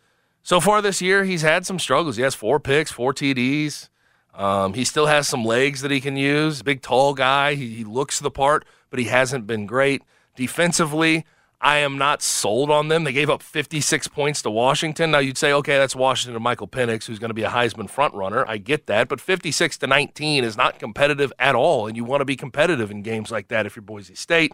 So 0.41 0.60
far 0.60 0.82
this 0.82 1.04
year, 1.04 1.24
he's 1.24 1.44
had 1.44 1.67
some 1.67 1.78
struggles. 1.78 2.15
He 2.15 2.24
has 2.24 2.34
four 2.34 2.60
picks, 2.60 2.89
four 2.89 3.13
TDs. 3.13 3.89
Um, 4.34 4.74
he 4.74 4.86
still 4.86 5.06
has 5.06 5.28
some 5.28 5.46
legs 5.46 5.82
that 5.82 5.91
he 5.91 6.02
can 6.02 6.17
use. 6.17 6.63
Big, 6.63 6.82
tall 6.82 7.13
guy. 7.13 7.54
He, 7.54 7.76
he 7.76 7.84
looks 7.84 8.20
the 8.20 8.32
part, 8.32 8.65
but 8.89 8.98
he 8.98 9.06
hasn't 9.06 9.46
been 9.46 9.67
great. 9.67 10.02
Defensively, 10.36 11.26
I 11.63 11.78
am 11.78 12.00
not 12.00 12.24
sold 12.24 12.71
on 12.71 12.88
them. 12.88 13.04
They 13.04 13.13
gave 13.13 13.30
up 13.30 13.43
56 13.43 14.08
points 14.08 14.41
to 14.41 14.50
Washington. 14.50 15.12
Now 15.12 15.19
you'd 15.19 15.38
say, 15.38 15.54
okay, 15.54 15.78
that's 15.78 15.95
Washington 15.95 16.36
and 16.36 16.43
Michael 16.43 16.67
Penix, 16.67 17.06
who's 17.06 17.19
going 17.19 17.30
to 17.30 17.36
be 17.36 17.43
a 17.43 17.50
Heisman 17.50 17.88
front 17.88 18.15
runner. 18.15 18.43
I 18.47 18.58
get 18.58 18.88
that, 18.88 19.08
but 19.08 19.21
56 19.21 19.78
to 19.78 19.88
19 19.88 20.43
is 20.43 20.58
not 20.58 20.80
competitive 20.80 21.32
at 21.38 21.54
all, 21.54 21.86
and 21.86 21.95
you 21.95 22.04
want 22.04 22.21
to 22.21 22.26
be 22.26 22.36
competitive 22.36 22.89
in 22.89 23.04
games 23.04 23.30
like 23.30 23.50
that 23.50 23.67
if 23.67 23.76
you're 23.76 23.84
Boise 23.84 24.15
State. 24.15 24.54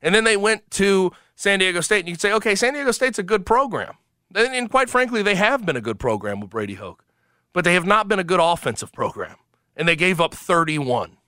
And 0.00 0.14
then 0.14 0.24
they 0.24 0.38
went 0.38 0.70
to 0.72 1.12
San 1.36 1.58
Diego 1.58 1.82
State, 1.82 2.00
and 2.00 2.08
you 2.08 2.14
could 2.14 2.22
say, 2.22 2.32
okay, 2.32 2.54
San 2.54 2.72
Diego 2.72 2.92
State's 2.92 3.18
a 3.18 3.22
good 3.22 3.44
program. 3.44 3.94
And 4.34 4.70
quite 4.70 4.88
frankly, 4.88 5.22
they 5.22 5.34
have 5.34 5.66
been 5.66 5.76
a 5.76 5.82
good 5.82 5.98
program 5.98 6.40
with 6.40 6.48
Brady 6.48 6.74
Hoke, 6.74 7.04
but 7.52 7.64
they 7.64 7.74
have 7.74 7.86
not 7.86 8.08
been 8.08 8.18
a 8.18 8.24
good 8.24 8.40
offensive 8.40 8.92
program. 8.92 9.36
And 9.76 9.86
they 9.86 9.96
gave 9.96 10.18
up 10.18 10.32
31, 10.32 11.18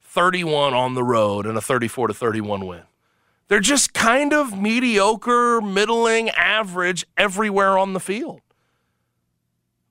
31 0.00 0.74
on 0.74 0.94
the 0.94 1.04
road 1.04 1.46
and 1.46 1.56
a 1.56 1.60
34 1.60 2.08
to 2.08 2.14
31 2.14 2.66
win. 2.66 2.82
They're 3.48 3.60
just 3.60 3.92
kind 3.92 4.32
of 4.32 4.58
mediocre, 4.58 5.60
middling, 5.60 6.30
average 6.30 7.04
everywhere 7.16 7.76
on 7.76 7.92
the 7.92 8.00
field. 8.00 8.40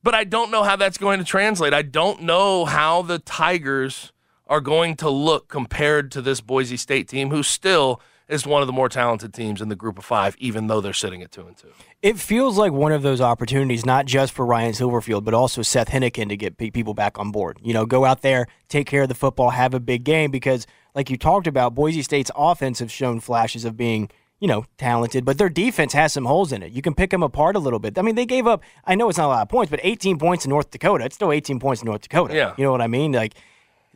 But 0.01 0.15
I 0.15 0.23
don't 0.23 0.51
know 0.51 0.63
how 0.63 0.75
that's 0.75 0.97
going 0.97 1.19
to 1.19 1.25
translate. 1.25 1.73
I 1.73 1.81
don't 1.81 2.23
know 2.23 2.65
how 2.65 3.01
the 3.03 3.19
Tigers 3.19 4.11
are 4.47 4.59
going 4.59 4.95
to 4.97 5.09
look 5.09 5.47
compared 5.47 6.11
to 6.11 6.21
this 6.21 6.41
Boise 6.41 6.77
State 6.77 7.07
team, 7.07 7.29
who 7.29 7.41
still 7.41 8.01
is 8.27 8.45
one 8.45 8.61
of 8.61 8.67
the 8.67 8.73
more 8.73 8.89
talented 8.89 9.33
teams 9.33 9.61
in 9.61 9.69
the 9.69 9.75
group 9.75 9.97
of 9.97 10.05
five, 10.05 10.35
even 10.39 10.67
though 10.67 10.81
they're 10.81 10.93
sitting 10.93 11.21
at 11.21 11.31
two 11.31 11.45
and 11.45 11.55
two. 11.55 11.69
It 12.01 12.19
feels 12.19 12.57
like 12.57 12.71
one 12.71 12.91
of 12.91 13.01
those 13.01 13.21
opportunities, 13.21 13.85
not 13.85 14.05
just 14.05 14.33
for 14.33 14.45
Ryan 14.45 14.73
Silverfield, 14.73 15.23
but 15.23 15.33
also 15.33 15.61
Seth 15.61 15.89
Henigan 15.89 16.29
to 16.29 16.37
get 16.37 16.57
people 16.57 16.93
back 16.93 17.19
on 17.19 17.31
board. 17.31 17.59
You 17.63 17.73
know, 17.73 17.85
go 17.85 18.05
out 18.05 18.21
there, 18.21 18.47
take 18.67 18.87
care 18.87 19.03
of 19.03 19.09
the 19.09 19.15
football, 19.15 19.51
have 19.51 19.73
a 19.73 19.79
big 19.79 20.03
game 20.03 20.31
because, 20.31 20.65
like 20.95 21.09
you 21.09 21.17
talked 21.17 21.47
about, 21.47 21.75
Boise 21.75 22.01
State's 22.01 22.31
offense 22.35 22.79
have 22.79 22.91
shown 22.91 23.19
flashes 23.19 23.65
of 23.65 23.77
being 23.77 24.09
you 24.39 24.47
know, 24.47 24.65
talented, 24.77 25.23
but 25.23 25.37
their 25.37 25.47
defense 25.47 25.93
has 25.93 26.11
some 26.11 26.25
holes 26.25 26.51
in 26.51 26.61
it. 26.63 26.73
You 26.73 26.81
can 26.81 26.93
pick 26.93 27.11
them 27.11 27.23
apart 27.23 27.55
a 27.55 27.59
little 27.59 27.79
bit. 27.79 27.97
I 27.97 28.01
mean, 28.01 28.15
they 28.15 28.25
gave 28.25 28.45
up, 28.45 28.61
I 28.83 28.93
know 28.93 29.07
it's 29.07 29.17
not 29.17 29.27
a 29.27 29.29
lot 29.29 29.41
of 29.41 29.47
points, 29.47 29.69
but 29.69 29.79
18 29.83 30.19
points 30.19 30.43
in 30.43 30.49
North 30.49 30.69
Dakota. 30.69 31.05
It's 31.05 31.15
still 31.15 31.31
18 31.31 31.61
points 31.61 31.81
in 31.81 31.85
North 31.85 32.01
Dakota. 32.01 32.35
Yeah. 32.35 32.53
You 32.57 32.65
know 32.65 32.71
what 32.73 32.81
I 32.81 32.87
mean? 32.87 33.13
Like, 33.13 33.35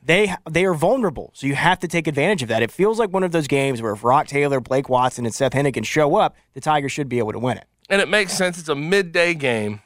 they 0.02 0.34
they 0.50 0.64
are 0.64 0.74
vulnerable, 0.74 1.32
so 1.34 1.48
you 1.48 1.56
have 1.56 1.80
to 1.80 1.88
take 1.88 2.08
advantage 2.08 2.42
of 2.44 2.48
that. 2.48 2.62
It 2.64 2.72
feels 2.72 2.98
like 2.98 3.12
one 3.12 3.24
of 3.24 3.32
those 3.34 3.48
games 3.48 3.82
where 3.82 3.92
if 3.92 4.06
Roc 4.06 4.28
Taylor, 4.28 4.62
Blake 4.62 4.88
Watson, 4.88 5.26
and 5.26 5.36
Seth 5.36 5.52
Henigan 5.52 5.84
show 5.84 6.16
up, 6.16 6.38
the 6.54 6.62
Tigers 6.62 6.94
should 6.94 7.10
be 7.10 7.20
able 7.20 7.34
to 7.34 7.40
win 7.40 7.58
it. 7.58 7.66
And 7.90 8.02
it 8.02 8.08
makes 8.08 8.32
sense. 8.32 8.58
It's 8.58 8.70
a 8.70 8.76
midday 8.76 9.34
game. 9.34 9.82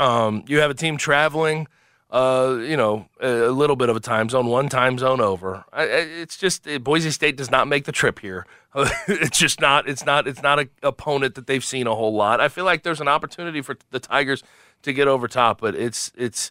Um, 0.00 0.42
you 0.48 0.58
have 0.58 0.70
a 0.70 0.74
team 0.74 0.96
traveling, 0.96 1.68
uh, 2.10 2.58
you 2.60 2.76
know, 2.76 3.06
a 3.20 3.50
little 3.50 3.76
bit 3.76 3.88
of 3.88 3.96
a 3.96 4.00
time 4.00 4.28
zone, 4.28 4.46
one 4.46 4.68
time 4.68 4.98
zone 4.98 5.20
over. 5.20 5.64
It's 5.74 6.36
just 6.36 6.66
Boise 6.82 7.10
State 7.10 7.36
does 7.36 7.50
not 7.50 7.68
make 7.68 7.84
the 7.84 7.92
trip 7.92 8.18
here. 8.18 8.46
it's 9.08 9.38
just 9.38 9.60
not. 9.60 9.88
It's 9.88 10.04
not. 10.04 10.26
It's 10.26 10.42
not 10.42 10.58
an 10.58 10.70
opponent 10.82 11.36
that 11.36 11.46
they've 11.46 11.64
seen 11.64 11.86
a 11.86 11.94
whole 11.94 12.14
lot. 12.14 12.40
I 12.40 12.48
feel 12.48 12.64
like 12.64 12.82
there's 12.82 13.00
an 13.00 13.08
opportunity 13.08 13.62
for 13.62 13.76
the 13.90 14.00
Tigers 14.00 14.42
to 14.82 14.92
get 14.92 15.08
over 15.08 15.28
top, 15.28 15.60
but 15.60 15.74
it's 15.74 16.12
it's 16.16 16.50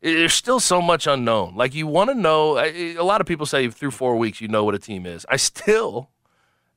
there's 0.00 0.34
still 0.34 0.60
so 0.60 0.80
much 0.80 1.06
unknown. 1.06 1.56
Like 1.56 1.74
you 1.74 1.86
want 1.86 2.10
to 2.10 2.14
know. 2.14 2.58
A 2.58 3.02
lot 3.02 3.20
of 3.20 3.26
people 3.26 3.46
say 3.46 3.68
through 3.68 3.92
four 3.92 4.16
weeks 4.16 4.40
you 4.40 4.48
know 4.48 4.64
what 4.64 4.74
a 4.74 4.78
team 4.78 5.04
is. 5.06 5.26
I 5.28 5.36
still 5.36 6.10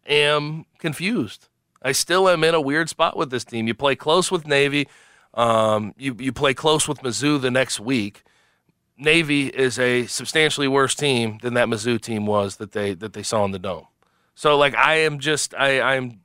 am 0.08 0.66
confused. 0.80 1.48
I 1.82 1.92
still 1.92 2.28
am 2.28 2.44
in 2.44 2.56
a 2.56 2.62
weird 2.62 2.90
spot 2.90 3.16
with 3.16 3.30
this 3.30 3.46
team. 3.46 3.68
You 3.68 3.74
play 3.74 3.96
close 3.96 4.32
with 4.32 4.48
Navy. 4.48 4.88
Um, 5.34 5.94
you 5.98 6.16
you 6.20 6.32
play 6.32 6.54
close 6.54 6.88
with 6.88 7.00
Mizzou 7.00 7.40
the 7.40 7.52
next 7.52 7.80
week. 7.80 8.24
Navy 8.98 9.48
is 9.48 9.80
a 9.80 10.06
substantially 10.08 10.68
worse 10.68 10.94
team 10.94 11.38
than 11.42 11.54
that 11.54 11.68
Mizzou 11.68 12.02
team 12.02 12.26
was 12.26 12.58
that 12.58 12.72
they 12.74 12.94
that 12.96 13.14
they 13.14 13.24
saw 13.24 13.46
in 13.46 13.52
the 13.52 13.60
dome. 13.60 13.88
So 14.36 14.58
like 14.58 14.76
I 14.76 14.96
am 14.96 15.20
just 15.20 15.54
I 15.54 15.82
I'm 15.82 16.22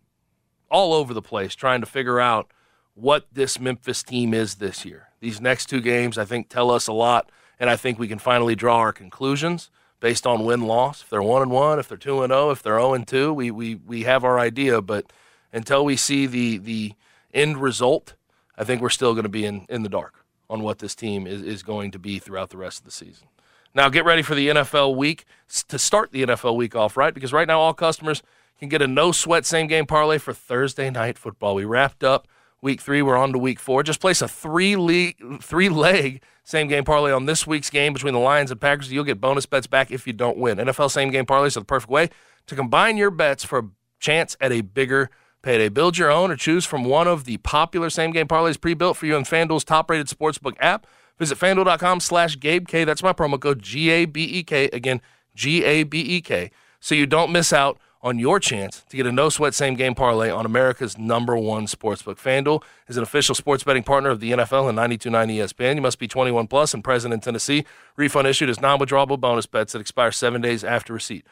all 0.70 0.94
over 0.94 1.14
the 1.14 1.22
place 1.22 1.54
trying 1.54 1.80
to 1.80 1.86
figure 1.86 2.20
out 2.20 2.50
what 2.94 3.26
this 3.32 3.60
Memphis 3.60 4.02
team 4.02 4.32
is 4.34 4.56
this 4.56 4.84
year. 4.84 5.08
These 5.20 5.40
next 5.40 5.66
two 5.66 5.80
games 5.80 6.18
I 6.18 6.24
think 6.24 6.48
tell 6.48 6.70
us 6.70 6.86
a 6.86 6.92
lot, 6.92 7.30
and 7.60 7.70
I 7.70 7.76
think 7.76 7.98
we 7.98 8.08
can 8.08 8.18
finally 8.18 8.54
draw 8.54 8.78
our 8.78 8.92
conclusions 8.92 9.70
based 10.00 10.26
on 10.26 10.44
win 10.44 10.62
loss. 10.62 11.02
If 11.02 11.10
they're 11.10 11.22
one 11.22 11.42
and 11.42 11.50
one, 11.50 11.78
if 11.78 11.88
they're 11.88 11.96
two 11.96 12.22
and 12.22 12.30
zero, 12.30 12.50
if 12.50 12.62
they're 12.62 12.78
zero 12.78 12.94
and 12.94 13.06
two, 13.06 13.32
we 13.32 13.50
we 13.50 13.76
we 13.76 14.02
have 14.02 14.24
our 14.24 14.38
idea. 14.38 14.82
But 14.82 15.12
until 15.52 15.84
we 15.84 15.96
see 15.96 16.26
the 16.26 16.58
the 16.58 16.92
end 17.32 17.58
result, 17.58 18.14
I 18.56 18.64
think 18.64 18.80
we're 18.80 18.88
still 18.90 19.12
going 19.14 19.24
to 19.24 19.28
be 19.28 19.44
in 19.44 19.66
in 19.68 19.82
the 19.82 19.88
dark 19.88 20.24
on 20.48 20.62
what 20.62 20.78
this 20.78 20.94
team 20.94 21.26
is 21.26 21.42
is 21.42 21.62
going 21.62 21.90
to 21.92 21.98
be 21.98 22.18
throughout 22.18 22.50
the 22.50 22.56
rest 22.56 22.78
of 22.78 22.84
the 22.84 22.90
season. 22.90 23.28
Now 23.74 23.88
get 23.88 24.04
ready 24.04 24.22
for 24.22 24.34
the 24.34 24.48
NFL 24.48 24.96
week 24.96 25.24
to 25.68 25.78
start 25.78 26.12
the 26.12 26.24
NFL 26.24 26.56
week 26.56 26.76
off 26.76 26.96
right 26.96 27.12
because 27.12 27.32
right 27.32 27.48
now 27.48 27.60
all 27.60 27.74
customers 27.74 28.22
can 28.58 28.68
get 28.68 28.82
a 28.82 28.86
no 28.86 29.12
sweat 29.12 29.44
same 29.44 29.66
game 29.66 29.86
parlay 29.86 30.18
for 30.18 30.32
Thursday 30.32 30.90
night 30.90 31.18
football. 31.18 31.54
We 31.54 31.64
wrapped 31.64 32.04
up 32.04 32.28
week 32.62 32.80
three. 32.80 33.02
We're 33.02 33.16
on 33.16 33.32
to 33.32 33.38
week 33.38 33.58
four. 33.58 33.82
Just 33.82 34.00
place 34.00 34.22
a 34.22 34.28
three 34.28 34.76
league, 34.76 35.42
three 35.42 35.68
leg 35.68 36.22
same 36.44 36.68
game 36.68 36.84
parlay 36.84 37.10
on 37.10 37.24
this 37.26 37.46
week's 37.46 37.70
game 37.70 37.94
between 37.94 38.12
the 38.12 38.20
Lions 38.20 38.50
and 38.50 38.60
Packers. 38.60 38.92
You'll 38.92 39.04
get 39.04 39.20
bonus 39.20 39.46
bets 39.46 39.66
back 39.66 39.90
if 39.90 40.06
you 40.06 40.12
don't 40.12 40.36
win. 40.36 40.58
NFL 40.58 40.90
same 40.90 41.10
game 41.10 41.26
parlays 41.26 41.56
are 41.56 41.60
the 41.60 41.66
perfect 41.66 41.90
way 41.90 42.10
to 42.46 42.54
combine 42.54 42.96
your 42.96 43.10
bets 43.10 43.44
for 43.44 43.58
a 43.58 43.68
chance 43.98 44.36
at 44.40 44.52
a 44.52 44.60
bigger 44.60 45.10
payday. 45.44 45.68
Build 45.68 45.96
your 45.96 46.10
own 46.10 46.30
or 46.30 46.36
choose 46.36 46.64
from 46.64 46.84
one 46.84 47.06
of 47.06 47.24
the 47.24 47.36
popular 47.38 47.90
same 47.90 48.10
game 48.10 48.26
parlays 48.26 48.60
pre-built 48.60 48.96
for 48.96 49.06
you 49.06 49.14
in 49.14 49.22
FanDuel's 49.22 49.64
top-rated 49.64 50.08
sportsbook 50.08 50.56
app. 50.58 50.86
Visit 51.18 51.38
fanduel.com 51.38 52.00
slash 52.00 52.38
Gabe 52.40 52.66
K. 52.66 52.84
That's 52.84 53.02
my 53.02 53.12
promo 53.12 53.38
code 53.38 53.62
G 53.62 53.90
A 53.90 54.04
B 54.04 54.24
E 54.24 54.42
K. 54.42 54.64
Again, 54.72 55.00
G 55.34 55.62
A 55.64 55.84
B 55.84 56.00
E 56.00 56.20
K. 56.20 56.50
So 56.80 56.94
you 56.94 57.06
don't 57.06 57.30
miss 57.30 57.52
out 57.52 57.78
on 58.02 58.18
your 58.18 58.38
chance 58.38 58.84
to 58.90 58.96
get 58.98 59.06
a 59.06 59.12
no 59.12 59.30
sweat 59.30 59.54
same 59.54 59.74
game 59.74 59.94
parlay 59.94 60.28
on 60.28 60.44
America's 60.44 60.98
number 60.98 61.36
one 61.38 61.66
sportsbook. 61.66 62.16
FanDuel 62.16 62.62
is 62.86 62.98
an 62.98 63.02
official 63.02 63.34
sports 63.34 63.64
betting 63.64 63.82
partner 63.82 64.10
of 64.10 64.20
the 64.20 64.32
NFL 64.32 64.68
and 64.68 64.76
929 64.76 65.28
ESPN. 65.28 65.76
You 65.76 65.80
must 65.80 65.98
be 65.98 66.06
21 66.06 66.46
plus 66.46 66.74
and 66.74 66.84
present 66.84 67.14
in 67.14 67.20
Tennessee. 67.20 67.64
Refund 67.96 68.26
issued 68.26 68.50
as 68.50 68.60
non 68.60 68.78
withdrawable 68.78 69.18
bonus 69.18 69.46
bets 69.46 69.72
that 69.72 69.80
expire 69.80 70.12
seven 70.12 70.42
days 70.42 70.62
after 70.62 70.92
receipt. 70.92 71.24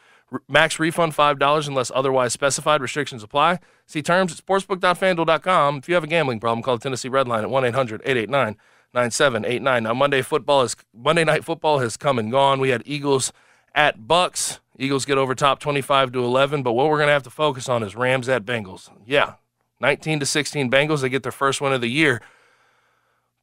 Max 0.47 0.79
refund 0.79 1.13
$5 1.13 1.67
unless 1.67 1.91
otherwise 1.93 2.33
specified. 2.33 2.81
Restrictions 2.81 3.23
apply. 3.23 3.59
See 3.85 4.01
terms 4.01 4.31
at 4.31 4.45
sportsbook.fanduel.com. 4.45 5.77
If 5.77 5.89
you 5.89 5.95
have 5.95 6.03
a 6.03 6.07
gambling 6.07 6.39
problem, 6.39 6.63
call 6.63 6.77
the 6.77 6.83
Tennessee 6.83 7.09
Red 7.09 7.27
Line 7.27 7.43
at 7.43 7.49
1 7.49 7.65
800 7.65 8.01
889 8.05 8.57
9789. 8.93 9.83
Now, 9.83 9.93
Monday 9.93 10.21
football 10.21 10.61
is 10.61 10.75
Monday 10.93 11.23
night 11.23 11.43
football 11.43 11.79
has 11.79 11.97
come 11.97 12.19
and 12.19 12.31
gone. 12.31 12.59
We 12.59 12.69
had 12.69 12.83
Eagles 12.85 13.33
at 13.73 14.07
Bucks. 14.07 14.59
Eagles 14.77 15.05
get 15.05 15.17
over 15.17 15.35
top 15.35 15.59
25 15.59 16.11
to 16.13 16.23
11, 16.23 16.63
but 16.63 16.73
what 16.73 16.89
we're 16.89 16.97
going 16.97 17.07
to 17.07 17.13
have 17.13 17.23
to 17.23 17.29
focus 17.29 17.69
on 17.69 17.83
is 17.83 17.95
Rams 17.95 18.27
at 18.29 18.45
Bengals. 18.45 18.89
Yeah, 19.05 19.33
19 19.81 20.19
to 20.19 20.25
16 20.25 20.69
Bengals. 20.69 21.01
They 21.01 21.09
get 21.09 21.23
their 21.23 21.31
first 21.31 21.61
win 21.61 21.73
of 21.73 21.81
the 21.81 21.89
year. 21.89 22.21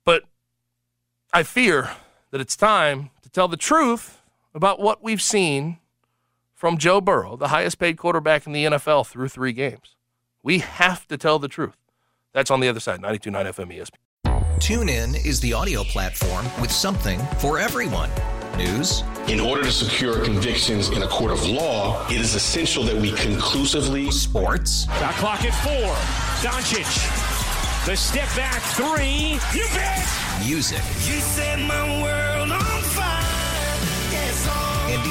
But 0.05 0.25
I 1.33 1.43
fear 1.43 1.91
that 2.31 2.41
it's 2.41 2.57
time 2.57 3.11
to 3.23 3.29
tell 3.29 3.49
the 3.49 3.57
truth 3.57 4.23
about 4.55 4.81
what 4.81 5.03
we've 5.03 5.23
seen 5.23 5.79
from 6.61 6.77
Joe 6.77 7.01
Burrow, 7.01 7.37
the 7.37 7.49
highest 7.49 7.79
paid 7.79 7.97
quarterback 7.97 8.47
in 8.47 8.53
the 8.53 8.67
NFL 8.67 9.07
through 9.07 9.29
three 9.29 9.55
games. 9.55 9.97
We 10.43 10.59
have 10.59 11.09
to 11.09 11.17
tell 11.17 11.39
the 11.39 11.49
truth. 11.49 11.79
That's 12.35 12.51
on 12.51 12.61
the 12.61 12.69
other 12.69 12.81
side, 12.81 13.01
92.9 13.01 13.47
FM 13.47 13.79
ESPN. 13.79 14.59
TuneIn 14.59 15.25
is 15.25 15.41
the 15.41 15.55
audio 15.55 15.85
platform 15.85 16.45
with 16.61 16.71
something 16.71 17.19
for 17.39 17.59
everyone. 17.59 18.11
News. 18.59 19.05
In 19.27 19.41
order 19.41 19.63
to 19.63 19.73
secure 19.73 20.23
convictions 20.23 20.91
in 20.91 21.03
a 21.03 21.09
court 21.09 21.31
of 21.31 21.47
law, 21.47 22.07
it 22.09 22.21
is 22.21 22.35
essential 22.35 22.83
that 22.85 22.97
we 22.97 23.13
conclusively. 23.13 24.11
Sports. 24.11 24.85
Shot 24.85 25.15
clock 25.15 25.45
at 25.47 25.55
four. 25.65 25.95
Doncic. 26.47 27.87
The 27.87 27.97
step 27.97 28.29
back 28.37 28.61
three. 28.75 29.39
You 29.59 29.67
bet. 29.73 30.07
Music. 30.45 30.83
You 31.09 31.21
set 31.21 31.59
my 31.59 32.03
world 32.03 32.30